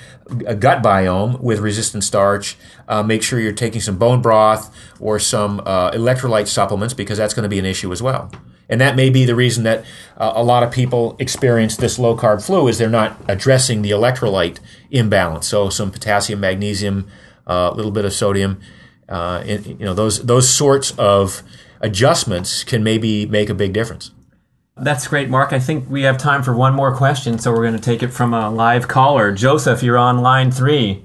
uh, 0.46 0.54
gut 0.54 0.82
biome 0.82 1.40
with 1.40 1.58
resistant 1.60 2.04
starch. 2.04 2.56
Uh, 2.88 3.02
make 3.02 3.22
sure 3.22 3.38
you're 3.38 3.52
taking 3.52 3.80
some 3.80 3.98
bone 3.98 4.22
broth 4.22 4.74
or 5.00 5.18
some 5.18 5.60
uh, 5.66 5.90
electrolyte 5.90 6.48
supplements 6.48 6.94
because 6.94 7.18
that's 7.18 7.34
going 7.34 7.42
to 7.42 7.48
be 7.48 7.58
an 7.58 7.66
issue 7.66 7.92
as 7.92 8.02
well. 8.02 8.30
And 8.68 8.80
that 8.80 8.96
may 8.96 9.10
be 9.10 9.24
the 9.24 9.34
reason 9.34 9.64
that 9.64 9.84
uh, 10.16 10.32
a 10.34 10.42
lot 10.42 10.62
of 10.62 10.70
people 10.70 11.16
experience 11.18 11.76
this 11.76 11.98
low 11.98 12.16
carb 12.16 12.44
flu 12.44 12.66
is 12.68 12.78
they're 12.78 12.88
not 12.88 13.18
addressing 13.28 13.82
the 13.82 13.90
electrolyte 13.90 14.58
imbalance. 14.90 15.46
So 15.46 15.68
some 15.68 15.90
potassium, 15.90 16.40
magnesium, 16.40 17.06
uh, 17.46 17.52
a 17.52 17.70
uh, 17.70 17.74
little 17.74 17.90
bit 17.90 18.06
of 18.06 18.12
sodium, 18.14 18.60
uh, 19.06 19.42
in, 19.44 19.64
you 19.64 19.84
know 19.84 19.92
those 19.92 20.24
those 20.24 20.48
sorts 20.48 20.92
of 20.92 21.42
adjustments 21.82 22.64
can 22.64 22.82
maybe 22.82 23.26
make 23.26 23.50
a 23.50 23.54
big 23.54 23.74
difference. 23.74 24.12
That's 24.76 25.06
great, 25.06 25.30
Mark. 25.30 25.52
I 25.52 25.60
think 25.60 25.88
we 25.88 26.02
have 26.02 26.18
time 26.18 26.42
for 26.42 26.52
one 26.52 26.74
more 26.74 26.94
question, 26.94 27.38
so 27.38 27.52
we're 27.52 27.62
going 27.62 27.76
to 27.76 27.80
take 27.80 28.02
it 28.02 28.08
from 28.08 28.34
a 28.34 28.50
live 28.50 28.88
caller. 28.88 29.32
Joseph, 29.32 29.84
you're 29.84 29.96
on 29.96 30.20
line 30.20 30.50
three. 30.50 31.04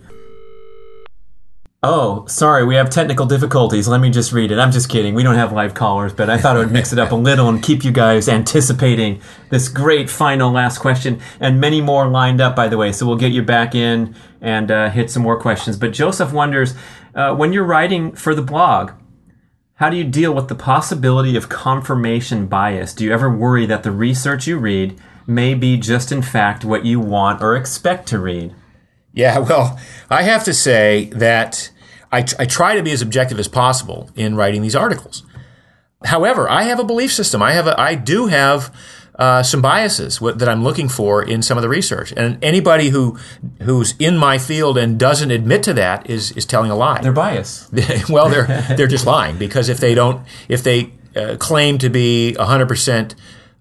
Oh, 1.84 2.26
sorry, 2.26 2.66
we 2.66 2.76
have 2.76 2.90
technical 2.90 3.28
difficulties. 3.28 3.88
Let 3.88 4.02
me 4.02 4.10
just 4.10 4.34
read 4.34 4.52
it. 4.52 4.58
I'm 4.58 4.72
just 4.72 4.90
kidding. 4.90 5.14
We 5.14 5.22
don't 5.22 5.36
have 5.36 5.54
live 5.54 5.76
callers, 5.76 6.12
but 6.12 6.32
I 6.32 6.38
thought 6.40 6.56
I 6.56 6.60
would 6.60 6.72
mix 6.72 6.92
it 6.92 7.00
up 7.00 7.12
a 7.12 7.16
little 7.16 7.48
and 7.48 7.62
keep 7.62 7.86
you 7.86 7.92
guys 7.92 8.28
anticipating 8.28 9.22
this 9.50 9.70
great 9.70 10.10
final 10.10 10.52
last 10.52 10.80
question 10.80 11.22
and 11.40 11.62
many 11.62 11.80
more 11.80 12.08
lined 12.08 12.42
up, 12.42 12.56
by 12.56 12.70
the 12.70 12.76
way. 12.76 12.92
So 12.92 13.06
we'll 13.06 13.18
get 13.18 13.32
you 13.32 13.44
back 13.44 13.76
in 13.76 14.16
and 14.42 14.72
uh, 14.72 14.90
hit 14.90 15.12
some 15.12 15.22
more 15.22 15.40
questions. 15.40 15.78
But 15.78 15.94
Joseph 15.94 16.34
wonders 16.34 16.74
uh, 17.14 17.36
when 17.36 17.54
you're 17.54 17.64
writing 17.64 18.14
for 18.14 18.34
the 18.34 18.42
blog, 18.42 18.92
how 19.80 19.90
do 19.90 19.96
you 19.96 20.04
deal 20.04 20.34
with 20.34 20.50
the 20.50 20.56
possibility 20.56 21.38
of 21.38 21.48
confirmation 21.48 22.48
bias? 22.48 22.94
Do 22.94 23.06
you 23.06 23.14
ever 23.14 23.34
worry 23.34 23.66
that 23.66 23.84
the 23.84 23.94
research 23.94 24.46
you 24.46 24.58
read 24.58 25.00
may 25.26 25.54
be 25.54 25.78
just 25.78 26.12
in 26.12 26.22
fact 26.22 26.66
what 26.66 26.84
you 26.84 27.00
want 27.00 27.42
or 27.42 27.56
expect 27.56 28.06
to 28.10 28.20
read? 28.20 28.54
Yeah, 29.14 29.40
well, 29.50 29.80
I 30.10 30.24
have 30.24 30.44
to 30.44 30.54
say 30.54 31.06
that 31.14 31.72
I, 32.12 32.26
I 32.38 32.46
try 32.46 32.76
to 32.76 32.84
be 32.84 32.92
as 32.92 33.02
objective 33.02 33.40
as 33.40 33.48
possible 33.48 34.10
in 34.18 34.36
writing 34.36 34.62
these 34.62 34.76
articles. 34.76 35.24
However, 36.04 36.50
I 36.50 36.64
have 36.64 36.80
a 36.80 36.84
belief 36.84 37.14
system. 37.14 37.42
I 37.42 37.54
have 37.54 37.68
a, 37.68 37.80
I 37.80 37.96
do 37.96 38.28
have 38.28 38.76
uh, 39.20 39.44
some 39.44 39.62
biases 39.62 40.20
that 40.20 40.48
I'm 40.48 40.64
looking 40.64 40.88
for 40.88 41.22
in 41.22 41.42
some 41.42 41.58
of 41.58 41.62
the 41.62 41.68
research, 41.68 42.14
and 42.16 42.42
anybody 42.42 42.90
who 42.90 43.20
who's 43.62 43.94
in 44.00 44.18
my 44.18 44.38
field 44.38 44.78
and 44.78 44.98
doesn't 44.98 45.30
admit 45.30 45.62
to 45.64 45.74
that 45.74 46.10
is 46.10 46.32
is 46.32 46.46
telling 46.46 46.72
a 46.72 46.76
lie. 46.76 47.02
They're 47.02 47.12
biased. 47.12 47.70
well, 48.10 48.30
they're 48.30 48.48
they're 48.78 48.88
just 48.88 49.06
lying 49.06 49.38
because 49.38 49.68
if 49.68 49.80
they 49.80 49.94
don't 49.94 50.26
if 50.48 50.64
they 50.64 50.94
uh, 51.18 51.36
claim 51.38 51.78
to 51.80 51.90
be 51.90 52.34
100 52.36 52.64
uh, 52.64 52.68
percent 52.68 53.16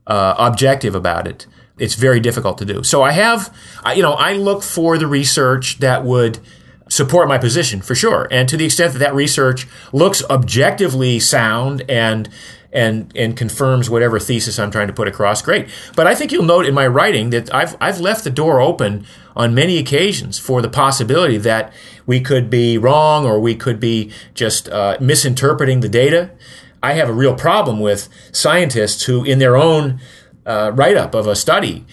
objective 0.07 0.95
about 0.95 1.27
it, 1.27 1.47
it's 1.77 1.95
very 1.95 2.21
difficult 2.21 2.59
to 2.59 2.65
do. 2.65 2.85
So 2.85 3.03
I 3.03 3.11
have, 3.11 3.53
you 3.95 4.03
know, 4.03 4.13
I 4.13 4.35
look 4.35 4.63
for 4.63 4.97
the 4.97 5.09
research 5.09 5.79
that 5.79 6.05
would 6.05 6.39
support 6.89 7.29
my 7.29 7.37
position 7.37 7.83
for 7.83 7.95
sure. 7.95 8.29
And 8.31 8.49
to 8.49 8.57
the 8.57 8.65
extent 8.65 8.93
that 8.93 9.01
that 9.01 9.15
research 9.15 9.67
looks 9.93 10.23
objectively 10.31 11.21
sound 11.21 11.83
and 11.89 12.29
and 12.73 13.13
and 13.17 13.37
confirms 13.37 13.89
whatever 13.89 14.19
thesis 14.19 14.59
I'm 14.59 14.71
trying 14.71 14.89
to 14.89 14.93
put 14.93 15.09
across, 15.09 15.43
great. 15.43 15.69
But 15.97 16.07
I 16.07 16.15
think 16.15 16.33
you'll 16.33 16.45
note 16.45 16.67
in 16.67 16.75
my 16.75 16.87
writing 16.87 17.31
that 17.31 17.53
I've 17.55 17.77
I've 17.81 18.01
left 18.01 18.25
the 18.25 18.31
door 18.31 18.61
open 18.61 19.07
on 19.35 19.55
many 19.55 19.79
occasions 19.79 20.39
for 20.39 20.61
the 20.61 20.69
possibility 20.69 21.39
that 21.39 21.73
we 22.07 22.21
could 22.21 22.51
be 22.51 22.77
wrong 22.77 23.25
or 23.25 23.41
we 23.41 23.55
could 23.55 23.81
be 23.81 24.11
just 24.35 24.69
uh, 24.69 24.97
misinterpreting 25.01 25.81
the 25.81 25.89
data. 25.89 26.31
I 26.83 26.93
have 26.93 27.09
a 27.09 27.13
real 27.13 27.35
problem 27.35 27.81
with 27.81 28.09
scientists 28.33 29.05
who, 29.05 29.25
in 29.25 29.39
their 29.39 29.57
own 29.57 30.01
uh, 30.47 30.73
write 30.75 30.97
up 30.97 31.15
of 31.15 31.27
a 31.27 31.35
study, 31.35 31.85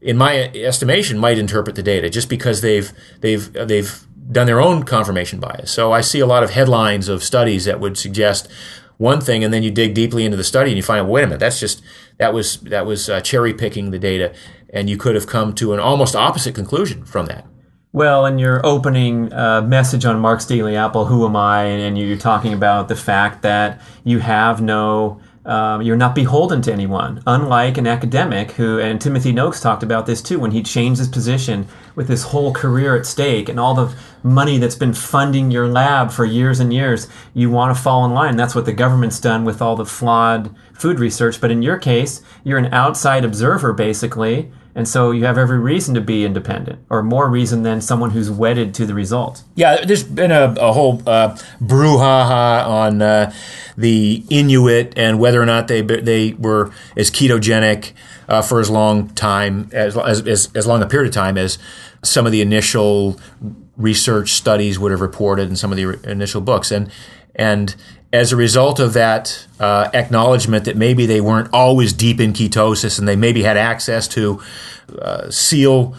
in 0.00 0.16
my 0.16 0.50
estimation, 0.54 1.18
might 1.18 1.38
interpret 1.38 1.76
the 1.76 1.82
data 1.82 2.10
just 2.10 2.28
because 2.28 2.60
they've 2.60 2.92
they've 3.20 3.52
they've 3.52 4.06
done 4.30 4.46
their 4.46 4.60
own 4.60 4.82
confirmation 4.84 5.40
bias. 5.40 5.70
So 5.70 5.92
I 5.92 6.00
see 6.00 6.20
a 6.20 6.26
lot 6.26 6.42
of 6.42 6.50
headlines 6.50 7.08
of 7.08 7.22
studies 7.22 7.64
that 7.66 7.80
would 7.80 7.98
suggest 7.98 8.48
one 8.96 9.20
thing, 9.20 9.42
and 9.44 9.52
then 9.52 9.62
you 9.62 9.70
dig 9.70 9.94
deeply 9.94 10.24
into 10.24 10.36
the 10.36 10.44
study 10.44 10.70
and 10.70 10.76
you 10.76 10.82
find, 10.82 11.08
wait 11.08 11.24
a 11.24 11.26
minute, 11.26 11.40
that's 11.40 11.60
just 11.60 11.82
that 12.18 12.32
was 12.32 12.58
that 12.60 12.86
was 12.86 13.08
uh, 13.08 13.20
cherry 13.20 13.52
picking 13.52 13.90
the 13.90 13.98
data, 13.98 14.32
and 14.70 14.88
you 14.88 14.96
could 14.96 15.14
have 15.14 15.26
come 15.26 15.54
to 15.54 15.72
an 15.72 15.80
almost 15.80 16.14
opposite 16.14 16.54
conclusion 16.54 17.04
from 17.04 17.26
that. 17.26 17.46
Well, 17.92 18.26
in 18.26 18.40
your 18.40 18.64
opening 18.66 19.32
uh, 19.32 19.62
message 19.62 20.04
on 20.04 20.18
Mark's 20.18 20.46
Daily 20.46 20.74
Apple, 20.74 21.04
who 21.04 21.24
am 21.24 21.36
I? 21.36 21.62
And 21.62 21.96
you're 21.96 22.16
talking 22.16 22.52
about 22.52 22.88
the 22.88 22.96
fact 22.96 23.42
that 23.42 23.80
you 24.02 24.18
have 24.18 24.60
no 24.60 25.20
um, 25.44 25.82
you're 25.82 25.96
not 25.96 26.14
beholden 26.14 26.62
to 26.62 26.72
anyone, 26.72 27.22
unlike 27.26 27.76
an 27.76 27.86
academic 27.86 28.52
who, 28.52 28.78
and 28.78 29.00
Timothy 29.00 29.32
Noakes 29.32 29.60
talked 29.60 29.82
about 29.82 30.06
this 30.06 30.22
too, 30.22 30.38
when 30.38 30.52
he 30.52 30.62
changed 30.62 30.98
his 30.98 31.08
position 31.08 31.66
with 31.94 32.08
his 32.08 32.24
whole 32.24 32.52
career 32.52 32.96
at 32.96 33.04
stake 33.04 33.48
and 33.48 33.60
all 33.60 33.74
the 33.74 33.94
money 34.22 34.56
that's 34.58 34.74
been 34.74 34.94
funding 34.94 35.50
your 35.50 35.68
lab 35.68 36.10
for 36.10 36.24
years 36.24 36.60
and 36.60 36.72
years. 36.72 37.08
You 37.34 37.50
want 37.50 37.76
to 37.76 37.82
fall 37.82 38.04
in 38.04 38.14
line. 38.14 38.36
That's 38.36 38.54
what 38.54 38.64
the 38.64 38.72
government's 38.72 39.20
done 39.20 39.44
with 39.44 39.60
all 39.60 39.76
the 39.76 39.84
flawed 39.84 40.54
food 40.72 40.98
research. 40.98 41.40
But 41.40 41.50
in 41.50 41.62
your 41.62 41.78
case, 41.78 42.22
you're 42.42 42.58
an 42.58 42.72
outside 42.72 43.24
observer, 43.24 43.72
basically, 43.74 44.50
and 44.74 44.88
so 44.88 45.10
you 45.10 45.24
have 45.24 45.38
every 45.38 45.58
reason 45.58 45.94
to 45.94 46.00
be 46.00 46.24
independent, 46.24 46.80
or 46.90 47.02
more 47.02 47.28
reason 47.28 47.62
than 47.62 47.80
someone 47.80 48.10
who's 48.10 48.30
wedded 48.30 48.74
to 48.74 48.86
the 48.86 48.94
result. 48.94 49.44
Yeah, 49.54 49.84
there's 49.84 50.02
been 50.02 50.32
a, 50.32 50.54
a 50.58 50.72
whole 50.72 51.02
uh, 51.06 51.36
brouhaha 51.60 52.66
on 52.66 53.02
uh, 53.02 53.32
the 53.76 54.24
Inuit 54.30 54.92
and 54.96 55.18
whether 55.18 55.40
or 55.40 55.46
not 55.46 55.68
they 55.68 55.80
they 55.80 56.32
were 56.34 56.72
as 56.96 57.10
ketogenic 57.10 57.92
uh, 58.28 58.42
for 58.42 58.60
as 58.60 58.70
long 58.70 59.10
time 59.10 59.70
as, 59.72 59.96
as 59.96 60.50
as 60.54 60.66
long 60.66 60.82
a 60.82 60.86
period 60.86 61.08
of 61.08 61.14
time 61.14 61.38
as 61.38 61.58
some 62.02 62.26
of 62.26 62.32
the 62.32 62.40
initial 62.40 63.18
research 63.76 64.30
studies 64.32 64.78
would 64.78 64.92
have 64.92 65.00
reported 65.00 65.48
in 65.48 65.56
some 65.56 65.72
of 65.72 65.76
the 65.76 66.10
initial 66.10 66.40
books, 66.40 66.70
and 66.70 66.90
and 67.34 67.74
as 68.14 68.30
a 68.30 68.36
result 68.36 68.78
of 68.78 68.92
that 68.92 69.44
uh, 69.58 69.90
acknowledgement 69.92 70.66
that 70.66 70.76
maybe 70.76 71.04
they 71.04 71.20
weren't 71.20 71.52
always 71.52 71.92
deep 71.92 72.20
in 72.20 72.32
ketosis 72.32 73.00
and 73.00 73.08
they 73.08 73.16
maybe 73.16 73.42
had 73.42 73.56
access 73.56 74.06
to 74.06 74.40
uh, 75.00 75.28
seal 75.32 75.96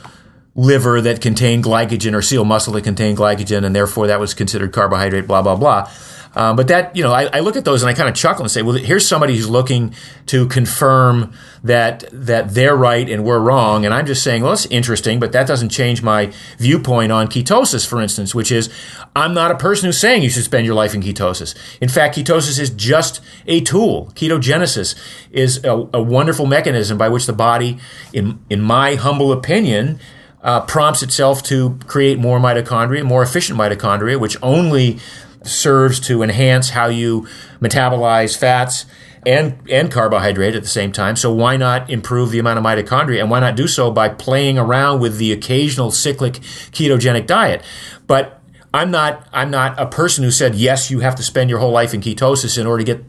liver 0.56 1.02
that 1.02 1.20
contained 1.20 1.62
glycogen 1.62 2.14
or 2.14 2.22
seal 2.22 2.46
muscle 2.46 2.72
that 2.72 2.84
contained 2.84 3.18
glycogen 3.18 3.66
and 3.66 3.76
therefore 3.76 4.08
that 4.08 4.18
was 4.18 4.34
considered 4.34 4.72
carbohydrate, 4.72 5.28
blah, 5.28 5.42
blah, 5.42 5.58
blah. 5.58 5.92
Um, 6.36 6.56
but 6.56 6.68
that, 6.68 6.96
you 6.96 7.04
know, 7.04 7.12
I, 7.12 7.30
I, 7.32 7.40
look 7.40 7.56
at 7.56 7.64
those 7.64 7.82
and 7.82 7.90
I 7.90 7.94
kind 7.94 8.10
of 8.10 8.16
chuckle 8.16 8.44
and 8.44 8.52
say, 8.52 8.62
well, 8.62 8.76
here's 8.76 9.08
somebody 9.08 9.36
who's 9.36 9.50
looking 9.50 9.96
to 10.28 10.48
confirm 10.48 11.34
that 11.64 12.04
that 12.12 12.54
they're 12.54 12.76
right 12.76 13.10
and 13.10 13.24
we're 13.24 13.40
wrong. 13.40 13.86
And 13.86 13.94
I'm 13.94 14.06
just 14.06 14.22
saying, 14.22 14.44
well, 14.44 14.54
it's 14.54 14.66
interesting, 14.66 15.20
but 15.20 15.32
that 15.32 15.48
doesn't 15.48 15.70
change 15.70 16.04
my 16.04 16.34
viewpoint 16.58 17.12
on 17.12 17.28
ketosis, 17.28 17.88
for 17.88 18.02
instance, 18.02 18.36
which 18.36 18.52
is 18.52 18.70
I'm 19.16 19.34
not 19.34 19.52
a 19.52 19.56
person 19.56 19.88
who's 19.88 20.00
saying 20.00 20.24
you 20.24 20.30
should 20.30 20.44
spend 20.44 20.66
your 20.66 20.76
life 20.76 20.94
in 20.94 21.02
ketosis. 21.02 21.56
In 21.80 21.90
fact, 21.90 22.18
ketosis 22.18 22.60
is 22.60 22.70
just 22.70 23.22
a 23.48 23.62
tool. 23.62 24.12
Ketogenesis 24.16 24.96
is 25.32 25.64
a, 25.64 25.88
a 25.94 26.02
wonderful 26.02 26.46
mechanism 26.46 26.98
by 26.98 27.08
which 27.08 27.26
the 27.26 27.34
body, 27.34 27.80
in 28.12 28.40
in 28.50 28.62
my 28.62 28.96
humble 28.96 29.32
opinion, 29.32 30.00
uh, 30.46 30.62
prompts 30.62 31.02
itself 31.02 31.42
to 31.44 31.80
create 31.88 32.20
more 32.20 32.40
mitochondria, 32.40 33.04
more 33.04 33.24
efficient 33.24 33.58
mitochondria, 33.58 34.20
which 34.20 34.38
only 34.44 35.00
serves 35.46 36.00
to 36.02 36.22
enhance 36.22 36.72
how 36.72 36.88
you 36.88 37.28
metabolize 37.60 38.38
fats 38.38 38.86
and 39.26 39.58
and 39.70 39.92
carbohydrate 39.92 40.56
at 40.56 40.62
the 40.62 40.70
same 40.70 40.92
time. 40.92 41.16
So 41.16 41.34
why 41.34 41.58
not 41.58 41.90
improve 41.90 42.32
the 42.32 42.40
amount 42.40 42.60
of 42.60 42.66
mitochondria 42.66 43.20
and 43.20 43.30
why 43.30 43.40
not 43.40 43.56
do 43.56 43.68
so 43.68 43.92
by 43.92 44.10
playing 44.10 44.58
around 44.58 45.00
with 45.00 45.18
the 45.18 45.32
occasional 45.32 45.92
cyclic 45.92 46.34
ketogenic 46.34 47.26
diet? 47.26 47.64
But 48.08 48.42
I'm 48.74 48.92
not 48.92 49.28
I'm 49.34 49.50
not 49.50 49.80
a 49.80 49.88
person 49.88 50.24
who 50.24 50.32
said 50.32 50.56
yes, 50.56 50.92
you 50.92 51.00
have 51.00 51.16
to 51.16 51.24
spend 51.24 51.50
your 51.50 51.60
whole 51.60 51.72
life 51.72 51.94
in 51.94 52.02
ketosis 52.02 52.58
in 52.58 52.68
order 52.68 52.84
to 52.84 52.94
get 52.94 53.06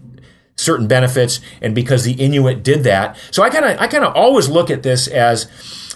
certain 0.57 0.89
benefits 0.89 1.41
and 1.61 1.74
because 1.74 2.05
the 2.05 2.12
Inuit 2.12 2.62
did 2.62 2.82
that. 2.84 3.18
So 3.30 3.43
I 3.43 3.51
kind 3.51 3.64
of 3.64 3.78
I 3.78 3.87
kind 3.87 4.05
of 4.05 4.14
always 4.14 4.49
look 4.49 4.70
at 4.70 4.82
this 4.82 5.07
as 5.09 5.49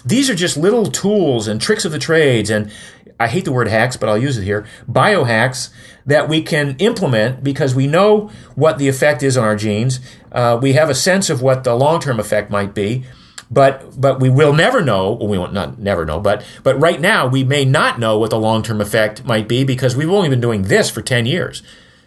these 0.05 0.29
are 0.29 0.35
just 0.35 0.57
little 0.57 0.85
tools 0.85 1.47
and 1.47 1.59
tricks 1.59 1.85
of 1.85 1.91
the 1.91 1.99
trades 1.99 2.49
and 2.49 2.71
I 3.19 3.27
hate 3.27 3.45
the 3.45 3.51
word 3.51 3.67
hacks, 3.67 3.97
but 3.97 4.09
I'll 4.09 4.17
use 4.17 4.37
it 4.37 4.43
here, 4.43 4.65
biohacks 4.89 5.69
that 6.05 6.27
we 6.27 6.41
can 6.41 6.75
implement 6.79 7.43
because 7.43 7.75
we 7.75 7.87
know 7.87 8.29
what 8.55 8.77
the 8.77 8.87
effect 8.87 9.23
is 9.23 9.37
on 9.37 9.43
our 9.43 9.55
genes. 9.55 9.99
Uh, 10.31 10.57
we 10.61 10.73
have 10.73 10.89
a 10.89 10.95
sense 10.95 11.29
of 11.29 11.41
what 11.41 11.63
the 11.63 11.75
long-term 11.75 12.19
effect 12.19 12.49
might 12.49 12.73
be, 12.73 13.03
but 13.49 13.99
but 13.99 14.19
we 14.19 14.29
will 14.29 14.53
never 14.53 14.81
know. 14.81 15.11
Well, 15.11 15.27
we 15.27 15.37
won't 15.37 15.53
not 15.53 15.79
never 15.79 16.05
know, 16.05 16.19
but 16.19 16.45
but 16.63 16.79
right 16.79 16.99
now 16.99 17.27
we 17.27 17.43
may 17.43 17.65
not 17.65 17.99
know 17.99 18.17
what 18.17 18.29
the 18.29 18.39
long-term 18.39 18.81
effect 18.81 19.25
might 19.25 19.47
be 19.47 19.63
because 19.63 19.95
we've 19.95 20.09
only 20.09 20.29
been 20.29 20.41
doing 20.41 20.63
this 20.63 20.89
for 20.89 21.01
ten 21.01 21.25
years. 21.25 21.61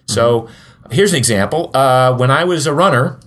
So 0.07 0.43
mm-hmm. 0.43 0.93
here's 0.93 1.13
an 1.13 1.19
example. 1.19 1.71
Uh, 1.75 2.17
when 2.17 2.31
I 2.31 2.45
was 2.45 2.67
a 2.67 2.75
runner. 2.75 3.21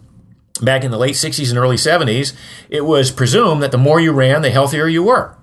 Back 0.60 0.84
in 0.84 0.90
the 0.90 0.98
late 0.98 1.14
60s 1.14 1.52
and 1.52 1.60
early 1.60 1.76
70s, 1.76 2.34
it 2.68 2.82
was 2.82 3.12
presumed 3.12 3.62
that 3.62 3.72
the 3.72 3.78
more 3.78 4.00
you 4.00 4.12
ran, 4.12 4.42
the 4.42 4.50
healthier 4.50 4.88
you 4.88 5.04
were 5.04 5.37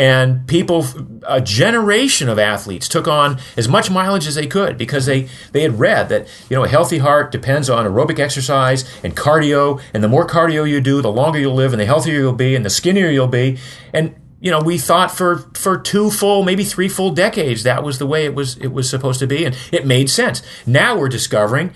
and 0.00 0.46
people 0.48 0.86
a 1.28 1.42
generation 1.42 2.30
of 2.30 2.38
athletes 2.38 2.88
took 2.88 3.06
on 3.06 3.38
as 3.58 3.68
much 3.68 3.90
mileage 3.90 4.26
as 4.26 4.34
they 4.34 4.46
could 4.46 4.78
because 4.78 5.04
they 5.04 5.28
they 5.52 5.60
had 5.60 5.78
read 5.78 6.08
that 6.08 6.26
you 6.48 6.56
know 6.56 6.64
a 6.64 6.68
healthy 6.68 6.96
heart 6.98 7.30
depends 7.30 7.68
on 7.68 7.84
aerobic 7.84 8.18
exercise 8.18 8.90
and 9.04 9.14
cardio 9.14 9.78
and 9.92 10.02
the 10.02 10.08
more 10.08 10.26
cardio 10.26 10.66
you 10.66 10.80
do 10.80 11.02
the 11.02 11.12
longer 11.12 11.38
you'll 11.38 11.54
live 11.54 11.74
and 11.74 11.80
the 11.80 11.84
healthier 11.84 12.18
you'll 12.18 12.32
be 12.32 12.56
and 12.56 12.64
the 12.64 12.70
skinnier 12.70 13.10
you'll 13.10 13.26
be 13.26 13.58
and 13.92 14.14
you 14.40 14.50
know 14.50 14.58
we 14.60 14.78
thought 14.78 15.10
for 15.10 15.50
for 15.52 15.76
two 15.76 16.10
full 16.10 16.42
maybe 16.42 16.64
three 16.64 16.88
full 16.88 17.10
decades 17.10 17.62
that 17.62 17.82
was 17.82 17.98
the 17.98 18.06
way 18.06 18.24
it 18.24 18.34
was 18.34 18.56
it 18.56 18.68
was 18.72 18.88
supposed 18.88 19.20
to 19.20 19.26
be 19.26 19.44
and 19.44 19.54
it 19.70 19.84
made 19.84 20.08
sense 20.08 20.42
now 20.66 20.98
we're 20.98 21.10
discovering 21.10 21.72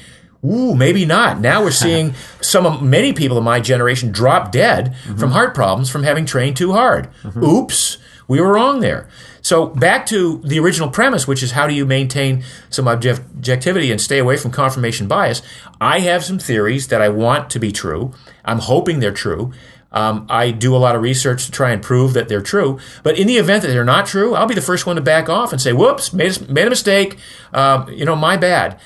Ooh, 0.47 0.75
maybe 0.75 1.07
not. 1.07 1.41
Now 1.41 1.63
we're 1.63 1.71
seeing 1.71 2.13
some 2.43 2.67
of 2.67 2.83
many 2.83 3.15
people 3.15 3.39
in 3.39 3.45
my 3.45 3.61
generation 3.61 4.13
drop 4.13 4.53
dead 4.53 4.93
mm-hmm. 4.93 5.17
from 5.17 5.31
heart 5.31 5.55
problems 5.55 5.89
from 5.89 6.03
having 6.03 6.27
trained 6.27 6.59
too 6.59 6.73
hard. 6.73 7.11
Mm-hmm. 7.23 7.43
Oops 7.43 7.97
we 8.27 8.41
were 8.41 8.55
wrong 8.55 8.81
there. 8.81 9.09
So 9.43 9.67
back 9.67 10.07
to 10.07 10.39
the 10.39 10.59
original 10.59 10.89
premise, 10.89 11.27
which 11.27 11.43
is 11.43 11.53
how 11.53 11.67
do 11.67 11.75
you 11.75 11.85
maintain 11.85 12.43
some 12.71 12.89
objectivity 12.89 13.91
and 13.91 14.01
stay 14.01 14.19
away 14.19 14.37
from 14.37 14.51
confirmation 14.51 15.07
bias? 15.07 15.43
I 15.81 16.01
have 16.01 16.25
some 16.25 16.39
theories 16.39 16.89
that 16.89 17.03
I 17.03 17.11
want 17.11 17.51
to 17.51 17.59
be 17.59 17.71
true. 17.71 18.13
I'm 18.45 18.61
hoping 18.61 19.01
they're 19.01 19.13
true. 19.13 19.53
Um, 19.93 20.27
I 20.29 20.51
do 20.51 20.75
a 20.75 20.79
lot 20.79 20.97
of 20.97 21.03
research 21.03 21.47
to 21.47 21.53
try 21.53 21.71
and 21.71 21.81
prove 21.81 22.15
that 22.15 22.29
they're 22.29 22.43
true. 22.43 22.81
But 23.03 23.19
in 23.19 23.29
the 23.29 23.37
event 23.37 23.63
that 23.63 23.69
they're 23.69 23.85
not 23.85 24.07
true, 24.07 24.35
I'll 24.35 24.47
be 24.47 24.55
the 24.55 24.61
first 24.61 24.87
one 24.87 24.97
to 24.97 25.03
back 25.03 25.29
off 25.29 25.53
and 25.53 25.61
say, 25.61 25.73
"Whoops, 25.73 26.13
made 26.13 26.37
a, 26.37 26.53
made 26.53 26.67
a 26.67 26.71
mistake. 26.71 27.17
Um, 27.53 27.89
you 27.91 28.05
know, 28.05 28.17
my 28.17 28.37
bad." 28.37 28.81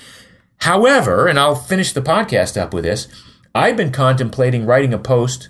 However, 0.58 1.26
and 1.26 1.38
I'll 1.38 1.54
finish 1.54 1.92
the 1.92 2.02
podcast 2.02 2.60
up 2.60 2.74
with 2.74 2.84
this. 2.84 3.08
I've 3.54 3.76
been 3.76 3.90
contemplating 3.90 4.66
writing 4.66 4.92
a 4.92 4.98
post 4.98 5.48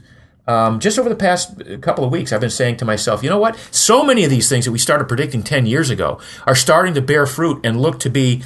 um, 0.49 0.81
just 0.81 0.99
over 0.99 1.11
the 1.11 1.15
past 1.15 1.63
couple 1.83 2.05
of 2.05 2.11
weeks, 2.11 2.33
I've 2.33 2.41
been 2.41 2.49
saying 2.49 2.79
to 2.79 2.87
myself, 2.87 3.23
you 3.23 3.29
know 3.29 3.39
what? 3.39 3.57
So 3.71 4.03
many 4.03 4.25
of 4.25 4.31
these 4.31 4.49
things 4.49 4.65
that 4.65 4.73
we 4.73 4.79
started 4.79 5.07
predicting 5.07 5.43
10 5.43 5.67
years 5.67 5.91
ago 5.91 6.19
are 6.47 6.55
starting 6.55 6.95
to 6.95 7.03
bear 7.03 7.27
fruit 7.27 7.61
and 7.65 7.81
look 7.81 8.01
to 8.01 8.09
be, 8.09 8.43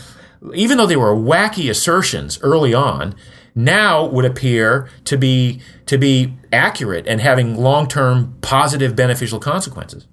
even 0.52 0.78
though 0.78 0.86
they 0.86 0.96
were 0.96 1.14
wacky 1.14 1.70
assertions 1.70 2.40
early 2.42 2.74
on, 2.74 3.14
now 3.54 4.04
would 4.04 4.24
appear 4.24 4.88
to 5.04 5.16
be 5.16 5.60
to 5.86 5.96
be 5.96 6.34
accurate 6.52 7.06
and 7.06 7.20
having 7.20 7.56
long-term 7.56 8.36
positive 8.40 8.96
beneficial 8.96 9.38
consequences. 9.38 10.08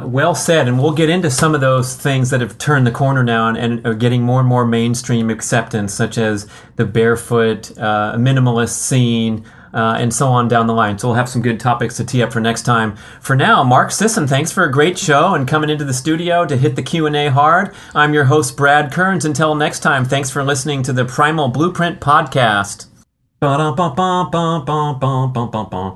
Well 0.00 0.36
said, 0.36 0.68
and 0.68 0.80
we'll 0.80 0.92
get 0.92 1.10
into 1.10 1.30
some 1.30 1.56
of 1.56 1.60
those 1.60 1.96
things 1.96 2.30
that 2.30 2.40
have 2.40 2.58
turned 2.58 2.86
the 2.86 2.92
corner 2.92 3.24
now 3.24 3.48
and, 3.48 3.56
and 3.56 3.86
are 3.86 3.94
getting 3.94 4.22
more 4.22 4.38
and 4.38 4.48
more 4.48 4.64
mainstream 4.64 5.28
acceptance, 5.30 5.92
such 5.92 6.18
as 6.18 6.46
the 6.76 6.84
barefoot 6.84 7.76
uh, 7.76 8.14
minimalist 8.16 8.74
scene, 8.74 9.44
uh, 9.72 9.96
and 9.98 10.12
so 10.12 10.28
on 10.28 10.48
down 10.48 10.66
the 10.66 10.74
line. 10.74 10.98
So 10.98 11.08
we'll 11.08 11.16
have 11.16 11.28
some 11.28 11.42
good 11.42 11.60
topics 11.60 11.96
to 11.96 12.04
tee 12.04 12.22
up 12.22 12.32
for 12.32 12.40
next 12.40 12.62
time. 12.62 12.96
For 13.20 13.36
now, 13.36 13.64
Mark 13.64 13.90
Sisson, 13.90 14.26
thanks 14.26 14.52
for 14.52 14.64
a 14.64 14.72
great 14.72 14.98
show 14.98 15.34
and 15.34 15.46
coming 15.46 15.70
into 15.70 15.84
the 15.84 15.94
studio 15.94 16.44
to 16.46 16.56
hit 16.56 16.76
the 16.76 16.82
Q&A 16.82 17.28
hard. 17.28 17.74
I'm 17.94 18.14
your 18.14 18.24
host, 18.24 18.56
Brad 18.56 18.92
Kearns. 18.92 19.24
Until 19.24 19.54
next 19.54 19.80
time, 19.80 20.04
thanks 20.04 20.30
for 20.30 20.42
listening 20.44 20.82
to 20.84 20.92
the 20.92 21.04
Primal 21.04 21.48
Blueprint 21.48 22.00
Podcast. 22.00 22.86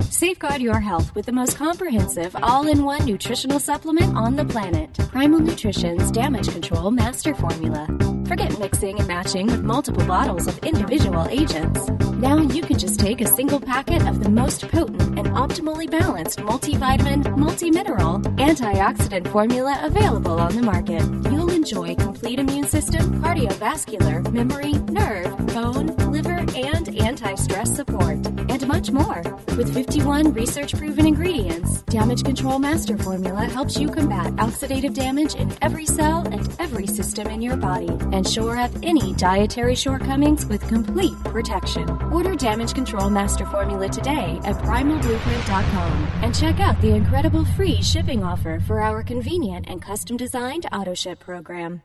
Safeguard 0.03 0.61
your 0.61 0.79
health 0.79 1.13
with 1.13 1.25
the 1.25 1.33
most 1.33 1.57
comprehensive 1.57 2.33
all 2.41 2.67
in 2.67 2.85
one 2.85 3.03
nutritional 3.03 3.59
supplement 3.59 4.15
on 4.15 4.37
the 4.37 4.45
planet 4.45 4.93
Primal 5.09 5.39
Nutrition's 5.39 6.09
Damage 6.09 6.47
Control 6.49 6.89
Master 6.89 7.35
Formula. 7.35 8.12
Forget 8.33 8.57
mixing 8.57 8.97
and 8.97 9.07
matching 9.07 9.45
with 9.45 9.61
multiple 9.61 10.03
bottles 10.07 10.47
of 10.47 10.57
individual 10.63 11.27
agents. 11.27 11.87
Now 12.13 12.37
you 12.37 12.63
can 12.63 12.79
just 12.79 12.99
take 12.99 13.21
a 13.21 13.27
single 13.27 13.59
packet 13.59 14.07
of 14.07 14.23
the 14.23 14.29
most 14.29 14.67
potent 14.69 15.19
and 15.19 15.27
optimally 15.27 15.87
balanced 15.87 16.39
multivitamin, 16.39 17.37
multi-mineral, 17.37 18.21
antioxidant 18.41 19.27
formula 19.27 19.79
available 19.83 20.39
on 20.39 20.55
the 20.55 20.63
market. 20.63 21.03
You'll 21.31 21.51
enjoy 21.51 21.93
complete 21.93 22.39
immune 22.39 22.65
system, 22.65 23.21
cardiovascular, 23.21 24.27
memory, 24.33 24.73
nerve, 24.89 25.37
bone, 25.53 25.95
liver, 26.11 26.43
and 26.55 26.89
anti 26.99 27.35
stress 27.35 27.75
support. 27.75 28.17
And 28.53 28.67
much 28.67 28.91
more. 28.91 29.23
With 29.57 29.73
51 29.73 30.31
research 30.31 30.75
proven 30.75 31.07
ingredients, 31.07 31.81
Damage 31.89 32.23
Control 32.23 32.59
Master 32.59 32.95
Formula 32.99 33.45
helps 33.45 33.79
you 33.79 33.89
combat 33.89 34.31
oxidative 34.35 34.93
damage 34.93 35.33
in 35.33 35.51
every 35.63 35.87
cell 35.87 36.27
and 36.27 36.55
every 36.59 36.85
system 36.85 37.29
in 37.29 37.41
your 37.41 37.57
body 37.57 37.89
and 38.11 38.29
shore 38.29 38.55
up 38.55 38.69
any 38.83 39.13
dietary 39.13 39.73
shortcomings 39.73 40.45
with 40.45 40.67
complete 40.67 41.15
protection. 41.23 41.89
Order 42.11 42.35
Damage 42.35 42.75
Control 42.75 43.09
Master 43.09 43.47
Formula 43.47 43.89
today 43.89 44.39
at 44.43 44.55
primalblueprint.com 44.57 46.07
and 46.21 46.35
check 46.35 46.59
out 46.59 46.79
the 46.79 46.91
incredible 46.91 47.45
free 47.57 47.81
shipping 47.81 48.23
offer 48.23 48.59
for 48.59 48.81
our 48.81 49.01
convenient 49.01 49.65
and 49.67 49.81
custom 49.81 50.15
designed 50.15 50.67
auto 50.71 50.93
ship 50.93 51.19
program. 51.19 51.81